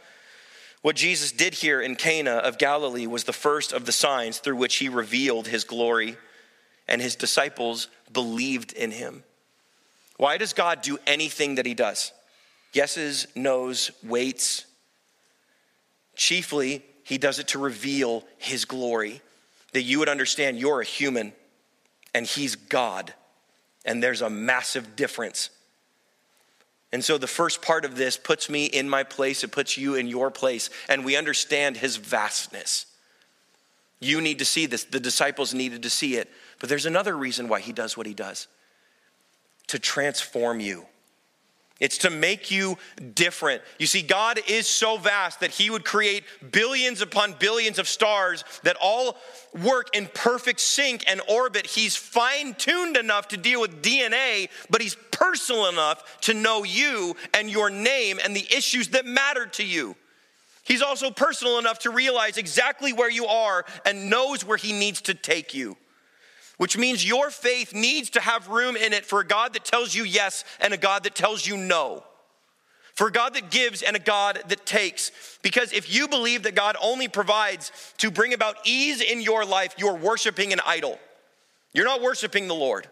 What 0.82 0.96
Jesus 0.96 1.32
did 1.32 1.54
here 1.54 1.82
in 1.82 1.96
Cana 1.96 2.32
of 2.32 2.58
Galilee 2.58 3.06
was 3.06 3.24
the 3.24 3.34
first 3.34 3.72
of 3.72 3.86
the 3.86 3.92
signs 3.92 4.40
through 4.40 4.56
which 4.56 4.78
he 4.78 4.90
revealed 4.90 5.48
his 5.48 5.64
glory, 5.64 6.18
and 6.88 7.02
his 7.02 7.16
disciples 7.16 7.88
believed 8.12 8.74
in 8.74 8.92
him. 8.92 9.24
Why 10.18 10.38
does 10.38 10.54
God 10.54 10.82
do 10.82 10.98
anything 11.06 11.56
that 11.56 11.66
he 11.66 11.74
does? 11.74 12.12
Yeses, 12.74 13.28
no's, 13.36 13.92
waits. 14.04 14.66
Chiefly, 16.16 16.84
he 17.04 17.18
does 17.18 17.40
it 17.40 17.50
to 17.50 17.60
reveal 17.60 18.24
his 18.38 18.66
glory, 18.66 19.22
that 19.74 19.84
you 19.84 20.00
would 20.00 20.10
understand 20.10 20.58
you're 20.58 20.82
a 20.82 20.86
human 20.86 21.34
and 22.14 22.26
he's 22.26 22.56
God. 22.56 23.14
And 23.86 24.02
there's 24.02 24.22
a 24.22 24.30
massive 24.30 24.96
difference. 24.96 25.50
And 26.92 27.04
so 27.04 27.18
the 27.18 27.28
first 27.28 27.62
part 27.62 27.86
of 27.86 27.96
this 27.96 28.18
puts 28.18 28.50
me 28.50 28.66
in 28.66 28.90
my 28.90 29.04
place, 29.04 29.44
it 29.44 29.52
puts 29.52 29.78
you 29.78 29.96
in 29.96 30.08
your 30.08 30.30
place, 30.30 30.70
and 30.90 31.06
we 31.06 31.16
understand 31.16 31.78
his 31.78 31.96
vastness. 31.96 32.86
You 34.00 34.20
need 34.20 34.40
to 34.40 34.46
see 34.46 34.66
this. 34.66 34.84
The 34.84 35.00
disciples 35.00 35.54
needed 35.54 35.84
to 35.84 35.90
see 35.90 36.16
it. 36.16 36.30
But 36.60 36.70
there's 36.70 36.86
another 36.86 37.16
reason 37.16 37.48
why 37.48 37.62
he 37.62 37.72
does 37.72 37.96
what 37.96 38.08
he 38.08 38.14
does 38.14 38.48
to 39.68 39.80
transform 39.80 40.60
you. 40.60 40.86
It's 41.82 41.98
to 42.00 42.12
make 42.12 42.52
you 42.52 42.78
different. 43.16 43.64
You 43.80 43.88
see, 43.88 44.04
God 44.04 44.40
is 44.48 44.70
so 44.70 44.98
vast 44.98 45.40
that 45.40 45.50
He 45.50 45.72
would 45.72 45.84
create 45.84 46.24
billions 46.52 47.02
upon 47.02 47.34
billions 47.34 47.80
of 47.80 47.88
stars 47.88 48.46
that 48.64 48.78
all 48.80 49.18
work 49.64 49.94
in 49.96 50.08
perfect 50.14 50.60
sync 50.60 51.04
and 51.08 51.22
orbit. 51.28 51.66
He's 51.66 51.96
fine 51.96 52.54
tuned 52.54 52.98
enough 52.98 53.30
to 53.30 53.38
deal 53.38 53.60
with 53.60 53.82
DNA, 53.82 54.50
but 54.70 54.82
He's 54.82 54.96
personal 55.10 55.68
enough 55.68 56.22
to 56.22 56.36
know 56.36 56.64
you 56.64 57.16
and 57.34 57.50
your 57.50 57.72
name 57.72 58.20
and 58.24 58.36
the 58.36 58.46
issues 58.56 58.90
that 58.90 59.08
matter 59.08 59.48
to 59.48 59.66
you. 59.66 59.96
He's 60.64 60.84
also 60.84 61.10
personal 61.10 61.58
enough 61.58 61.80
to 61.80 61.90
realize 61.90 62.38
exactly 62.38 62.94
where 62.94 63.10
you 63.10 63.26
are 63.26 63.66
and 63.88 64.08
knows 64.08 64.46
where 64.46 64.58
He 64.58 64.72
needs 64.72 65.02
to 65.02 65.16
take 65.16 65.56
you 65.56 65.78
which 66.62 66.78
means 66.78 67.04
your 67.04 67.32
faith 67.32 67.74
needs 67.74 68.12
to 68.12 68.22
have 68.22 68.48
room 68.48 68.76
in 68.76 68.94
it 68.94 69.04
for 69.04 69.20
a 69.20 69.26
God 69.26 69.54
that 69.54 69.66
tells 69.66 69.96
you 69.96 70.04
yes 70.04 70.46
and 70.60 70.76
a 70.76 70.78
God 70.78 71.06
that 71.06 71.16
tells 71.16 71.48
you 71.48 71.58
no. 71.58 72.04
For 72.94 73.08
a 73.08 73.12
God 73.12 73.34
that 73.34 73.50
gives 73.50 73.82
and 73.82 73.96
a 73.96 74.00
God 74.00 74.40
that 74.48 74.64
takes. 74.64 75.12
Because 75.42 75.74
if 75.74 75.92
you 75.92 76.08
believe 76.08 76.44
that 76.44 76.54
God 76.54 76.78
only 76.80 77.08
provides 77.08 77.72
to 77.98 78.12
bring 78.12 78.36
about 78.36 78.58
ease 78.64 79.02
in 79.02 79.22
your 79.22 79.44
life, 79.44 79.74
you're 79.80 79.96
worshiping 79.96 80.54
an 80.54 80.60
idol. 80.64 81.00
You're 81.74 81.86
not 81.86 82.00
worshiping 82.00 82.48
the 82.48 82.54
Lord. 82.54 82.86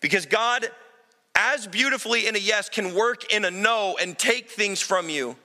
Because 0.00 0.26
God 0.26 0.68
as 1.36 1.68
beautifully 1.68 2.26
in 2.26 2.34
a 2.34 2.40
yes 2.40 2.68
can 2.68 2.96
work 2.96 3.32
in 3.32 3.44
a 3.44 3.50
no 3.52 3.96
and 4.02 4.18
take 4.18 4.50
things 4.50 4.80
from 4.80 5.08
you. 5.08 5.36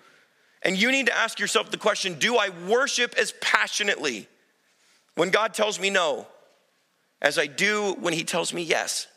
And 0.64 0.76
you 0.76 0.92
need 0.92 1.06
to 1.06 1.16
ask 1.16 1.40
yourself 1.40 1.70
the 1.70 1.78
question 1.78 2.18
do 2.18 2.38
I 2.38 2.50
worship 2.68 3.14
as 3.16 3.32
passionately 3.42 4.28
when 5.14 5.30
God 5.30 5.54
tells 5.54 5.80
me 5.80 5.92
no 5.92 6.26
as 7.22 7.38
I 7.38 7.48
do 7.48 7.96
when 8.00 8.14
He 8.14 8.24
tells 8.24 8.54
me 8.54 8.62
yes? 8.62 9.08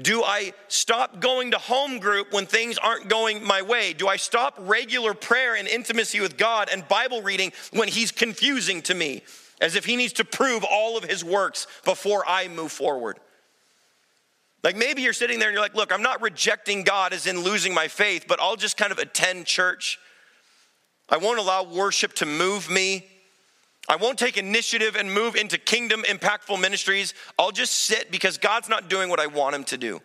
Do 0.00 0.22
I 0.22 0.52
stop 0.68 1.20
going 1.20 1.52
to 1.52 1.58
home 1.58 1.98
group 1.98 2.32
when 2.32 2.44
things 2.44 2.76
aren't 2.76 3.08
going 3.08 3.42
my 3.42 3.62
way? 3.62 3.94
Do 3.94 4.08
I 4.08 4.16
stop 4.16 4.54
regular 4.58 5.14
prayer 5.14 5.54
and 5.54 5.66
intimacy 5.66 6.20
with 6.20 6.36
God 6.36 6.68
and 6.70 6.86
Bible 6.86 7.22
reading 7.22 7.52
when 7.72 7.88
He's 7.88 8.12
confusing 8.12 8.82
to 8.82 8.94
me, 8.94 9.22
as 9.60 9.74
if 9.74 9.86
He 9.86 9.96
needs 9.96 10.12
to 10.14 10.24
prove 10.24 10.64
all 10.64 10.98
of 10.98 11.04
His 11.04 11.24
works 11.24 11.66
before 11.84 12.24
I 12.28 12.48
move 12.48 12.72
forward? 12.72 13.18
Like 14.62 14.76
maybe 14.76 15.00
you're 15.00 15.12
sitting 15.12 15.38
there 15.38 15.48
and 15.48 15.54
you're 15.54 15.62
like, 15.62 15.76
look, 15.76 15.92
I'm 15.92 16.02
not 16.02 16.20
rejecting 16.20 16.82
God 16.82 17.12
as 17.12 17.26
in 17.26 17.40
losing 17.40 17.72
my 17.72 17.88
faith, 17.88 18.26
but 18.28 18.40
I'll 18.40 18.56
just 18.56 18.76
kind 18.76 18.92
of 18.92 18.98
attend 18.98 19.46
church. 19.46 19.98
I 21.08 21.18
won't 21.18 21.38
allow 21.38 21.62
worship 21.62 22.14
to 22.14 22.26
move 22.26 22.68
me. 22.68 23.06
I 23.88 23.96
won't 23.96 24.18
take 24.18 24.36
initiative 24.36 24.96
and 24.96 25.12
move 25.12 25.36
into 25.36 25.58
kingdom 25.58 26.02
impactful 26.08 26.60
ministries. 26.60 27.14
I'll 27.38 27.52
just 27.52 27.72
sit 27.72 28.10
because 28.10 28.36
God's 28.36 28.68
not 28.68 28.88
doing 28.88 29.08
what 29.08 29.20
I 29.20 29.26
want 29.26 29.54
Him 29.54 29.64
to 29.64 29.76
do. 29.76 30.00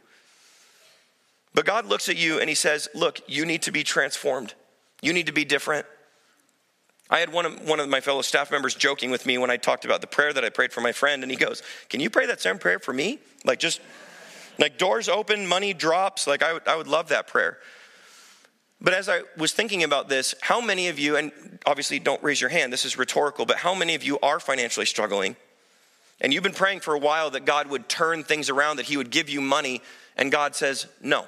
But 1.54 1.66
God 1.66 1.86
looks 1.86 2.08
at 2.08 2.16
you 2.16 2.40
and 2.40 2.48
He 2.48 2.56
says, 2.56 2.88
Look, 2.94 3.22
you 3.28 3.46
need 3.46 3.64
to 3.64 3.72
be 3.72 3.84
transformed. 3.84 4.54
You 5.02 5.14
need 5.14 5.26
to 5.28 5.34
be 5.34 5.46
different. 5.46 5.86
I 7.10 7.20
had 7.20 7.34
one 7.34 7.46
of, 7.46 7.68
one 7.68 7.80
of 7.80 7.90
my 7.90 8.00
fellow 8.00 8.22
staff 8.22 8.52
members 8.52 8.74
joking 8.74 9.12
with 9.12 9.26
me 9.26 9.38
when 9.38 9.50
I 9.50 9.58
talked 9.58 9.84
about 9.84 10.00
the 10.00 10.08
prayer 10.08 10.32
that 10.32 10.46
I 10.46 10.50
prayed 10.50 10.72
for 10.72 10.80
my 10.80 10.94
friend, 10.94 11.24
and 11.24 11.32
he 11.32 11.38
goes, 11.38 11.64
Can 11.90 12.00
you 12.00 12.10
pray 12.10 12.28
that 12.28 12.40
same 12.40 12.60
prayer 12.60 12.80
for 12.80 12.94
me? 12.94 13.20
Like, 13.44 13.60
just 13.60 13.82
like 14.60 14.78
doors 14.78 15.10
open, 15.10 15.48
money 15.48 15.74
drops. 15.74 16.28
Like, 16.28 16.44
I 16.44 16.60
I 16.68 16.76
would 16.76 16.88
love 16.88 17.10
that 17.10 17.28
prayer. 17.28 17.58
But 18.82 18.96
as 18.96 19.08
I 19.08 19.22
was 19.38 19.54
thinking 19.54 19.84
about 19.84 20.10
this, 20.10 20.34
how 20.42 20.60
many 20.60 20.88
of 20.88 20.98
you, 20.98 21.16
and 21.16 21.32
obviously 21.68 22.00
don't 22.00 22.22
raise 22.24 22.42
your 22.42 22.50
hand, 22.50 22.74
this 22.74 22.84
is 22.84 22.98
rhetorical, 22.98 23.46
but 23.46 23.58
how 23.58 23.76
many 23.76 23.94
of 23.94 24.04
you 24.04 24.18
are 24.22 24.40
financially 24.40 24.88
struggling? 24.88 25.36
And 26.20 26.34
you've 26.34 26.44
been 26.44 26.54
praying 26.54 26.80
for 26.80 26.96
a 26.96 27.00
while 27.00 27.30
that 27.32 27.46
God 27.46 27.68
would 27.68 27.88
turn 27.88 28.24
things 28.24 28.50
around, 28.50 28.78
that 28.78 28.88
He 28.88 28.98
would 28.98 29.12
give 29.12 29.30
you 29.30 29.40
money, 29.40 29.82
and 30.18 30.32
God 30.32 30.56
says 30.56 30.88
no. 31.02 31.26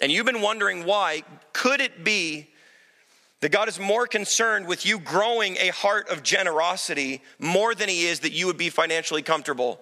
And 0.00 0.12
you've 0.12 0.26
been 0.26 0.40
wondering 0.40 0.84
why. 0.84 1.24
Could 1.52 1.80
it 1.80 2.04
be 2.04 2.48
that 3.40 3.50
God 3.50 3.68
is 3.68 3.80
more 3.80 4.06
concerned 4.06 4.68
with 4.68 4.86
you 4.86 5.00
growing 5.00 5.56
a 5.56 5.68
heart 5.68 6.08
of 6.10 6.22
generosity 6.22 7.22
more 7.40 7.74
than 7.74 7.88
He 7.88 8.06
is 8.06 8.20
that 8.20 8.32
you 8.32 8.46
would 8.46 8.56
be 8.56 8.70
financially 8.70 9.22
comfortable? 9.22 9.80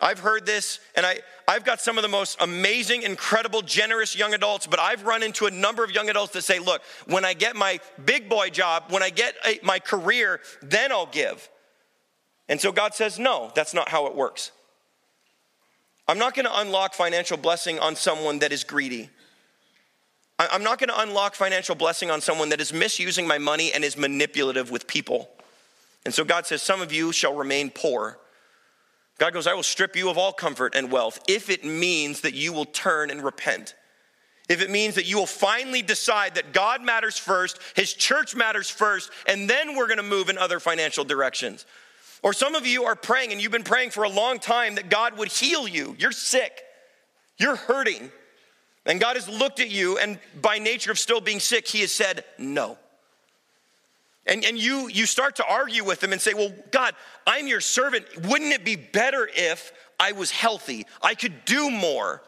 I've 0.00 0.18
heard 0.18 0.46
this, 0.46 0.80
and 0.96 1.06
I, 1.06 1.20
I've 1.46 1.64
got 1.64 1.80
some 1.80 1.96
of 1.96 2.02
the 2.02 2.08
most 2.08 2.36
amazing, 2.40 3.02
incredible, 3.02 3.62
generous 3.62 4.16
young 4.16 4.34
adults, 4.34 4.66
but 4.66 4.80
I've 4.80 5.04
run 5.04 5.22
into 5.22 5.46
a 5.46 5.50
number 5.50 5.84
of 5.84 5.92
young 5.92 6.08
adults 6.08 6.32
that 6.32 6.42
say, 6.42 6.58
Look, 6.58 6.82
when 7.06 7.24
I 7.24 7.34
get 7.34 7.54
my 7.54 7.78
big 8.04 8.28
boy 8.28 8.50
job, 8.50 8.84
when 8.90 9.02
I 9.02 9.10
get 9.10 9.34
a, 9.46 9.60
my 9.62 9.78
career, 9.78 10.40
then 10.60 10.90
I'll 10.90 11.06
give. 11.06 11.48
And 12.48 12.60
so 12.60 12.72
God 12.72 12.94
says, 12.94 13.18
No, 13.18 13.52
that's 13.54 13.74
not 13.74 13.88
how 13.88 14.06
it 14.06 14.14
works. 14.14 14.50
I'm 16.08 16.18
not 16.18 16.34
gonna 16.34 16.50
unlock 16.52 16.94
financial 16.94 17.36
blessing 17.36 17.78
on 17.78 17.94
someone 17.94 18.40
that 18.40 18.52
is 18.52 18.64
greedy. 18.64 19.10
I'm 20.38 20.64
not 20.64 20.80
gonna 20.80 20.94
unlock 20.96 21.36
financial 21.36 21.76
blessing 21.76 22.10
on 22.10 22.20
someone 22.20 22.48
that 22.48 22.60
is 22.60 22.72
misusing 22.72 23.26
my 23.26 23.38
money 23.38 23.72
and 23.72 23.84
is 23.84 23.96
manipulative 23.96 24.70
with 24.70 24.88
people. 24.88 25.30
And 26.04 26.12
so 26.12 26.24
God 26.24 26.46
says, 26.46 26.62
Some 26.62 26.82
of 26.82 26.92
you 26.92 27.12
shall 27.12 27.34
remain 27.34 27.70
poor 27.70 28.18
God 29.22 29.34
goes, 29.34 29.46
I 29.46 29.54
will 29.54 29.62
strip 29.62 29.94
you 29.94 30.10
of 30.10 30.18
all 30.18 30.32
comfort 30.32 30.74
and 30.74 30.90
wealth 30.90 31.20
if 31.28 31.48
it 31.48 31.64
means 31.64 32.22
that 32.22 32.34
you 32.34 32.52
will 32.52 32.64
turn 32.64 33.08
and 33.08 33.22
repent. 33.22 33.76
If 34.48 34.60
it 34.60 34.68
means 34.68 34.96
that 34.96 35.06
you 35.06 35.16
will 35.16 35.26
finally 35.26 35.80
decide 35.80 36.34
that 36.34 36.52
God 36.52 36.82
matters 36.82 37.16
first, 37.16 37.60
His 37.76 37.94
church 37.94 38.34
matters 38.34 38.68
first, 38.68 39.12
and 39.28 39.48
then 39.48 39.76
we're 39.76 39.86
gonna 39.86 40.02
move 40.02 40.28
in 40.28 40.38
other 40.38 40.58
financial 40.58 41.04
directions. 41.04 41.66
Or 42.24 42.32
some 42.32 42.56
of 42.56 42.66
you 42.66 42.82
are 42.82 42.96
praying 42.96 43.30
and 43.30 43.40
you've 43.40 43.52
been 43.52 43.62
praying 43.62 43.90
for 43.90 44.02
a 44.02 44.08
long 44.08 44.40
time 44.40 44.74
that 44.74 44.90
God 44.90 45.16
would 45.16 45.28
heal 45.28 45.68
you. 45.68 45.94
You're 46.00 46.10
sick, 46.10 46.60
you're 47.38 47.54
hurting. 47.54 48.10
And 48.86 48.98
God 48.98 49.14
has 49.14 49.28
looked 49.28 49.60
at 49.60 49.70
you, 49.70 49.98
and 49.98 50.18
by 50.40 50.58
nature 50.58 50.90
of 50.90 50.98
still 50.98 51.20
being 51.20 51.38
sick, 51.38 51.68
He 51.68 51.82
has 51.82 51.92
said, 51.92 52.24
No. 52.38 52.76
And, 54.26 54.44
and 54.44 54.56
you, 54.56 54.88
you 54.88 55.06
start 55.06 55.36
to 55.36 55.46
argue 55.46 55.84
with 55.84 56.00
them 56.00 56.12
and 56.12 56.20
say, 56.20 56.34
Well, 56.34 56.52
God, 56.70 56.94
I'm 57.26 57.46
your 57.46 57.60
servant. 57.60 58.06
Wouldn't 58.26 58.52
it 58.52 58.64
be 58.64 58.76
better 58.76 59.28
if 59.34 59.72
I 59.98 60.12
was 60.12 60.30
healthy? 60.30 60.86
I 61.02 61.14
could 61.14 61.44
do 61.44 61.70
more. 61.70 62.22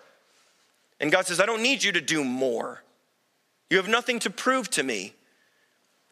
And 0.98 1.12
God 1.12 1.26
says, 1.26 1.40
I 1.40 1.46
don't 1.46 1.62
need 1.62 1.84
you 1.84 1.92
to 1.92 2.00
do 2.00 2.24
more. 2.24 2.82
You 3.70 3.76
have 3.76 3.88
nothing 3.88 4.18
to 4.20 4.30
prove 4.30 4.70
to 4.70 4.82
me. 4.82 5.14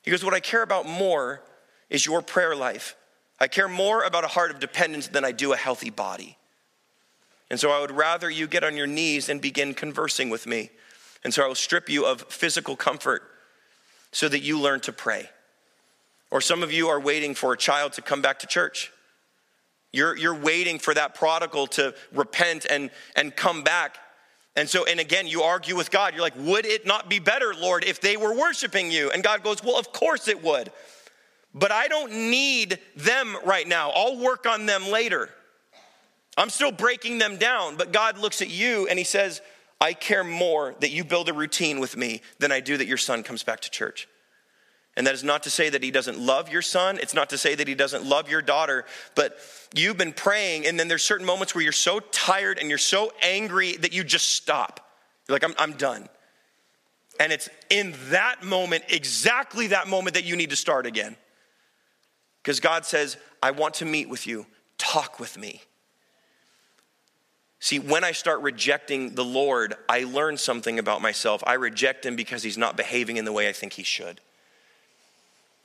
He 0.03 0.11
goes, 0.11 0.25
What 0.25 0.35
I 0.35 0.41
care 0.41 0.63
about 0.63 0.87
more 0.87 1.43
is 1.91 2.07
your 2.07 2.23
prayer 2.23 2.55
life. 2.55 2.95
I 3.41 3.49
care 3.49 3.69
more 3.69 4.05
about 4.05 4.23
a 4.23 4.29
heart 4.29 4.53
of 4.53 4.61
dependence 4.61 5.09
than 5.09 5.25
I 5.25 5.33
do 5.33 5.53
a 5.53 5.57
healthy 5.57 5.91
body. 5.91 6.37
And 7.51 7.59
so 7.59 7.73
I 7.73 7.81
would 7.81 7.91
rather 7.91 8.31
you 8.31 8.47
get 8.47 8.63
on 8.65 8.77
your 8.77 8.87
knees 8.87 9.29
and 9.29 9.41
begin 9.41 9.75
conversing 9.75 10.31
with 10.31 10.47
me. 10.47 10.71
And 11.25 11.35
so 11.35 11.45
I 11.45 11.49
will 11.49 11.55
strip 11.55 11.89
you 11.91 12.07
of 12.07 12.23
physical 12.23 12.77
comfort 12.77 13.23
so 14.13 14.29
that 14.29 14.41
you 14.41 14.59
learn 14.59 14.81
to 14.81 14.93
pray. 14.93 15.29
Or 16.33 16.41
some 16.41 16.63
of 16.63 16.73
you 16.73 16.89
are 16.89 16.99
waiting 16.99 17.35
for 17.35 17.53
a 17.53 17.59
child 17.59 17.93
to 17.93 18.03
come 18.03 18.23
back 18.23 18.39
to 18.39 18.47
church. 18.47 18.91
You're, 19.93 20.17
you're 20.17 20.35
waiting 20.35 20.79
for 20.79 20.95
that 20.95 21.15
prodigal 21.15 21.67
to 21.67 21.95
repent 22.11 22.65
and, 22.65 22.91
and 23.15 23.37
come 23.37 23.63
back. 23.63 23.99
And 24.57 24.67
so, 24.67 24.87
and 24.87 24.99
again, 24.99 25.27
you 25.27 25.43
argue 25.43 25.77
with 25.77 25.91
God. 25.91 26.15
You're 26.15 26.23
like, 26.23 26.39
would 26.39 26.65
it 26.65 26.87
not 26.87 27.11
be 27.11 27.19
better, 27.19 27.53
Lord, 27.53 27.85
if 27.85 28.01
they 28.01 28.17
were 28.17 28.35
worshiping 28.35 28.91
you? 28.91 29.11
And 29.11 29.23
God 29.23 29.43
goes, 29.43 29.63
well, 29.63 29.79
of 29.79 29.93
course 29.93 30.27
it 30.27 30.43
would. 30.43 30.73
But 31.53 31.71
I 31.71 31.87
don't 31.87 32.31
need 32.31 32.79
them 32.97 33.37
right 33.45 33.69
now. 33.69 33.91
I'll 33.91 34.17
work 34.17 34.47
on 34.47 34.65
them 34.65 34.89
later. 34.89 35.29
I'm 36.39 36.49
still 36.49 36.73
breaking 36.73 37.19
them 37.19 37.37
down. 37.37 37.77
But 37.77 37.93
God 37.93 38.17
looks 38.17 38.41
at 38.41 38.49
you 38.49 38.89
and 38.89 38.99
He 38.99 39.05
says, 39.05 39.43
I 39.83 39.93
care 39.93 40.25
more 40.25 40.75
that 40.81 40.93
you 40.93 41.05
build 41.05 41.29
a 41.29 41.35
routine 41.35 41.79
with 41.79 41.95
me 41.95 42.23
than 42.39 42.51
I 42.51 42.61
do 42.61 42.79
that 42.79 42.87
your 42.87 42.97
son 42.97 43.23
comes 43.23 43.43
back 43.43 43.61
to 43.61 43.71
church. 43.71 44.09
And 44.97 45.07
that 45.07 45.15
is 45.15 45.25
not 45.25 45.45
to 45.45 45.51
say 45.51 45.71
that 45.71 45.83
he 45.83 45.91
doesn't 45.91 46.19
love 46.19 46.51
your 46.51 46.61
son. 46.61 46.99
It's 47.01 47.15
not 47.15 47.31
to 47.31 47.39
say 47.39 47.55
that 47.55 47.67
he 47.67 47.75
doesn't 47.75 48.05
love 48.05 48.29
your 48.29 48.43
daughter. 48.43 48.85
But 49.15 49.39
you've 49.75 49.97
been 49.97 50.13
praying, 50.13 50.67
and 50.67 50.79
then 50.79 50.89
there's 50.89 51.03
certain 51.03 51.25
moments 51.25 51.55
where 51.55 51.65
you're 51.65 51.73
so 51.73 52.01
tired 52.01 52.59
and 52.59 52.69
you're 52.69 52.77
so 52.77 53.11
angry 53.23 53.77
that 53.77 53.95
you 53.95 54.05
just 54.05 54.31
stop. 54.31 54.87
You're 55.27 55.37
like, 55.37 55.45
I'm, 55.45 55.55
I'm 55.59 55.73
done. 55.79 56.09
And 57.19 57.33
it's 57.33 57.49
in 57.71 57.95
that 58.11 58.43
moment, 58.43 58.85
exactly 58.89 59.69
that 59.69 59.89
moment, 59.89 60.15
that 60.15 60.25
you 60.25 60.37
need 60.37 60.51
to 60.51 60.57
start 60.57 60.85
again. 60.85 61.17
Because 62.43 62.61
God 62.61 62.85
says, 62.85 63.17
I 63.43 63.53
want 63.53 63.75
to 63.75 63.85
meet 63.85 64.09
with 64.09 64.27
you, 64.27 64.47
talk 64.77 65.21
with 65.21 65.39
me. 65.39 65.63
See, 67.61 67.79
when 67.79 68.03
I 68.03 68.11
start 68.11 68.41
rejecting 68.41 69.15
the 69.15 69.25
Lord, 69.25 69.75
I 69.89 70.03
learn 70.05 70.37
something 70.37 70.81
about 70.81 71.01
myself. 71.01 71.45
I 71.47 71.55
reject 71.55 72.05
him 72.05 72.17
because 72.17 72.43
he's 72.43 72.59
not 72.59 72.77
behaving 72.77 73.19
in 73.19 73.25
the 73.25 73.33
way 73.33 73.49
I 73.49 73.53
think 73.53 73.75
he 73.75 73.85
should. 73.85 74.21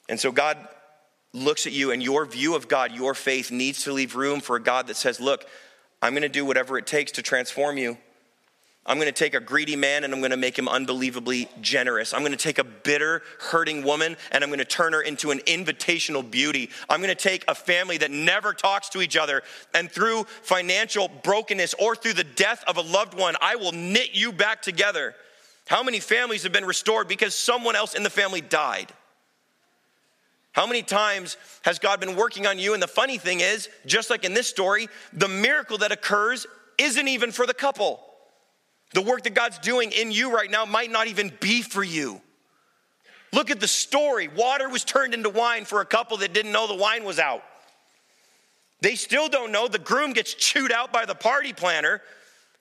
And 0.09 0.19
so 0.19 0.31
God 0.31 0.57
looks 1.33 1.67
at 1.67 1.73
you, 1.73 1.91
and 1.91 2.01
your 2.01 2.25
view 2.25 2.55
of 2.55 2.67
God, 2.67 2.93
your 2.93 3.13
faith 3.13 3.51
needs 3.51 3.83
to 3.83 3.93
leave 3.93 4.15
room 4.15 4.39
for 4.39 4.55
a 4.55 4.61
God 4.61 4.87
that 4.87 4.95
says, 4.95 5.19
Look, 5.19 5.45
I'm 6.01 6.13
gonna 6.13 6.29
do 6.29 6.45
whatever 6.45 6.77
it 6.77 6.87
takes 6.87 7.13
to 7.13 7.21
transform 7.21 7.77
you. 7.77 7.97
I'm 8.85 8.99
gonna 8.99 9.11
take 9.11 9.33
a 9.33 9.41
greedy 9.41 9.75
man 9.75 10.05
and 10.05 10.13
I'm 10.13 10.21
gonna 10.21 10.37
make 10.37 10.57
him 10.57 10.69
unbelievably 10.69 11.49
generous. 11.59 12.13
I'm 12.13 12.23
gonna 12.23 12.37
take 12.37 12.57
a 12.57 12.63
bitter, 12.63 13.21
hurting 13.39 13.83
woman 13.83 14.15
and 14.31 14.43
I'm 14.43 14.49
gonna 14.49 14.63
turn 14.63 14.93
her 14.93 15.01
into 15.01 15.31
an 15.31 15.39
invitational 15.39 16.29
beauty. 16.29 16.69
I'm 16.89 17.01
gonna 17.01 17.13
take 17.13 17.43
a 17.49 17.55
family 17.55 17.97
that 17.97 18.11
never 18.11 18.53
talks 18.53 18.87
to 18.89 19.01
each 19.01 19.17
other 19.17 19.43
and 19.73 19.91
through 19.91 20.23
financial 20.41 21.09
brokenness 21.09 21.75
or 21.79 21.97
through 21.97 22.13
the 22.13 22.23
death 22.23 22.63
of 22.65 22.77
a 22.77 22.81
loved 22.81 23.13
one, 23.13 23.35
I 23.41 23.57
will 23.57 23.73
knit 23.73 24.11
you 24.13 24.31
back 24.31 24.61
together. 24.61 25.15
How 25.67 25.83
many 25.83 25.99
families 25.99 26.43
have 26.43 26.53
been 26.53 26.65
restored 26.65 27.09
because 27.09 27.35
someone 27.35 27.75
else 27.75 27.93
in 27.93 28.03
the 28.03 28.09
family 28.09 28.39
died? 28.39 28.93
How 30.57 30.65
many 30.65 30.81
times 30.81 31.37
has 31.61 31.77
God 31.77 31.99
been 31.99 32.15
working 32.15 32.47
on 32.47 32.57
you? 32.57 32.73
And 32.73 32.81
the 32.81 32.87
funny 32.87 33.19
thing 33.19 33.41
is, 33.41 33.69
just 33.85 34.09
like 34.09 34.25
in 34.25 34.33
this 34.33 34.47
story, 34.47 34.87
the 35.13 35.27
miracle 35.27 35.77
that 35.77 35.91
occurs 35.91 36.47
isn't 36.79 37.07
even 37.07 37.31
for 37.31 37.45
the 37.45 37.53
couple. 37.53 38.03
The 38.95 39.03
work 39.03 39.21
that 39.25 39.35
God's 39.35 39.59
doing 39.59 39.91
in 39.91 40.11
you 40.11 40.33
right 40.33 40.49
now 40.49 40.65
might 40.65 40.89
not 40.89 41.05
even 41.05 41.31
be 41.39 41.61
for 41.61 41.83
you. 41.83 42.21
Look 43.31 43.51
at 43.51 43.59
the 43.59 43.67
story. 43.67 44.29
Water 44.29 44.67
was 44.67 44.83
turned 44.83 45.13
into 45.13 45.29
wine 45.29 45.63
for 45.63 45.81
a 45.81 45.85
couple 45.85 46.17
that 46.17 46.33
didn't 46.33 46.51
know 46.51 46.65
the 46.65 46.73
wine 46.73 47.03
was 47.03 47.19
out. 47.19 47.43
They 48.81 48.95
still 48.95 49.29
don't 49.29 49.51
know. 49.51 49.67
The 49.67 49.77
groom 49.77 50.11
gets 50.11 50.33
chewed 50.33 50.71
out 50.71 50.91
by 50.91 51.05
the 51.05 51.13
party 51.13 51.53
planner. 51.53 52.01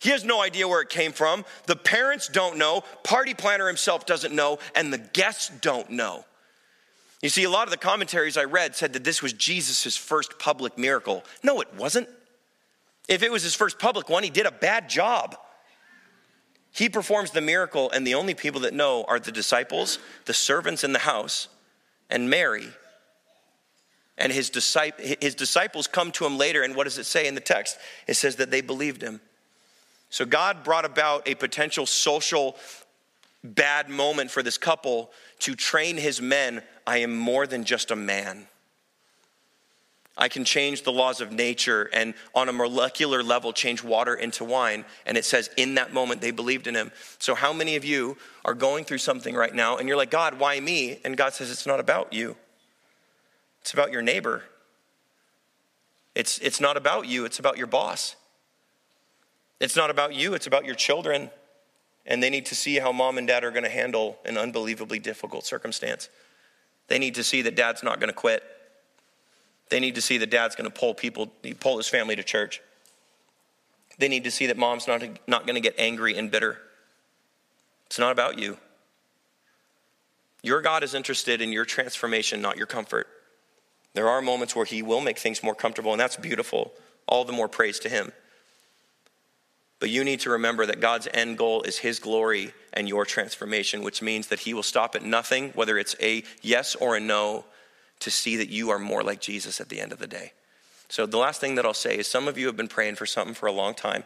He 0.00 0.10
has 0.10 0.22
no 0.22 0.42
idea 0.42 0.68
where 0.68 0.82
it 0.82 0.90
came 0.90 1.12
from. 1.12 1.46
The 1.64 1.76
parents 1.76 2.28
don't 2.28 2.58
know. 2.58 2.84
Party 3.04 3.32
planner 3.32 3.66
himself 3.68 4.04
doesn't 4.04 4.34
know. 4.34 4.58
And 4.74 4.92
the 4.92 4.98
guests 4.98 5.50
don't 5.62 5.88
know. 5.88 6.26
You 7.26 7.30
see, 7.30 7.42
a 7.42 7.50
lot 7.50 7.66
of 7.66 7.72
the 7.72 7.76
commentaries 7.76 8.36
I 8.36 8.44
read 8.44 8.76
said 8.76 8.92
that 8.92 9.02
this 9.02 9.20
was 9.20 9.32
Jesus' 9.32 9.96
first 9.96 10.38
public 10.38 10.78
miracle. 10.78 11.24
No, 11.42 11.60
it 11.60 11.66
wasn't. 11.74 12.08
If 13.08 13.24
it 13.24 13.32
was 13.32 13.42
his 13.42 13.52
first 13.52 13.80
public 13.80 14.08
one, 14.08 14.22
he 14.22 14.30
did 14.30 14.46
a 14.46 14.52
bad 14.52 14.88
job. 14.88 15.34
He 16.70 16.88
performs 16.88 17.32
the 17.32 17.40
miracle, 17.40 17.90
and 17.90 18.06
the 18.06 18.14
only 18.14 18.34
people 18.34 18.60
that 18.60 18.74
know 18.74 19.04
are 19.08 19.18
the 19.18 19.32
disciples, 19.32 19.98
the 20.26 20.34
servants 20.34 20.84
in 20.84 20.92
the 20.92 21.00
house, 21.00 21.48
and 22.08 22.30
Mary. 22.30 22.68
And 24.16 24.30
his, 24.30 24.52
his 25.20 25.34
disciples 25.34 25.88
come 25.88 26.12
to 26.12 26.26
him 26.26 26.38
later, 26.38 26.62
and 26.62 26.76
what 26.76 26.84
does 26.84 26.96
it 26.96 27.06
say 27.06 27.26
in 27.26 27.34
the 27.34 27.40
text? 27.40 27.76
It 28.06 28.14
says 28.14 28.36
that 28.36 28.52
they 28.52 28.60
believed 28.60 29.02
him. 29.02 29.20
So 30.10 30.26
God 30.26 30.62
brought 30.62 30.84
about 30.84 31.26
a 31.26 31.34
potential 31.34 31.86
social 31.86 32.56
bad 33.46 33.88
moment 33.88 34.30
for 34.30 34.42
this 34.42 34.58
couple 34.58 35.10
to 35.40 35.54
train 35.54 35.96
his 35.96 36.20
men 36.20 36.62
I 36.86 36.98
am 36.98 37.16
more 37.16 37.46
than 37.46 37.64
just 37.64 37.90
a 37.90 37.96
man. 37.96 38.46
I 40.18 40.28
can 40.28 40.44
change 40.44 40.82
the 40.82 40.92
laws 40.92 41.20
of 41.20 41.30
nature 41.30 41.90
and 41.92 42.14
on 42.34 42.48
a 42.48 42.52
molecular 42.52 43.22
level 43.22 43.52
change 43.52 43.84
water 43.84 44.14
into 44.14 44.44
wine. 44.44 44.86
And 45.04 45.18
it 45.18 45.26
says 45.26 45.50
in 45.58 45.74
that 45.74 45.92
moment 45.92 46.22
they 46.22 46.30
believed 46.30 46.66
in 46.66 46.74
him. 46.74 46.90
So, 47.18 47.34
how 47.34 47.52
many 47.52 47.76
of 47.76 47.84
you 47.84 48.16
are 48.44 48.54
going 48.54 48.84
through 48.84 48.98
something 48.98 49.34
right 49.34 49.54
now 49.54 49.76
and 49.76 49.86
you're 49.88 49.96
like, 49.96 50.10
God, 50.10 50.38
why 50.38 50.58
me? 50.58 51.00
And 51.04 51.18
God 51.18 51.34
says, 51.34 51.50
it's 51.50 51.66
not 51.66 51.80
about 51.80 52.14
you, 52.14 52.36
it's 53.60 53.74
about 53.74 53.92
your 53.92 54.02
neighbor. 54.02 54.44
It's, 56.14 56.38
it's 56.38 56.62
not 56.62 56.78
about 56.78 57.06
you, 57.06 57.26
it's 57.26 57.38
about 57.38 57.58
your 57.58 57.66
boss. 57.66 58.16
It's 59.60 59.76
not 59.76 59.90
about 59.90 60.14
you, 60.14 60.32
it's 60.32 60.46
about 60.46 60.64
your 60.64 60.74
children. 60.74 61.30
And 62.06 62.22
they 62.22 62.30
need 62.30 62.46
to 62.46 62.54
see 62.54 62.76
how 62.76 62.92
mom 62.92 63.18
and 63.18 63.26
dad 63.26 63.44
are 63.44 63.50
going 63.50 63.64
to 63.64 63.70
handle 63.70 64.18
an 64.24 64.38
unbelievably 64.38 65.00
difficult 65.00 65.44
circumstance. 65.44 66.08
They 66.88 66.98
need 66.98 67.16
to 67.16 67.24
see 67.24 67.42
that 67.42 67.56
dad's 67.56 67.82
not 67.82 67.98
going 67.98 68.08
to 68.08 68.14
quit. 68.14 68.42
They 69.68 69.80
need 69.80 69.96
to 69.96 70.00
see 70.00 70.18
that 70.18 70.30
dad's 70.30 70.54
going 70.54 70.70
to 70.70 70.78
pull 70.78 70.94
people, 70.94 71.32
pull 71.58 71.76
his 71.76 71.88
family 71.88 72.14
to 72.14 72.22
church. 72.22 72.60
They 73.98 74.08
need 74.08 74.24
to 74.24 74.30
see 74.30 74.46
that 74.46 74.56
mom's 74.56 74.86
not, 74.86 75.02
not 75.26 75.46
going 75.46 75.54
to 75.54 75.60
get 75.60 75.74
angry 75.78 76.16
and 76.16 76.30
bitter. 76.30 76.58
It's 77.86 77.98
not 77.98 78.12
about 78.12 78.38
you. 78.38 78.58
Your 80.42 80.60
God 80.60 80.84
is 80.84 80.94
interested 80.94 81.40
in 81.40 81.50
your 81.50 81.64
transformation, 81.64 82.40
not 82.40 82.56
your 82.56 82.66
comfort. 82.66 83.08
There 83.94 84.08
are 84.08 84.22
moments 84.22 84.54
where 84.54 84.64
He 84.64 84.82
will 84.82 85.00
make 85.00 85.18
things 85.18 85.42
more 85.42 85.54
comfortable, 85.54 85.92
and 85.92 86.00
that's 86.00 86.16
beautiful. 86.16 86.72
All 87.08 87.24
the 87.24 87.32
more 87.32 87.48
praise 87.48 87.78
to 87.80 87.88
Him. 87.88 88.12
But 89.78 89.90
you 89.90 90.04
need 90.04 90.20
to 90.20 90.30
remember 90.30 90.66
that 90.66 90.80
God's 90.80 91.08
end 91.12 91.36
goal 91.36 91.62
is 91.62 91.78
His 91.78 91.98
glory 91.98 92.52
and 92.72 92.88
your 92.88 93.04
transformation, 93.04 93.82
which 93.82 94.00
means 94.00 94.28
that 94.28 94.40
He 94.40 94.54
will 94.54 94.62
stop 94.62 94.94
at 94.94 95.02
nothing, 95.02 95.50
whether 95.50 95.78
it's 95.78 95.96
a 96.00 96.24
yes 96.42 96.74
or 96.74 96.96
a 96.96 97.00
no, 97.00 97.44
to 98.00 98.10
see 98.10 98.36
that 98.36 98.48
you 98.48 98.70
are 98.70 98.78
more 98.78 99.02
like 99.02 99.20
Jesus 99.20 99.60
at 99.60 99.68
the 99.68 99.80
end 99.80 99.92
of 99.92 99.98
the 99.98 100.06
day. 100.06 100.32
So, 100.88 101.04
the 101.04 101.18
last 101.18 101.40
thing 101.40 101.56
that 101.56 101.66
I'll 101.66 101.74
say 101.74 101.98
is 101.98 102.06
some 102.06 102.28
of 102.28 102.38
you 102.38 102.46
have 102.46 102.56
been 102.56 102.68
praying 102.68 102.94
for 102.94 103.06
something 103.06 103.34
for 103.34 103.46
a 103.46 103.52
long 103.52 103.74
time, 103.74 104.04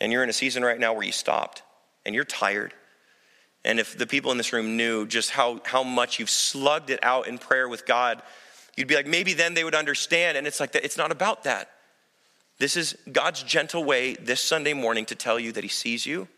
and 0.00 0.12
you're 0.12 0.22
in 0.22 0.30
a 0.30 0.34
season 0.34 0.62
right 0.64 0.78
now 0.78 0.92
where 0.92 1.04
you 1.04 1.12
stopped 1.12 1.62
and 2.06 2.14
you're 2.14 2.24
tired. 2.24 2.72
And 3.64 3.80
if 3.80 3.96
the 3.96 4.06
people 4.06 4.30
in 4.30 4.36
this 4.36 4.52
room 4.52 4.76
knew 4.76 5.06
just 5.06 5.30
how, 5.30 5.60
how 5.64 5.82
much 5.82 6.18
you've 6.18 6.30
slugged 6.30 6.90
it 6.90 7.00
out 7.02 7.26
in 7.26 7.38
prayer 7.38 7.68
with 7.68 7.86
God, 7.86 8.22
you'd 8.76 8.88
be 8.88 8.94
like, 8.94 9.06
maybe 9.06 9.32
then 9.32 9.54
they 9.54 9.64
would 9.64 9.74
understand. 9.74 10.36
And 10.36 10.46
it's 10.46 10.60
like 10.60 10.72
that. 10.72 10.84
It's 10.84 10.98
not 10.98 11.10
about 11.10 11.44
that. 11.44 11.70
This 12.58 12.76
is 12.76 12.96
God's 13.10 13.42
gentle 13.42 13.84
way 13.84 14.14
this 14.14 14.40
Sunday 14.40 14.74
morning 14.74 15.04
to 15.06 15.14
tell 15.14 15.38
you 15.38 15.52
that 15.52 15.64
He 15.64 15.68
sees 15.68 16.06
you. 16.06 16.28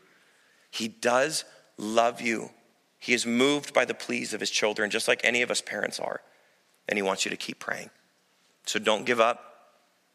He 0.71 0.89
does 0.89 1.45
love 1.77 2.21
you. 2.21 2.51
He 2.99 3.13
is 3.13 3.27
moved 3.27 3.75
by 3.75 3.85
the 3.85 3.95
pleas 3.95 4.33
of 4.33 4.41
His 4.41 4.51
children, 4.51 4.91
just 4.91 5.09
like 5.09 5.21
any 5.23 5.43
of 5.43 5.51
us 5.51 5.61
parents 5.61 6.01
are 6.01 6.23
and 6.89 6.99
He 6.99 7.03
wants 7.03 7.25
you 7.25 7.31
to 7.31 7.37
keep 7.37 7.59
praying. 7.59 7.91
So 8.65 8.79
don't 8.79 9.07
give 9.07 9.21
up. 9.21 9.43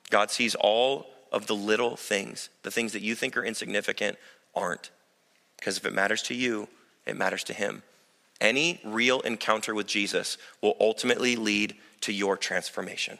God 0.09 0.31
sees 0.31 0.55
all 0.55 1.07
of 1.31 1.47
the 1.47 1.55
little 1.55 1.95
things, 1.95 2.49
the 2.63 2.71
things 2.71 2.93
that 2.93 3.01
you 3.01 3.15
think 3.15 3.37
are 3.37 3.45
insignificant 3.45 4.17
aren't. 4.53 4.91
Because 5.57 5.77
if 5.77 5.85
it 5.85 5.93
matters 5.93 6.21
to 6.23 6.33
you, 6.33 6.67
it 7.05 7.15
matters 7.15 7.43
to 7.45 7.53
Him. 7.53 7.83
Any 8.41 8.81
real 8.83 9.21
encounter 9.21 9.75
with 9.75 9.87
Jesus 9.87 10.37
will 10.61 10.75
ultimately 10.79 11.35
lead 11.35 11.75
to 12.01 12.11
your 12.11 12.35
transformation. 12.35 13.19